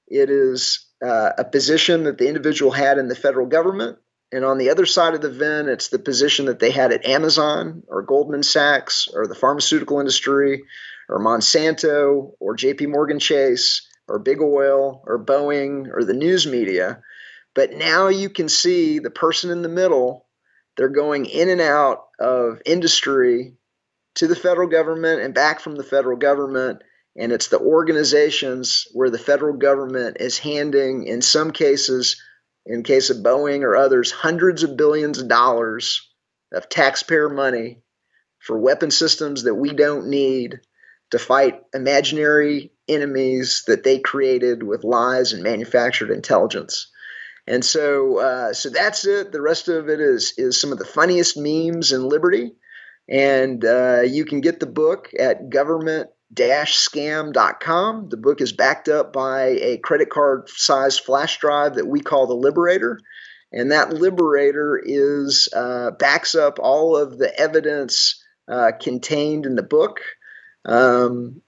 it 0.07 0.29
is 0.29 0.86
uh, 1.03 1.31
a 1.38 1.43
position 1.43 2.05
that 2.05 2.17
the 2.17 2.27
individual 2.27 2.71
had 2.71 2.97
in 2.97 3.07
the 3.07 3.15
federal 3.15 3.47
government. 3.47 3.97
And 4.31 4.43
on 4.43 4.57
the 4.57 4.69
other 4.71 4.86
side 4.86 5.13
of 5.13 5.21
the 5.21 5.29
Venn, 5.29 5.69
it's 5.69 5.89
the 5.89 5.99
position 5.99 6.45
that 6.45 6.59
they 6.59 6.71
had 6.71 6.91
at 6.91 7.05
Amazon 7.05 7.83
or 7.88 8.01
Goldman 8.01 8.43
Sachs 8.43 9.07
or 9.13 9.27
the 9.27 9.36
pharmaceutical 9.36 9.99
industry 9.99 10.63
or 11.07 11.19
Monsanto 11.19 12.31
or 12.39 12.55
JP 12.55 12.89
Morgan 12.89 13.19
Chase 13.19 13.88
or 14.08 14.20
Big 14.20 14.41
Oil 14.41 15.03
or 15.06 15.24
Boeing 15.24 15.89
or 15.91 16.03
the 16.03 16.14
news 16.14 16.45
media. 16.47 17.01
But 17.53 17.74
now 17.74 18.10
you 18.10 18.30
can 18.30 18.49
see 18.49 18.99
the 18.99 19.10
person 19.10 19.49
in 19.49 19.62
the 19.62 19.70
middle, 19.70 20.28
they're 20.78 20.89
going 20.89 21.26
in 21.26 21.49
and 21.49 21.62
out 21.62 22.06
of 22.20 22.62
industry 22.66 23.56
to 24.16 24.28
the 24.28 24.36
federal 24.36 24.68
government 24.68 25.22
and 25.22 25.34
back 25.34 25.60
from 25.60 25.76
the 25.76 25.84
federal 25.84 26.18
government. 26.18 26.82
And 27.18 27.32
it's 27.32 27.47
the 27.47 27.60
organizations 27.60 28.88
where 28.91 29.10
the 29.10 29.18
federal 29.18 29.56
government 29.56 30.18
is 30.20 30.38
handing, 30.38 31.08
in 31.08 31.22
some 31.22 31.51
cases, 31.51 32.22
in 32.66 32.84
case 32.84 33.10
of 33.10 33.18
Boeing 33.18 33.62
or 33.62 33.76
others, 33.76 34.12
hundreds 34.12 34.64
of 34.64 34.76
billions 34.76 35.20
of 35.20 35.30
dollars 35.30 36.10
of 36.53 36.68
taxpayer 36.68 37.30
money 37.30 37.82
for 38.39 38.58
weapon 38.58 38.91
systems 38.91 39.43
that 39.43 39.56
we 39.56 39.72
don't 39.72 40.08
need 40.08 40.60
to 41.12 41.20
fight 41.20 41.62
imaginary 41.74 42.72
enemies 42.88 43.63
that 43.67 43.83
they 43.83 43.99
created 43.99 44.63
with 44.63 44.83
lies 44.83 45.33
and 45.33 45.43
manufactured 45.43 46.11
intelligence. 46.11 46.88
And 47.47 47.63
so, 47.63 48.17
uh, 48.19 48.53
so 48.53 48.69
that's 48.69 49.05
it. 49.05 49.31
The 49.31 49.41
rest 49.41 49.67
of 49.67 49.88
it 49.89 49.99
is 49.99 50.33
is 50.38 50.59
some 50.59 50.71
of 50.71 50.79
the 50.79 50.86
funniest 50.86 51.38
memes 51.38 51.91
in 51.91 52.03
Liberty, 52.03 52.53
and 53.07 53.63
uh, 53.63 54.01
you 54.01 54.25
can 54.25 54.41
get 54.41 54.59
the 54.59 54.65
book 54.65 55.11
at 55.17 55.51
government-scam.com. 55.51 58.09
The 58.09 58.17
book 58.17 58.41
is 58.41 58.51
backed 58.51 58.89
up 58.89 59.13
by 59.13 59.59
a 59.61 59.77
credit 59.77 60.09
card 60.09 60.49
size 60.49 60.97
flash 60.97 61.38
drive 61.38 61.75
that 61.75 61.86
we 61.86 61.99
call 61.99 62.25
the 62.25 62.33
Liberator, 62.33 62.99
and 63.51 63.71
that 63.71 63.93
Liberator 63.93 64.81
is 64.83 65.47
uh, 65.55 65.91
backs 65.91 66.33
up 66.33 66.57
all 66.59 66.97
of 66.97 67.19
the 67.19 67.39
evidence 67.39 68.23
uh, 68.47 68.71
contained 68.81 69.45
in 69.45 69.53
the 69.55 69.61
book. 69.61 69.99
Um, 70.65 71.43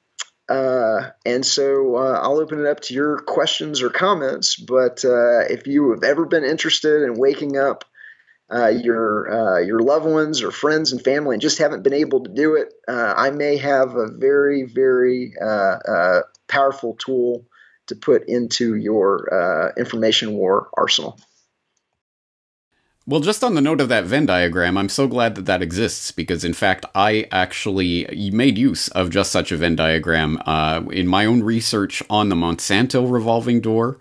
uh, 0.49 1.09
and 1.25 1.45
so 1.45 1.97
uh, 1.97 2.19
I'll 2.21 2.39
open 2.39 2.59
it 2.59 2.69
up 2.69 2.79
to 2.81 2.93
your 2.93 3.19
questions 3.19 3.81
or 3.81 3.89
comments. 3.89 4.55
But 4.55 5.03
uh, 5.03 5.41
if 5.49 5.67
you 5.67 5.91
have 5.91 6.03
ever 6.03 6.25
been 6.25 6.45
interested 6.45 7.03
in 7.03 7.15
waking 7.15 7.57
up 7.57 7.83
uh, 8.49 8.67
your 8.67 9.29
uh, 9.29 9.59
your 9.59 9.79
loved 9.79 10.05
ones 10.05 10.41
or 10.41 10.51
friends 10.51 10.93
and 10.93 11.03
family 11.03 11.35
and 11.35 11.41
just 11.41 11.57
haven't 11.57 11.83
been 11.83 11.93
able 11.93 12.23
to 12.23 12.29
do 12.29 12.55
it, 12.55 12.73
uh, 12.87 13.13
I 13.17 13.31
may 13.31 13.57
have 13.57 13.95
a 13.95 14.07
very 14.09 14.63
very 14.63 15.33
powerful 16.47 16.95
tool 16.95 17.45
to 17.87 17.95
put 17.95 18.29
into 18.29 18.75
your 18.75 19.73
information 19.77 20.33
war 20.33 20.69
arsenal. 20.77 21.19
Well, 23.09 23.21
just 23.21 23.41
on 23.41 23.55
the 23.55 23.61
note 23.61 23.79
of 23.79 23.87
that 23.87 24.03
Venn 24.03 24.25
diagram, 24.25 24.77
I'm 24.77 24.89
so 24.89 25.07
glad 25.07 25.35
that 25.35 25.45
that 25.45 25.61
exists 25.61 26.11
because, 26.11 26.43
in 26.43 26.53
fact, 26.53 26.85
I 26.93 27.25
actually 27.31 28.05
made 28.33 28.57
use 28.57 28.89
of 28.89 29.11
just 29.11 29.31
such 29.31 29.49
a 29.49 29.55
Venn 29.55 29.77
diagram 29.77 30.37
uh, 30.45 30.83
in 30.91 31.07
my 31.07 31.25
own 31.25 31.41
research 31.41 32.03
on 32.09 32.27
the 32.27 32.35
Monsanto 32.35 33.09
revolving 33.09 33.61
door. 33.61 33.97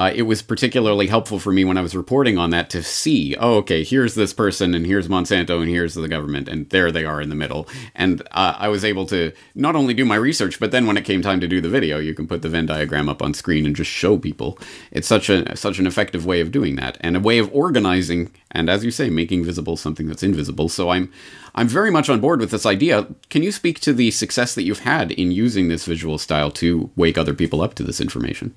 Uh, 0.00 0.10
it 0.14 0.22
was 0.22 0.40
particularly 0.40 1.08
helpful 1.08 1.38
for 1.38 1.52
me 1.52 1.62
when 1.62 1.76
I 1.76 1.82
was 1.82 1.94
reporting 1.94 2.38
on 2.38 2.48
that 2.50 2.70
to 2.70 2.82
see, 2.82 3.36
oh, 3.36 3.56
okay, 3.56 3.84
here's 3.84 4.14
this 4.14 4.32
person, 4.32 4.74
and 4.74 4.86
here's 4.86 5.08
Monsanto, 5.08 5.60
and 5.60 5.68
here's 5.68 5.92
the 5.92 6.08
government, 6.08 6.48
and 6.48 6.66
there 6.70 6.90
they 6.90 7.04
are 7.04 7.20
in 7.20 7.28
the 7.28 7.34
middle. 7.34 7.68
And 7.94 8.22
uh, 8.30 8.54
I 8.56 8.68
was 8.68 8.82
able 8.82 9.04
to 9.08 9.30
not 9.54 9.76
only 9.76 9.92
do 9.92 10.06
my 10.06 10.14
research, 10.14 10.58
but 10.58 10.70
then 10.70 10.86
when 10.86 10.96
it 10.96 11.04
came 11.04 11.20
time 11.20 11.38
to 11.40 11.46
do 11.46 11.60
the 11.60 11.68
video, 11.68 11.98
you 11.98 12.14
can 12.14 12.26
put 12.26 12.40
the 12.40 12.48
Venn 12.48 12.64
diagram 12.64 13.10
up 13.10 13.20
on 13.20 13.34
screen 13.34 13.66
and 13.66 13.76
just 13.76 13.90
show 13.90 14.16
people. 14.16 14.58
It's 14.90 15.06
such 15.06 15.28
a 15.28 15.54
such 15.54 15.78
an 15.78 15.86
effective 15.86 16.24
way 16.24 16.40
of 16.40 16.50
doing 16.50 16.76
that, 16.76 16.96
and 17.02 17.14
a 17.14 17.20
way 17.20 17.38
of 17.38 17.54
organizing, 17.54 18.32
and 18.52 18.70
as 18.70 18.86
you 18.86 18.90
say, 18.90 19.10
making 19.10 19.44
visible 19.44 19.76
something 19.76 20.08
that's 20.08 20.22
invisible. 20.22 20.70
So 20.70 20.88
I'm 20.88 21.12
I'm 21.54 21.68
very 21.68 21.90
much 21.90 22.08
on 22.08 22.20
board 22.20 22.40
with 22.40 22.52
this 22.52 22.64
idea. 22.64 23.06
Can 23.28 23.42
you 23.42 23.52
speak 23.52 23.80
to 23.80 23.92
the 23.92 24.10
success 24.12 24.54
that 24.54 24.62
you've 24.62 24.78
had 24.78 25.12
in 25.12 25.30
using 25.30 25.68
this 25.68 25.84
visual 25.84 26.16
style 26.16 26.50
to 26.52 26.88
wake 26.96 27.18
other 27.18 27.34
people 27.34 27.60
up 27.60 27.74
to 27.74 27.82
this 27.82 28.00
information? 28.00 28.54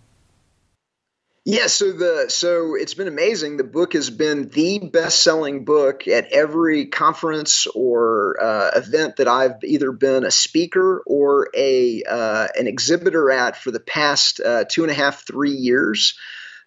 Yeah, 1.46 1.68
so 1.68 1.92
the 1.92 2.28
so 2.30 2.76
it's 2.76 2.94
been 2.94 3.10
amazing. 3.10 3.58
The 3.58 3.66
book 3.66 3.94
has 3.94 4.10
been 4.10 4.48
the 4.48 4.80
best-selling 4.80 5.66
book 5.66 6.08
at 6.08 6.32
every 6.32 6.86
conference 6.86 7.68
or 7.68 8.42
uh, 8.42 8.72
event 8.76 9.18
that 9.18 9.28
I've 9.28 9.62
either 9.66 9.92
been 9.92 10.24
a 10.24 10.32
speaker 10.32 11.04
or 11.06 11.50
a 11.54 12.02
uh, 12.04 12.48
an 12.58 12.68
exhibitor 12.68 13.30
at 13.30 13.58
for 13.58 13.72
the 13.72 13.82
past 13.82 14.40
uh, 14.40 14.64
two 14.70 14.84
and 14.84 14.92
a 14.92 14.94
half, 14.94 15.28
three 15.28 15.52
years. 15.52 16.18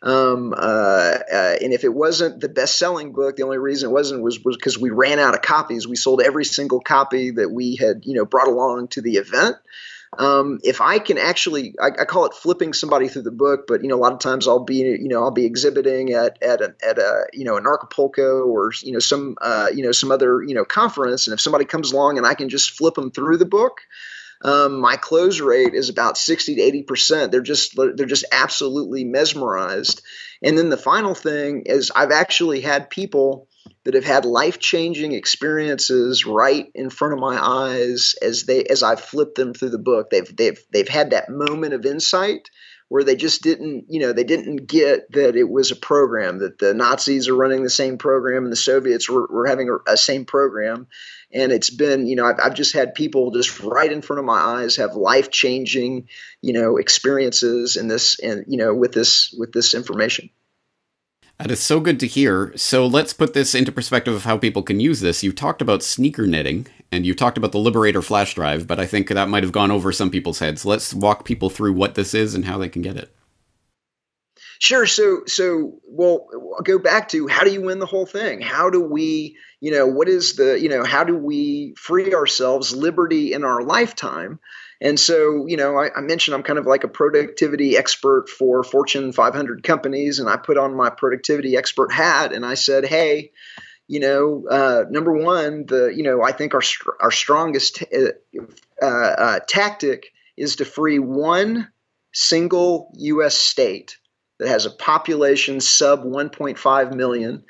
Um, 0.02 0.52
uh, 0.52 0.56
uh, 0.60 1.56
and 1.62 1.72
if 1.72 1.82
it 1.82 1.94
wasn't 1.94 2.40
the 2.40 2.50
best-selling 2.50 3.14
book, 3.14 3.36
the 3.36 3.44
only 3.44 3.56
reason 3.56 3.88
it 3.88 3.92
wasn't 3.94 4.22
was 4.22 4.44
was 4.44 4.56
because 4.58 4.78
we 4.78 4.90
ran 4.90 5.18
out 5.18 5.34
of 5.34 5.40
copies. 5.40 5.88
We 5.88 5.96
sold 5.96 6.20
every 6.20 6.44
single 6.44 6.80
copy 6.80 7.30
that 7.30 7.50
we 7.50 7.76
had, 7.76 8.04
you 8.04 8.12
know, 8.12 8.26
brought 8.26 8.48
along 8.48 8.88
to 8.88 9.00
the 9.00 9.16
event. 9.16 9.56
Um, 10.18 10.61
if 10.62 10.80
I 10.80 10.98
can 10.98 11.18
actually, 11.18 11.74
I, 11.80 11.88
I, 11.88 12.04
call 12.04 12.26
it 12.26 12.32
flipping 12.32 12.72
somebody 12.72 13.09
through 13.09 13.22
the 13.22 13.30
book, 13.30 13.66
but 13.66 13.82
you 13.82 13.88
know, 13.88 13.96
a 13.96 14.00
lot 14.00 14.12
of 14.12 14.20
times 14.20 14.48
I'll 14.48 14.64
be, 14.64 14.76
you 14.76 15.09
know, 15.09 15.22
I'll 15.22 15.30
be 15.30 15.44
exhibiting 15.44 16.12
at 16.12 16.42
at 16.42 16.61
a, 16.61 16.74
at 16.86 16.98
a 16.98 17.26
you 17.32 17.44
know 17.44 17.59
Anarchapulco 17.59 18.46
or 18.46 18.72
you 18.82 18.92
know 18.92 18.98
some 18.98 19.36
uh, 19.40 19.68
you 19.74 19.82
know 19.82 19.92
some 19.92 20.11
other 20.11 20.42
you 20.42 20.54
know 20.54 20.64
conference, 20.64 21.26
and 21.26 21.34
if 21.34 21.40
somebody 21.40 21.64
comes 21.64 21.92
along 21.92 22.18
and 22.18 22.26
I 22.26 22.34
can 22.34 22.48
just 22.48 22.70
flip 22.70 22.94
them 22.94 23.11
through 23.11 23.36
the 23.36 23.44
book, 23.44 23.80
um, 24.42 24.80
my 24.80 24.96
close 24.96 25.40
rate 25.40 25.74
is 25.74 25.88
about 25.88 26.16
60 26.16 26.54
to 26.54 26.62
80 26.62 26.82
percent. 26.84 27.32
They're 27.32 27.40
just 27.42 27.76
they're 27.76 28.07
just 28.07 28.26
absolutely 28.32 29.04
mesmerized. 29.04 30.02
And 30.42 30.57
then 30.57 30.70
the 30.70 30.76
final 30.76 31.14
thing 31.14 31.62
is 31.66 31.90
I've 31.94 32.12
actually 32.12 32.61
had 32.61 32.90
people 32.90 33.48
that 33.87 33.95
have 33.95 34.05
had 34.05 34.24
life-changing 34.24 35.12
experiences 35.12 36.26
right 36.26 36.66
in 36.74 36.91
front 36.91 37.14
of 37.14 37.20
my 37.20 37.39
eyes 37.41 38.16
as 38.20 38.43
they 38.43 38.64
as 38.64 38.82
I 38.82 38.97
flip 38.97 39.37
them 39.37 39.55
through 39.55 39.70
the 39.70 39.78
book. 39.78 40.11
They've 40.11 40.37
they've 40.37 40.61
they've 40.72 40.89
had 40.89 41.11
that 41.11 41.30
moment 41.30 41.72
of 41.72 41.87
insight 41.87 42.51
where 42.89 43.05
they 43.05 43.14
just 43.14 43.43
didn't, 43.43 43.87
you 43.89 44.01
know, 44.01 44.12
they 44.12 44.24
didn't 44.24 44.66
get 44.66 45.11
that 45.12 45.37
it 45.37 45.49
was 45.49 45.70
a 45.70 45.76
program 45.76 46.39
that 46.39 46.59
the 46.59 46.74
Nazis 46.74 47.28
are 47.28 47.37
running 47.37 47.62
the 47.62 47.70
same 47.70 47.97
program 47.97 48.43
and 48.43 48.53
the 48.53 48.57
Soviets 48.57 49.09
were, 49.09 49.28
were 49.30 49.47
having 49.47 49.68
a, 49.68 49.93
a 49.93 49.97
same 49.97 50.24
program. 50.24 50.89
And 51.32 51.53
it's 51.53 51.70
been, 51.70 52.07
you 52.07 52.16
know, 52.16 52.24
I've, 52.24 52.41
I've 52.43 52.55
just 52.55 52.74
had 52.74 52.95
people 52.95 53.30
just 53.30 53.61
right 53.61 53.91
in 53.91 54.03
front 54.03 54.18
of 54.18 54.26
my 54.26 54.39
eyes 54.39 54.76
have 54.76 54.95
life 54.95 55.30
changing, 55.30 56.09
you 56.43 56.53
know, 56.53 56.76
experiences 56.76 57.76
in 57.76 57.87
this, 57.87 58.18
and 58.18 58.45
you 58.49 58.59
know, 58.59 58.74
with 58.74 58.93
this 58.93 59.32
with 59.37 59.53
this 59.53 59.74
information. 59.74 60.30
That 61.39 61.51
is 61.51 61.61
so 61.61 61.80
good 61.80 62.01
to 62.01 62.07
hear. 62.07 62.53
So 62.57 62.87
let's 62.87 63.12
put 63.12 63.34
this 63.34 63.55
into 63.55 63.70
perspective 63.70 64.14
of 64.14 64.24
how 64.24 64.39
people 64.39 64.62
can 64.62 64.80
use 64.80 65.01
this. 65.01 65.22
You 65.22 65.32
talked 65.32 65.61
about 65.61 65.80
sneakernetting 65.80 66.66
and 66.91 67.05
you 67.05 67.14
talked 67.14 67.37
about 67.37 67.53
the 67.53 67.59
Liberator 67.59 68.01
flash 68.01 68.34
drive, 68.34 68.66
but 68.66 68.80
I 68.80 68.87
think 68.87 69.09
that 69.09 69.28
might 69.28 69.43
have 69.43 69.53
gone 69.53 69.70
over 69.70 69.93
some 69.93 70.11
people's 70.11 70.39
heads. 70.39 70.64
Let's 70.64 70.95
walk 70.95 71.26
people 71.26 71.51
through 71.51 71.74
what 71.74 71.95
this 71.95 72.14
is 72.14 72.34
and 72.34 72.47
how 72.47 72.57
they 72.57 72.70
can 72.70 72.80
get 72.80 72.97
it. 72.97 73.14
Sure. 74.59 74.87
So, 74.87 75.24
so 75.26 75.80
well, 75.87 76.28
I'll 76.57 76.62
go 76.62 76.78
back 76.78 77.09
to 77.11 77.28
how 77.28 77.45
do 77.45 77.53
you 77.53 77.61
win 77.61 77.80
the 77.80 77.87
whole 77.87 78.07
thing? 78.07 78.41
How 78.41 78.70
do 78.70 78.80
we, 78.80 79.37
you 79.61 79.70
know, 79.70 79.87
what 79.87 80.09
is 80.09 80.37
the, 80.37 80.59
you 80.59 80.70
know, 80.70 80.84
how 80.84 81.05
do 81.05 81.14
we 81.14 81.74
free 81.76 82.14
ourselves 82.14 82.74
liberty 82.74 83.34
in 83.34 83.45
our 83.45 83.61
lifetime? 83.61 84.41
And 84.80 85.00
so, 85.00 85.46
you 85.46 85.56
know, 85.56 85.76
I, 85.76 85.90
I, 85.96 86.00
mentioned 86.00 86.34
I'm 86.34 86.42
kind 86.42 86.58
of 86.58 86.66
like 86.66 86.84
a 86.84 86.88
productivity 86.88 87.76
expert 87.76 88.28
for 88.28 88.62
Fortune 88.62 89.12
500 89.12 89.62
companies, 89.62 90.18
and 90.18 90.28
I 90.28 90.36
put 90.36 90.58
on 90.58 90.76
my 90.76 90.90
productivity 90.90 91.56
expert 91.56 91.92
hat 91.92 92.32
and 92.32 92.44
I 92.44 92.54
said, 92.54 92.84
hey, 92.84 93.32
you 93.88 94.00
know, 94.00 94.44
uh, 94.50 94.84
number 94.90 95.12
one, 95.12 95.64
the 95.66 95.92
you 95.94 96.02
know, 96.02 96.22
I 96.22 96.32
think 96.32 96.54
our 96.54 96.62
our 97.00 97.10
strongest 97.10 97.84
uh, 97.94 98.12
uh, 98.82 98.86
uh, 98.86 99.38
tactic 99.46 100.12
is 100.36 100.56
to 100.56 100.64
free 100.64 100.98
one 100.98 101.68
single 102.12 102.90
U.S. 102.96 103.36
state 103.36 103.98
that 104.38 104.48
has 104.48 104.66
a 104.66 104.70
population 104.70 105.60
sub 105.60 106.04
1.5 106.04 106.94
million. 106.94 107.44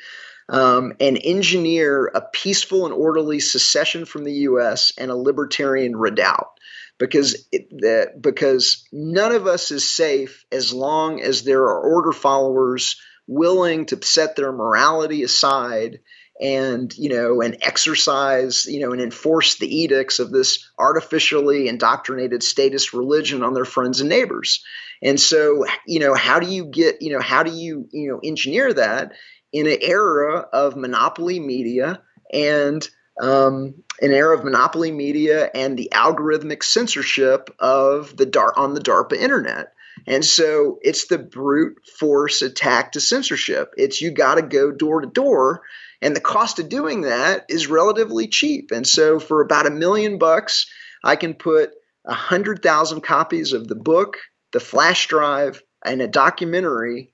Um, 0.48 0.92
and 1.00 1.18
engineer 1.24 2.06
a 2.14 2.20
peaceful 2.20 2.84
and 2.84 2.94
orderly 2.94 3.40
secession 3.40 4.04
from 4.04 4.22
the 4.22 4.32
U.S. 4.32 4.92
and 4.96 5.10
a 5.10 5.16
libertarian 5.16 5.96
redoubt 5.96 6.55
because 6.98 7.46
it, 7.52 8.20
because 8.20 8.86
none 8.92 9.32
of 9.32 9.46
us 9.46 9.70
is 9.70 9.88
safe 9.88 10.44
as 10.50 10.72
long 10.72 11.20
as 11.20 11.42
there 11.42 11.64
are 11.64 11.80
order 11.80 12.12
followers 12.12 13.00
willing 13.26 13.86
to 13.86 14.02
set 14.04 14.36
their 14.36 14.52
morality 14.52 15.22
aside 15.22 16.00
and 16.40 16.96
you 16.96 17.08
know 17.08 17.40
and 17.40 17.56
exercise 17.62 18.66
you 18.66 18.80
know 18.80 18.92
and 18.92 19.00
enforce 19.00 19.58
the 19.58 19.74
edicts 19.74 20.18
of 20.18 20.30
this 20.30 20.70
artificially 20.78 21.66
indoctrinated 21.68 22.42
statist 22.42 22.92
religion 22.92 23.42
on 23.42 23.54
their 23.54 23.64
friends 23.64 24.00
and 24.00 24.08
neighbors. 24.08 24.64
And 25.02 25.18
so 25.18 25.64
you 25.86 26.00
know 26.00 26.14
how 26.14 26.40
do 26.40 26.46
you 26.46 26.66
get 26.66 27.00
you 27.00 27.12
know 27.12 27.20
how 27.20 27.42
do 27.42 27.52
you 27.52 27.88
you 27.92 28.10
know 28.10 28.20
engineer 28.22 28.72
that 28.74 29.12
in 29.52 29.66
an 29.66 29.78
era 29.80 30.46
of 30.52 30.76
monopoly 30.76 31.40
media 31.40 32.02
and 32.32 32.86
um, 33.20 33.74
an 34.00 34.12
era 34.12 34.36
of 34.36 34.44
monopoly 34.44 34.92
media 34.92 35.50
and 35.54 35.76
the 35.76 35.90
algorithmic 35.92 36.62
censorship 36.62 37.50
of 37.58 38.16
the 38.16 38.26
DAR- 38.26 38.56
on 38.56 38.74
the 38.74 38.80
DARPA 38.80 39.16
internet. 39.16 39.72
And 40.06 40.24
so 40.24 40.78
it's 40.82 41.06
the 41.06 41.18
brute 41.18 41.78
force 41.98 42.42
attack 42.42 42.92
to 42.92 43.00
censorship. 43.00 43.74
It's 43.76 44.00
you 44.00 44.10
got 44.10 44.34
to 44.34 44.42
go 44.42 44.70
door 44.70 45.00
to 45.00 45.06
door, 45.06 45.62
and 46.02 46.14
the 46.14 46.20
cost 46.20 46.58
of 46.58 46.68
doing 46.68 47.02
that 47.02 47.46
is 47.48 47.66
relatively 47.66 48.28
cheap. 48.28 48.70
And 48.70 48.86
so 48.86 49.18
for 49.18 49.40
about 49.40 49.66
a 49.66 49.70
million 49.70 50.18
bucks, 50.18 50.66
I 51.02 51.16
can 51.16 51.34
put 51.34 51.70
a 52.04 52.14
hundred 52.14 52.62
thousand 52.62 53.00
copies 53.00 53.52
of 53.52 53.66
the 53.66 53.74
book, 53.74 54.18
the 54.52 54.60
flash 54.60 55.06
drive, 55.08 55.62
and 55.84 56.02
a 56.02 56.08
documentary 56.08 57.12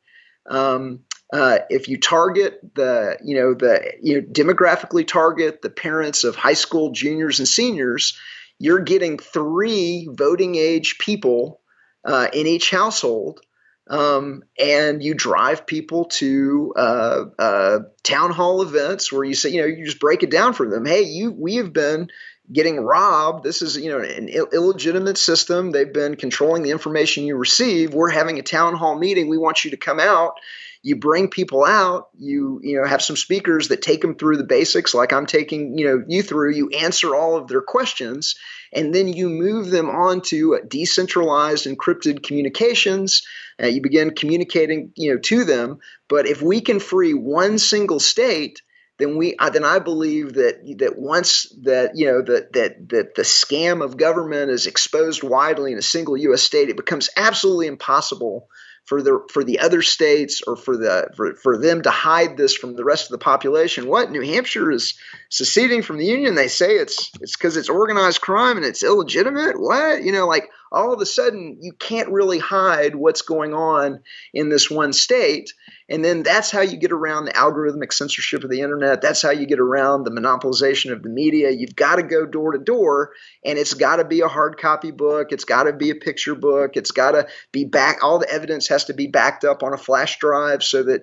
um, 0.49 1.01
uh, 1.33 1.61
if 1.71 1.89
you 1.89 1.99
target 1.99 2.61
the 2.75 3.19
you 3.25 3.37
know 3.37 3.55
the 3.55 3.95
you 4.03 4.21
know 4.21 4.27
demographically 4.27 5.07
target 5.07 5.63
the 5.63 5.71
parents 5.71 6.25
of 6.25 6.37
high 6.37 6.53
school 6.53 6.93
juniors 6.93 7.39
and 7.39 7.49
seniors 7.49 8.19
you're 8.59 8.81
getting 8.81 9.19
three 9.19 10.09
voting 10.11 10.55
age 10.55 10.99
people 10.99 11.61
uh, 12.05 12.29
in 12.33 12.47
each 12.47 12.71
household 12.71 13.41
um, 13.89 14.43
and 14.61 15.03
you 15.03 15.15
drive 15.15 15.67
people 15.67 16.05
to 16.05 16.73
uh, 16.77 17.25
uh 17.39 17.79
town 18.03 18.31
hall 18.31 18.63
events 18.63 19.11
where 19.11 19.25
you 19.25 19.35
say 19.35 19.49
you 19.49 19.63
know 19.63 19.67
you 19.67 19.87
just 19.87 20.01
break 20.01 20.23
it 20.23 20.31
down 20.31 20.53
for 20.53 20.69
them 20.69 20.85
hey 20.85 21.03
you 21.03 21.33
we 21.33 21.57
have 21.57 21.73
been 21.73 22.09
getting 22.51 22.81
robbed. 22.81 23.45
This 23.45 23.63
is, 23.63 23.77
you 23.77 23.91
know, 23.91 24.01
an 24.01 24.29
Ill- 24.29 24.49
illegitimate 24.53 25.17
system. 25.17 25.71
They've 25.71 25.93
been 25.93 26.17
controlling 26.17 26.63
the 26.63 26.71
information 26.71 27.25
you 27.25 27.37
receive. 27.37 27.95
We're 27.95 28.11
having 28.11 28.39
a 28.39 28.43
town 28.43 28.75
hall 28.75 28.99
meeting. 28.99 29.29
We 29.29 29.39
want 29.39 29.65
you 29.65 29.71
to 29.71 29.77
come 29.77 30.01
out. 30.01 30.35
You 30.83 30.97
bring 30.97 31.29
people 31.29 31.65
out. 31.65 32.09
You, 32.19 32.61
you 32.63 32.77
know, 32.77 32.87
have 32.87 33.03
some 33.03 33.17
speakers 33.17 33.69
that 33.69 33.83
take 33.83 34.01
them 34.01 34.17
through 34.17 34.37
the 34.37 34.45
basics, 34.45 34.95
like 34.95 35.13
I'm 35.13 35.27
taking, 35.27 35.79
you 35.79 35.87
know, 35.87 36.05
you 36.09 36.23
through. 36.23 36.53
You 36.53 36.71
answer 36.71 37.15
all 37.15 37.37
of 37.37 37.49
their 37.49 37.63
questions, 37.63 38.35
and 38.73 38.95
then 38.95 39.09
you 39.09 39.29
move 39.29 39.71
them 39.71 39.89
on 39.89 40.23
to 40.23 40.61
decentralized 40.67 41.67
encrypted 41.67 42.25
communications. 42.25 43.23
Uh, 43.63 43.67
you 43.67 43.81
begin 43.81 44.15
communicating, 44.15 44.93
you 44.97 45.13
know, 45.13 45.21
to 45.21 45.45
them. 45.45 45.79
But 46.09 46.27
if 46.27 46.43
we 46.43 46.61
can 46.61 46.81
free 46.81 47.15
one 47.15 47.59
single 47.59 48.01
state 48.01 48.61
then 48.99 49.17
we 49.17 49.35
then 49.53 49.65
I 49.65 49.81
believe 49.81 50.35
that 50.35 50.61
that 50.79 50.97
once 50.97 51.53
that 51.63 51.93
you 51.97 52.07
know 52.07 52.23
that 52.23 52.53
that 52.53 52.89
that 52.91 53.15
the 53.17 53.23
scam 53.23 53.83
of 53.83 53.97
government 53.97 54.51
is 54.51 54.67
exposed 54.67 55.23
widely 55.25 55.73
in 55.73 55.79
a 55.79 55.83
single 55.83 56.17
U.S. 56.17 56.43
state, 56.43 56.69
it 56.69 56.77
becomes 56.77 57.11
absolutely 57.17 57.67
impossible 57.67 58.49
for 58.85 59.03
the 59.03 59.21
for 59.33 59.45
the 59.45 59.61
other 59.61 59.83
states 59.83 60.43
or 60.47 60.57
for 60.57 60.77
the 60.77 61.09
for, 61.17 61.35
for 61.37 61.59
them 61.59 61.83
to 61.83 61.91
hide 61.91 62.37
this 62.37 62.55
from 62.55 62.75
the 62.75 62.85
rest 62.85 63.05
of 63.05 63.11
the 63.11 63.25
population. 63.25 63.87
What 63.87 64.11
New 64.11 64.23
Hampshire 64.23 64.71
is 64.71 64.95
seceding 65.31 65.83
from 65.83 65.99
the 65.99 66.07
union? 66.07 66.35
They 66.35 66.49
say 66.49 66.77
it's 66.77 67.11
it's 67.21 67.37
because 67.37 67.57
it's 67.57 67.69
organized 67.69 68.21
crime 68.21 68.57
and 68.57 68.67
it's 68.67 68.83
illegitimate. 68.83 69.61
What 69.61 70.03
you 70.03 70.13
know, 70.13 70.27
like 70.27 70.51
all 70.73 70.93
of 70.93 71.01
a 71.01 71.07
sudden 71.07 71.59
you 71.61 71.73
can't 71.73 72.09
really 72.09 72.39
hide 72.39 72.95
what's 72.95 73.23
going 73.23 73.55
on 73.55 74.01
in 74.33 74.49
this 74.49 74.71
one 74.71 74.93
state. 74.93 75.53
And 75.89 76.05
then 76.05 76.23
that's 76.23 76.51
how 76.51 76.63
you 76.63 76.79
get 76.79 76.93
around 76.93 77.27
the 77.27 77.33
algorithmic 77.33 77.93
censorship 77.93 78.45
of 78.45 78.51
the 78.51 78.63
internet. 78.63 79.03
That's 79.03 79.21
how 79.21 79.31
you 79.31 79.47
get 79.47 79.61
around 79.61 80.05
the 80.05 80.11
monopolization 80.11 80.93
of 80.93 81.03
the 81.03 81.11
media. 81.11 81.51
You've 81.51 81.77
got 81.77 81.97
to 81.97 82.03
go 82.03 82.25
door 82.25 82.53
to 82.53 82.59
door, 82.59 83.13
and 83.45 83.59
it's 83.59 83.75
got 83.75 83.97
to 83.97 84.05
be 84.05 84.21
a 84.21 84.29
hard 84.29 84.59
copy 84.59 84.91
book. 84.91 85.33
It's 85.33 85.45
got 85.45 85.65
to 85.65 85.73
be 85.73 85.91
a 85.91 85.95
picture 85.95 86.35
book. 86.35 86.77
It's 86.77 86.93
got 86.93 87.13
to 87.13 87.29
be 87.53 87.65
back. 87.65 88.03
All 88.03 88.19
the 88.19 88.31
evidence 88.31 88.69
has 88.69 88.87
to 88.87 88.95
be 88.95 89.07
backed 89.07 89.45
up 89.45 89.63
on 89.63 89.75
a 89.75 89.79
flash 89.79 90.19
drive 90.19 90.63
so 90.63 90.83
that 90.85 91.03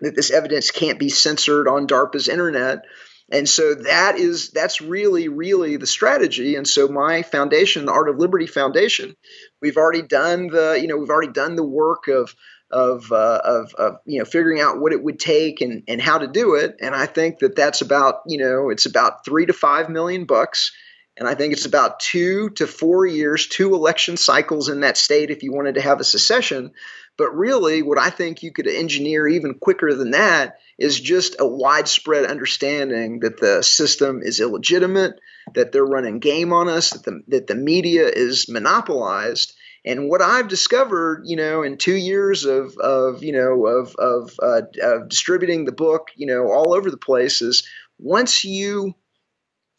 that 0.00 0.16
this 0.16 0.30
evidence 0.30 0.70
can't 0.70 0.98
be 0.98 1.10
censored 1.10 1.68
on 1.68 1.86
DARPA's 1.86 2.28
internet. 2.28 2.84
And 3.30 3.48
so 3.48 3.74
that 3.74 4.16
is 4.18 4.50
that's 4.50 4.80
really 4.80 5.28
really 5.28 5.76
the 5.76 5.86
strategy. 5.86 6.56
And 6.56 6.66
so 6.66 6.88
my 6.88 7.22
foundation, 7.22 7.86
the 7.86 7.92
Art 7.92 8.08
of 8.08 8.18
Liberty 8.18 8.46
Foundation, 8.46 9.14
we've 9.62 9.76
already 9.76 10.02
done 10.02 10.48
the 10.48 10.78
you 10.80 10.88
know 10.88 10.96
we've 10.96 11.10
already 11.10 11.32
done 11.32 11.56
the 11.56 11.64
work 11.64 12.08
of 12.08 12.34
of, 12.70 13.10
uh, 13.10 13.40
of, 13.44 13.74
of 13.74 13.96
you 14.04 14.18
know 14.18 14.24
figuring 14.24 14.60
out 14.60 14.80
what 14.80 14.92
it 14.92 15.02
would 15.02 15.18
take 15.18 15.60
and, 15.60 15.82
and 15.88 16.00
how 16.00 16.18
to 16.18 16.26
do 16.26 16.54
it. 16.54 16.76
And 16.80 16.94
I 16.94 17.06
think 17.06 17.40
that 17.40 17.56
that's 17.56 17.80
about 17.80 18.22
you 18.26 18.38
know 18.38 18.70
it's 18.70 18.86
about 18.86 19.24
three 19.24 19.46
to 19.46 19.52
five 19.52 19.88
million 19.88 20.24
bucks. 20.24 20.72
And 21.16 21.28
I 21.28 21.34
think 21.34 21.52
it's 21.52 21.66
about 21.66 22.00
two 22.00 22.50
to 22.50 22.66
four 22.66 23.04
years, 23.04 23.46
two 23.46 23.74
election 23.74 24.16
cycles 24.16 24.68
in 24.68 24.80
that 24.80 24.96
state 24.96 25.30
if 25.30 25.42
you 25.42 25.52
wanted 25.52 25.74
to 25.74 25.82
have 25.82 26.00
a 26.00 26.04
secession. 26.04 26.72
But 27.18 27.36
really, 27.36 27.82
what 27.82 27.98
I 27.98 28.08
think 28.08 28.42
you 28.42 28.52
could 28.52 28.66
engineer 28.66 29.28
even 29.28 29.54
quicker 29.54 29.92
than 29.94 30.12
that 30.12 30.56
is 30.80 30.98
just 30.98 31.36
a 31.38 31.46
widespread 31.46 32.24
understanding 32.24 33.20
that 33.20 33.38
the 33.38 33.62
system 33.62 34.22
is 34.22 34.40
illegitimate, 34.40 35.20
that 35.54 35.72
they're 35.72 35.84
running 35.84 36.18
game 36.18 36.54
on 36.54 36.68
us, 36.68 36.90
that 36.90 37.04
the, 37.04 37.20
that 37.28 37.46
the 37.46 37.54
media 37.54 38.08
is 38.08 38.48
monopolized. 38.48 39.54
And 39.84 40.08
what 40.08 40.22
I've 40.22 40.48
discovered, 40.48 41.24
you 41.26 41.36
know, 41.36 41.62
in 41.62 41.76
two 41.76 41.94
years 41.94 42.46
of, 42.46 42.76
of 42.78 43.22
you 43.22 43.32
know, 43.32 43.66
of, 43.66 43.94
of, 43.96 44.32
uh, 44.42 44.62
of 44.82 45.08
distributing 45.10 45.66
the 45.66 45.72
book, 45.72 46.08
you 46.16 46.26
know, 46.26 46.50
all 46.50 46.74
over 46.74 46.90
the 46.90 46.96
place 46.96 47.42
is 47.42 47.68
once 47.98 48.44
you 48.44 48.94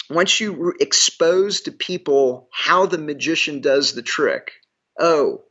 once 0.09 0.41
you 0.41 0.73
expose 0.79 1.61
to 1.61 1.71
people 1.71 2.49
how 2.51 2.85
the 2.85 2.97
magician 2.97 3.61
does 3.61 3.93
the 3.93 4.01
trick, 4.01 4.51
oh, 4.99 5.41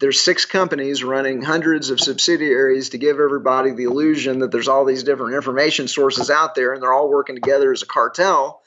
there's 0.00 0.20
six 0.20 0.44
companies 0.44 1.02
running 1.02 1.42
hundreds 1.42 1.90
of 1.90 2.00
subsidiaries 2.00 2.90
to 2.90 2.98
give 2.98 3.18
everybody 3.18 3.72
the 3.72 3.84
illusion 3.84 4.40
that 4.40 4.52
there's 4.52 4.68
all 4.68 4.84
these 4.84 5.02
different 5.02 5.34
information 5.34 5.88
sources 5.88 6.30
out 6.30 6.54
there 6.54 6.72
and 6.72 6.82
they're 6.82 6.92
all 6.92 7.10
working 7.10 7.36
together 7.36 7.72
as 7.72 7.82
a 7.82 7.86
cartel. 7.86 8.62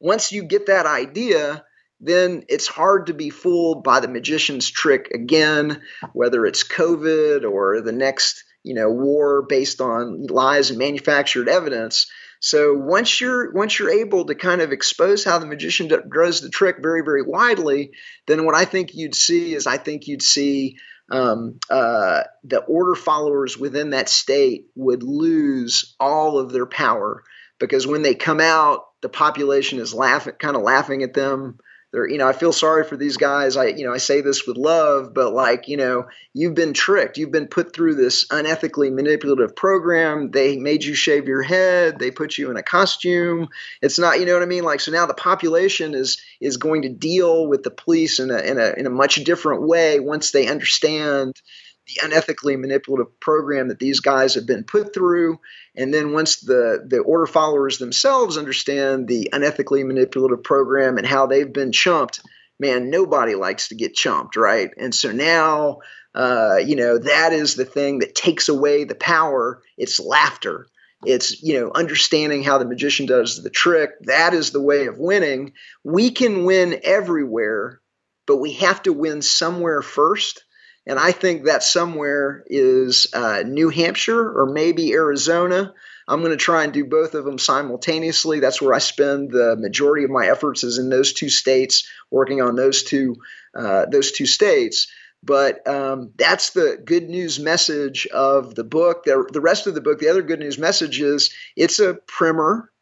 Once 0.00 0.32
you 0.32 0.42
get 0.42 0.66
that 0.66 0.86
idea, 0.86 1.64
then 2.00 2.44
it's 2.48 2.66
hard 2.66 3.06
to 3.06 3.14
be 3.14 3.30
fooled 3.30 3.84
by 3.84 4.00
the 4.00 4.08
magician's 4.08 4.68
trick 4.68 5.10
again, 5.14 5.80
whether 6.12 6.44
it's 6.44 6.64
COVID 6.64 7.48
or 7.48 7.80
the 7.80 7.92
next, 7.92 8.42
you 8.64 8.74
know, 8.74 8.90
war 8.90 9.42
based 9.48 9.80
on 9.80 10.26
lies 10.26 10.70
and 10.70 10.78
manufactured 10.78 11.48
evidence. 11.48 12.08
So 12.44 12.74
once 12.74 13.20
you're 13.20 13.52
once 13.52 13.78
you're 13.78 14.00
able 14.00 14.24
to 14.24 14.34
kind 14.34 14.62
of 14.62 14.72
expose 14.72 15.22
how 15.22 15.38
the 15.38 15.46
magician 15.46 15.86
does 15.86 16.40
the 16.40 16.48
trick 16.48 16.78
very 16.82 17.02
very 17.04 17.22
widely, 17.22 17.92
then 18.26 18.44
what 18.44 18.56
I 18.56 18.64
think 18.64 18.94
you'd 18.94 19.14
see 19.14 19.54
is 19.54 19.68
I 19.68 19.76
think 19.76 20.08
you'd 20.08 20.22
see 20.22 20.76
um, 21.08 21.60
uh, 21.70 22.22
the 22.42 22.58
order 22.58 22.96
followers 22.96 23.56
within 23.56 23.90
that 23.90 24.08
state 24.08 24.66
would 24.74 25.04
lose 25.04 25.94
all 26.00 26.38
of 26.38 26.50
their 26.50 26.66
power 26.66 27.22
because 27.60 27.86
when 27.86 28.02
they 28.02 28.16
come 28.16 28.40
out, 28.40 28.86
the 29.02 29.08
population 29.08 29.78
is 29.78 29.94
laughing, 29.94 30.34
kind 30.40 30.56
of 30.56 30.62
laughing 30.62 31.04
at 31.04 31.14
them 31.14 31.58
they're 31.92 32.08
you 32.08 32.18
know 32.18 32.26
i 32.26 32.32
feel 32.32 32.52
sorry 32.52 32.84
for 32.84 32.96
these 32.96 33.16
guys. 33.16 33.56
I 33.56 33.66
you 33.66 33.86
know 33.86 33.92
i 33.92 33.98
say 33.98 34.20
this 34.20 34.46
with 34.46 34.56
love 34.56 35.14
but 35.14 35.32
like 35.32 35.68
you 35.68 35.76
know 35.76 36.06
you've 36.34 36.54
been 36.54 36.72
tricked. 36.72 37.18
You've 37.18 37.30
been 37.30 37.48
put 37.48 37.74
through 37.74 37.94
this 37.96 38.26
unethically 38.28 38.92
manipulative 38.92 39.54
program. 39.54 40.30
They 40.30 40.56
made 40.56 40.82
you 40.82 40.94
shave 40.94 41.26
your 41.26 41.42
head. 41.42 41.98
They 41.98 42.10
put 42.10 42.38
you 42.38 42.50
in 42.50 42.56
a 42.56 42.62
costume. 42.62 43.48
It's 43.82 43.98
not 43.98 44.18
you 44.18 44.26
know 44.26 44.34
what 44.34 44.42
i 44.42 44.46
mean? 44.46 44.64
Like 44.64 44.80
so 44.80 44.92
now 44.92 45.06
the 45.06 45.14
population 45.14 45.94
is 45.94 46.20
is 46.40 46.56
going 46.56 46.82
to 46.82 46.88
deal 46.88 47.46
with 47.46 47.62
the 47.62 47.70
police 47.70 48.18
in 48.18 48.30
a 48.30 48.38
in 48.38 48.58
a 48.58 48.72
in 48.76 48.86
a 48.86 48.90
much 48.90 49.16
different 49.24 49.66
way 49.66 50.00
once 50.00 50.30
they 50.30 50.48
understand 50.48 51.40
the 51.86 52.08
unethically 52.08 52.58
manipulative 52.58 53.18
program 53.20 53.68
that 53.68 53.78
these 53.78 54.00
guys 54.00 54.34
have 54.34 54.46
been 54.46 54.64
put 54.64 54.94
through. 54.94 55.38
And 55.76 55.92
then 55.92 56.12
once 56.12 56.36
the, 56.40 56.84
the 56.86 56.98
order 56.98 57.26
followers 57.26 57.78
themselves 57.78 58.38
understand 58.38 59.08
the 59.08 59.30
unethically 59.32 59.84
manipulative 59.84 60.44
program 60.44 60.98
and 60.98 61.06
how 61.06 61.26
they've 61.26 61.52
been 61.52 61.72
chumped, 61.72 62.20
man, 62.60 62.90
nobody 62.90 63.34
likes 63.34 63.68
to 63.68 63.74
get 63.74 63.94
chumped, 63.94 64.36
right? 64.36 64.70
And 64.76 64.94
so 64.94 65.10
now, 65.10 65.78
uh, 66.14 66.58
you 66.64 66.76
know, 66.76 66.98
that 66.98 67.32
is 67.32 67.54
the 67.54 67.64
thing 67.64 67.98
that 68.00 68.14
takes 68.14 68.48
away 68.48 68.84
the 68.84 68.94
power. 68.94 69.62
It's 69.76 69.98
laughter. 69.98 70.66
It's, 71.04 71.42
you 71.42 71.58
know, 71.58 71.72
understanding 71.74 72.44
how 72.44 72.58
the 72.58 72.64
magician 72.64 73.06
does 73.06 73.42
the 73.42 73.50
trick. 73.50 73.90
That 74.02 74.34
is 74.34 74.52
the 74.52 74.62
way 74.62 74.86
of 74.86 74.98
winning. 74.98 75.54
We 75.82 76.10
can 76.12 76.44
win 76.44 76.78
everywhere, 76.84 77.80
but 78.26 78.36
we 78.36 78.52
have 78.54 78.82
to 78.82 78.92
win 78.92 79.20
somewhere 79.22 79.82
first. 79.82 80.44
And 80.86 80.98
I 80.98 81.12
think 81.12 81.44
that 81.44 81.62
somewhere 81.62 82.42
is 82.46 83.06
uh, 83.12 83.44
New 83.46 83.68
Hampshire 83.68 84.40
or 84.40 84.46
maybe 84.46 84.92
Arizona. 84.92 85.74
I'm 86.08 86.20
going 86.20 86.32
to 86.32 86.36
try 86.36 86.64
and 86.64 86.72
do 86.72 86.84
both 86.84 87.14
of 87.14 87.24
them 87.24 87.38
simultaneously. 87.38 88.40
That's 88.40 88.60
where 88.60 88.74
I 88.74 88.78
spend 88.78 89.30
the 89.30 89.56
majority 89.56 90.04
of 90.04 90.10
my 90.10 90.26
efforts 90.26 90.64
is 90.64 90.78
in 90.78 90.88
those 90.88 91.12
two 91.12 91.28
states, 91.28 91.88
working 92.10 92.42
on 92.42 92.56
those 92.56 92.82
two 92.82 93.16
uh, 93.54 93.86
those 93.86 94.12
two 94.12 94.26
states. 94.26 94.88
But 95.22 95.66
um, 95.68 96.12
that's 96.16 96.50
the 96.50 96.82
good 96.84 97.08
news 97.08 97.38
message 97.38 98.08
of 98.08 98.56
the 98.56 98.64
book. 98.64 99.04
The, 99.04 99.28
the 99.32 99.40
rest 99.40 99.68
of 99.68 99.74
the 99.74 99.80
book, 99.80 100.00
the 100.00 100.08
other 100.08 100.22
good 100.22 100.40
news 100.40 100.58
message 100.58 101.00
is 101.00 101.32
it's 101.56 101.78
a 101.78 101.94
primer 101.94 102.72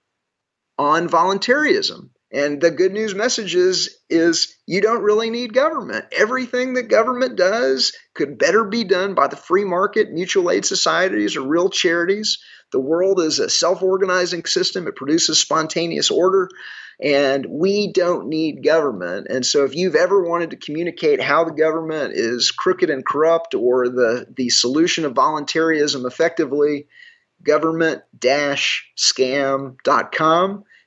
on 0.79 1.07
voluntarism. 1.07 2.11
And 2.33 2.61
the 2.61 2.71
good 2.71 2.93
news 2.93 3.13
message 3.15 3.57
is, 3.57 3.99
is 4.09 4.57
you 4.67 4.81
don't 4.81 5.03
really 5.03 5.31
need 5.31 5.53
government. 5.53 6.05
Everything 6.13 6.75
that 6.75 6.85
government 6.85 7.37
does 7.37 7.93
could 8.15 8.39
better 8.39 8.63
be 8.65 8.85
done 8.85 9.15
by 9.15 9.27
the 9.27 9.35
free 9.37 9.65
market, 9.65 10.13
mutual 10.13 10.49
aid 10.51 10.65
societies, 10.65 11.37
or 11.37 11.43
real 11.43 11.71
charities. 11.71 12.39
The 12.71 12.79
world 12.79 13.21
is 13.21 13.41
a 13.41 13.51
self 13.51 13.83
organizing 13.83 14.45
system, 14.45 14.87
it 14.87 14.95
produces 14.95 15.41
spontaneous 15.41 16.11
order. 16.11 16.49
And 17.03 17.47
we 17.49 17.93
don't 17.93 18.29
need 18.29 18.63
government. 18.63 19.27
And 19.31 19.45
so, 19.45 19.65
if 19.65 19.75
you've 19.75 19.97
ever 19.97 20.23
wanted 20.23 20.51
to 20.51 20.57
communicate 20.57 21.21
how 21.21 21.45
the 21.45 21.53
government 21.53 22.13
is 22.15 22.51
crooked 22.51 22.91
and 22.91 23.05
corrupt 23.05 23.55
or 23.55 23.89
the, 23.89 24.27
the 24.37 24.51
solution 24.51 25.07
of 25.07 25.15
voluntarism 25.15 26.05
effectively, 26.05 26.87
government 27.43 28.03
scam.com 28.97 29.75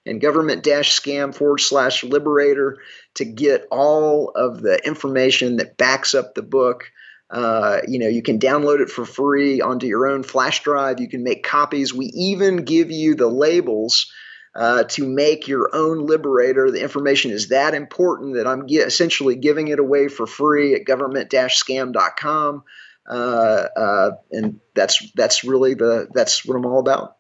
and 0.06 0.22
government 0.22 0.64
scam 0.64 1.34
forward 1.34 1.60
slash 1.60 2.04
liberator 2.04 2.78
to 3.16 3.26
get 3.26 3.68
all 3.72 4.30
of 4.36 4.62
the 4.62 4.80
information 4.86 5.58
that 5.58 5.78
backs 5.78 6.14
up 6.14 6.34
the 6.34 6.42
book. 6.42 6.92
Uh, 7.30 7.80
you 7.88 8.00
know, 8.00 8.08
you 8.08 8.22
can 8.22 8.38
download 8.38 8.80
it 8.80 8.90
for 8.90 9.06
free 9.06 9.62
onto 9.62 9.88
your 9.88 10.08
own 10.08 10.24
flash 10.24 10.62
drive. 10.64 11.00
You 11.00 11.10
can 11.10 11.24
make 11.24 11.44
copies. 11.44 11.94
We 11.94 12.08
even 12.08 12.58
give 12.58 12.92
you 12.92 13.16
the 13.16 13.28
labels 13.28 14.12
uh, 14.56 14.84
to 14.84 15.08
make 15.08 15.48
your 15.48 15.70
own 15.74 16.06
liberator. 16.06 16.70
The 16.70 16.82
information 16.82 17.32
is 17.32 17.50
that 17.50 17.74
important 17.74 18.36
that 18.36 18.46
I'm 18.46 18.68
essentially 18.70 19.36
giving 19.36 19.70
it 19.70 19.80
away 19.80 20.10
for 20.10 20.28
free 20.28 20.76
at 20.76 20.86
government-scam.com. 20.86 22.64
Uh, 23.10 23.68
uh, 23.76 24.12
and 24.32 24.60
that's 24.76 25.12
that's 25.14 25.44
really 25.44 25.74
the 25.74 26.08
that's 26.14 26.46
what 26.46 26.56
I'm 26.56 26.66
all 26.66 26.80
about. 26.80 27.18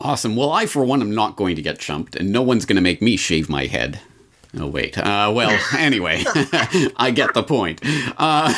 Awesome. 0.00 0.34
Well, 0.34 0.50
I 0.50 0.66
for 0.66 0.84
one 0.84 1.02
am 1.02 1.14
not 1.14 1.36
going 1.36 1.56
to 1.56 1.62
get 1.62 1.78
chumped, 1.78 2.16
and 2.16 2.32
no 2.32 2.40
one's 2.42 2.64
going 2.64 2.76
to 2.76 2.82
make 2.82 3.02
me 3.02 3.16
shave 3.16 3.50
my 3.50 3.66
head. 3.66 4.00
Oh 4.58 4.66
wait. 4.66 4.98
Uh, 4.98 5.30
well, 5.32 5.56
anyway, 5.78 6.24
I 6.96 7.12
get 7.14 7.34
the 7.34 7.42
point. 7.42 7.80
Uh, 8.16 8.52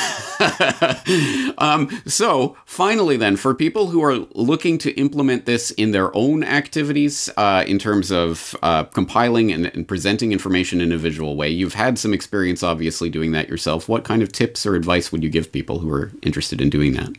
um, 1.58 1.90
so, 2.06 2.56
finally, 2.64 3.16
then, 3.16 3.36
for 3.36 3.54
people 3.54 3.88
who 3.88 4.02
are 4.02 4.14
looking 4.34 4.78
to 4.78 4.92
implement 4.92 5.44
this 5.44 5.70
in 5.72 5.90
their 5.90 6.16
own 6.16 6.44
activities, 6.44 7.28
uh, 7.36 7.64
in 7.66 7.78
terms 7.78 8.10
of 8.10 8.56
uh, 8.62 8.84
compiling 8.84 9.52
and, 9.52 9.66
and, 9.66 9.86
presenting 9.86 10.32
information 10.32 10.80
in 10.80 10.92
a 10.92 10.96
visual 10.96 11.36
way, 11.36 11.48
you've 11.50 11.74
had 11.74 11.98
some 11.98 12.14
experience, 12.14 12.62
obviously, 12.62 13.10
doing 13.10 13.32
that 13.32 13.48
yourself. 13.48 13.88
What 13.88 14.04
kind 14.04 14.22
of 14.22 14.32
tips 14.32 14.64
or 14.64 14.76
advice 14.76 15.12
would 15.12 15.22
you 15.22 15.28
give 15.28 15.52
people 15.52 15.80
who 15.80 15.92
are 15.92 16.12
interested 16.22 16.60
in 16.60 16.70
doing 16.70 16.94
that? 16.94 17.10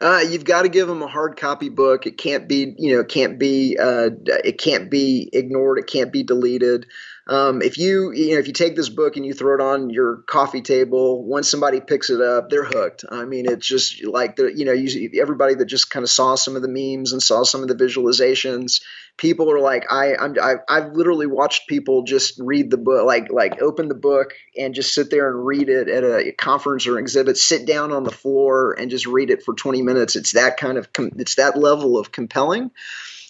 Uh, 0.00 0.22
you've 0.28 0.44
got 0.44 0.62
to 0.62 0.68
give 0.68 0.86
them 0.86 1.02
a 1.02 1.08
hard 1.08 1.36
copy 1.36 1.68
book. 1.68 2.06
It 2.06 2.18
can't 2.18 2.48
be, 2.48 2.74
you 2.78 2.94
know, 2.94 3.00
it 3.00 3.08
can't 3.08 3.38
be, 3.38 3.76
uh, 3.80 4.10
it 4.44 4.58
can't 4.58 4.90
be 4.90 5.28
ignored. 5.32 5.78
It 5.78 5.88
can't 5.88 6.12
be 6.12 6.22
deleted. 6.22 6.86
Um, 7.28 7.60
if 7.60 7.76
you 7.76 8.10
you 8.12 8.32
know 8.32 8.38
if 8.38 8.46
you 8.46 8.54
take 8.54 8.74
this 8.74 8.88
book 8.88 9.16
and 9.16 9.26
you 9.26 9.34
throw 9.34 9.54
it 9.54 9.60
on 9.60 9.90
your 9.90 10.22
coffee 10.26 10.62
table, 10.62 11.22
once 11.22 11.50
somebody 11.50 11.80
picks 11.80 12.08
it 12.08 12.22
up, 12.22 12.48
they're 12.48 12.64
hooked. 12.64 13.04
I 13.10 13.26
mean, 13.26 13.44
it's 13.46 13.66
just 13.66 14.02
like 14.02 14.36
the 14.36 14.50
you 14.54 14.64
know 14.64 14.72
you, 14.72 15.20
everybody 15.20 15.54
that 15.54 15.66
just 15.66 15.90
kind 15.90 16.04
of 16.04 16.10
saw 16.10 16.36
some 16.36 16.56
of 16.56 16.62
the 16.62 16.68
memes 16.68 17.12
and 17.12 17.22
saw 17.22 17.42
some 17.42 17.60
of 17.62 17.68
the 17.68 17.74
visualizations. 17.74 18.80
People 19.18 19.50
are 19.50 19.60
like, 19.60 19.92
I 19.92 20.16
I'm 20.16 20.36
I, 20.40 20.54
I've 20.70 20.92
literally 20.92 21.26
watched 21.26 21.68
people 21.68 22.04
just 22.04 22.38
read 22.38 22.70
the 22.70 22.78
book, 22.78 23.04
like 23.04 23.30
like 23.30 23.60
open 23.60 23.88
the 23.88 23.94
book 23.94 24.32
and 24.56 24.74
just 24.74 24.94
sit 24.94 25.10
there 25.10 25.28
and 25.28 25.44
read 25.44 25.68
it 25.68 25.88
at 25.88 26.04
a 26.04 26.32
conference 26.32 26.86
or 26.86 26.98
exhibit. 26.98 27.36
Sit 27.36 27.66
down 27.66 27.92
on 27.92 28.04
the 28.04 28.10
floor 28.10 28.72
and 28.72 28.90
just 28.90 29.06
read 29.06 29.28
it 29.28 29.42
for 29.42 29.52
20 29.52 29.82
minutes. 29.82 30.16
It's 30.16 30.32
that 30.32 30.56
kind 30.56 30.78
of 30.78 30.88
it's 30.96 31.34
that 31.34 31.58
level 31.58 31.98
of 31.98 32.10
compelling. 32.10 32.70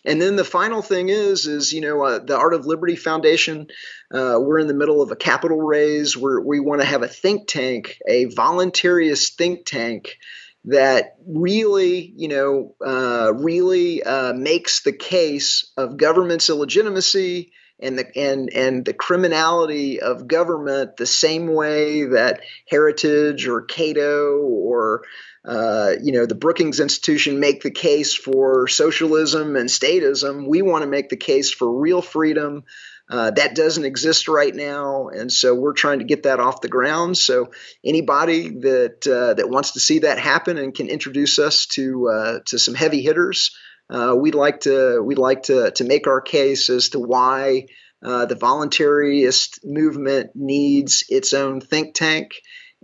And 0.04 0.22
then 0.22 0.36
the 0.36 0.44
final 0.44 0.82
thing 0.82 1.08
is, 1.08 1.46
is 1.46 1.72
you 1.72 1.80
know, 1.80 2.02
uh, 2.02 2.18
the 2.18 2.36
Art 2.36 2.54
of 2.54 2.66
Liberty 2.66 2.96
Foundation. 2.96 3.68
Uh, 4.12 4.38
we're 4.40 4.58
in 4.58 4.68
the 4.68 4.74
middle 4.74 5.02
of 5.02 5.10
a 5.10 5.16
capital 5.16 5.60
raise. 5.60 6.16
We're, 6.16 6.40
we 6.40 6.60
want 6.60 6.80
to 6.80 6.86
have 6.86 7.02
a 7.02 7.08
think 7.08 7.48
tank, 7.48 7.98
a 8.08 8.26
voluntarist 8.26 9.34
think 9.34 9.66
tank 9.66 10.18
that 10.64 11.16
really, 11.26 12.12
you 12.16 12.28
know, 12.28 12.74
uh, 12.84 13.32
really 13.34 14.02
uh, 14.02 14.32
makes 14.34 14.82
the 14.82 14.92
case 14.92 15.70
of 15.76 15.96
government's 15.96 16.50
illegitimacy 16.50 17.52
and 17.80 17.98
the 17.98 18.18
and 18.18 18.50
and 18.52 18.84
the 18.84 18.92
criminality 18.92 20.00
of 20.00 20.26
government 20.28 20.96
the 20.96 21.06
same 21.06 21.46
way 21.46 22.04
that 22.04 22.40
Heritage 22.68 23.46
or 23.46 23.62
Cato 23.62 24.38
or 24.38 25.02
uh, 25.44 25.94
you 26.02 26.12
know, 26.12 26.26
the 26.26 26.34
Brookings 26.34 26.78
Institution 26.78 27.40
make 27.40 27.62
the 27.62 27.70
case 27.70 28.14
for 28.14 28.68
socialism 28.68 29.56
and 29.56 29.68
statism. 29.68 30.46
We 30.46 30.60
want 30.60 30.82
to 30.82 30.88
make 30.88 31.08
the 31.08 31.16
case 31.16 31.50
for 31.50 31.80
real 31.80 32.02
freedom. 32.02 32.64
Uh, 33.10 33.30
that 33.30 33.54
doesn't 33.54 33.86
exist 33.86 34.28
right 34.28 34.54
now, 34.54 35.08
and 35.08 35.32
so 35.32 35.54
we're 35.54 35.72
trying 35.72 36.00
to 36.00 36.04
get 36.04 36.24
that 36.24 36.40
off 36.40 36.60
the 36.60 36.68
ground. 36.68 37.16
So 37.16 37.52
anybody 37.82 38.50
that 38.60 39.06
uh, 39.06 39.32
that 39.32 39.48
wants 39.48 39.72
to 39.72 39.80
see 39.80 40.00
that 40.00 40.18
happen 40.18 40.58
and 40.58 40.74
can 40.74 40.88
introduce 40.88 41.38
us 41.38 41.64
to 41.68 42.08
uh, 42.08 42.38
to 42.46 42.58
some 42.58 42.74
heavy 42.74 43.00
hitters, 43.00 43.56
uh, 43.90 44.14
we'd 44.16 44.34
like 44.34 44.60
to 44.60 45.00
we'd 45.02 45.18
like 45.18 45.44
to 45.44 45.70
to 45.72 45.84
make 45.84 46.06
our 46.06 46.20
case 46.20 46.70
as 46.70 46.90
to 46.90 46.98
why 46.98 47.66
the 48.00 48.38
voluntarist 48.40 49.64
movement 49.64 50.30
needs 50.34 51.04
its 51.08 51.32
own 51.32 51.60
think 51.60 51.94
tank 51.94 52.32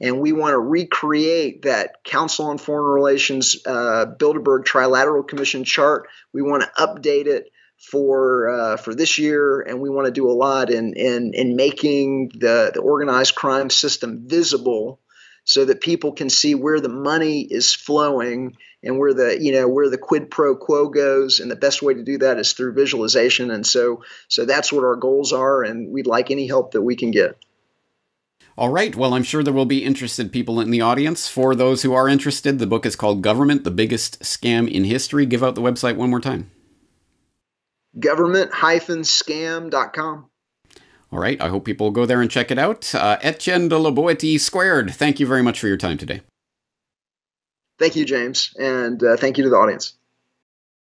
and 0.01 0.21
we 0.21 0.33
want 0.33 0.53
to 0.53 0.59
recreate 0.59 1.63
that 1.63 2.03
Council 2.05 2.47
on 2.47 2.59
Foreign 2.59 2.95
Relations 2.95 3.57
uh, 3.65 4.07
Bilderberg 4.19 4.65
Trilateral 4.65 5.27
Commission 5.27 5.65
chart. 5.65 6.09
We 6.33 6.43
want 6.43 6.63
to 6.63 6.71
update 6.77 7.27
it 7.27 7.51
for 7.79 8.49
uh, 8.49 8.77
for 8.77 8.95
this 8.95 9.19
year, 9.19 9.61
and 9.61 9.81
we 9.81 9.91
want 9.91 10.07
to 10.07 10.13
do 10.13 10.29
a 10.29 10.33
lot 10.33 10.71
in 10.71 10.95
in 10.95 11.33
in 11.35 11.55
making 11.55 12.31
the 12.35 12.73
the 12.75 12.81
organized 12.81 13.35
crime 13.35 13.71
system 13.71 14.25
visible, 14.27 15.01
so 15.45 15.65
that 15.65 15.81
people 15.81 16.13
can 16.13 16.29
see 16.29 16.55
where 16.55 16.81
the 16.81 16.89
money 16.89 17.43
is 17.43 17.75
flowing 17.75 18.57
and 18.85 18.99
where 18.99 19.15
the 19.15 19.39
you 19.41 19.53
know 19.53 19.69
where 19.69 19.89
the 19.89 19.99
quid 19.99 20.31
pro 20.31 20.57
quo 20.57 20.89
goes. 20.89 21.41
And 21.41 21.51
the 21.51 21.57
best 21.57 21.83
way 21.83 21.95
to 21.95 22.03
do 22.03 22.19
that 22.19 22.39
is 22.39 22.53
through 22.53 22.75
visualization. 22.75 23.51
And 23.51 23.67
so 23.67 24.03
so 24.29 24.45
that's 24.45 24.73
what 24.73 24.85
our 24.85 24.97
goals 24.97 25.33
are, 25.33 25.63
and 25.63 25.91
we'd 25.91 26.07
like 26.07 26.31
any 26.31 26.47
help 26.47 26.73
that 26.73 26.83
we 26.83 26.97
can 26.97 27.11
get. 27.11 27.37
All 28.57 28.71
right. 28.71 28.95
Well, 28.95 29.15
I'm 29.15 29.25
sure 29.25 29.43
there 29.43 29.53
will 29.53 29.65
be 29.65 29.85
interested 29.85 30.33
people 30.33 30.61
in 30.61 30.71
the 30.71 30.81
audience. 30.81 31.29
For 31.29 31.57
those 31.57 31.83
who 31.83 31.93
are 31.93 32.09
interested, 32.09 32.61
the 32.61 32.69
book 32.69 32.87
is 32.87 32.95
called 32.95 33.21
Government, 33.21 33.65
the 33.65 33.73
Biggest 33.73 34.21
Scam 34.21 34.71
in 34.71 34.85
History. 34.85 35.27
Give 35.27 35.43
out 35.43 35.57
the 35.57 35.61
website 35.61 35.97
one 35.97 36.11
more 36.11 36.21
time 36.21 36.53
government-scam.com. 37.99 40.27
All 41.13 41.19
right. 41.19 41.41
I 41.41 41.49
hope 41.49 41.65
people 41.65 41.87
will 41.87 41.93
go 41.93 42.07
there 42.07 42.21
and 42.21 42.31
check 42.31 42.51
it 42.51 42.59
out. 42.59 42.95
Uh, 42.95 43.19
Etienne 43.23 43.69
de 43.69 43.79
la 43.79 43.91
Boetie 43.91 44.39
squared. 44.41 44.93
Thank 44.93 45.21
you 45.21 45.27
very 45.27 45.43
much 45.43 45.61
for 45.61 45.69
your 45.69 45.77
time 45.77 45.99
today. 45.99 46.23
Thank 47.79 47.97
you, 47.97 48.05
James. 48.05 48.53
And 48.59 49.03
uh, 49.03 49.17
thank 49.17 49.39
you 49.39 49.45
to 49.45 49.51
the 49.51 49.57
audience. 49.57 49.95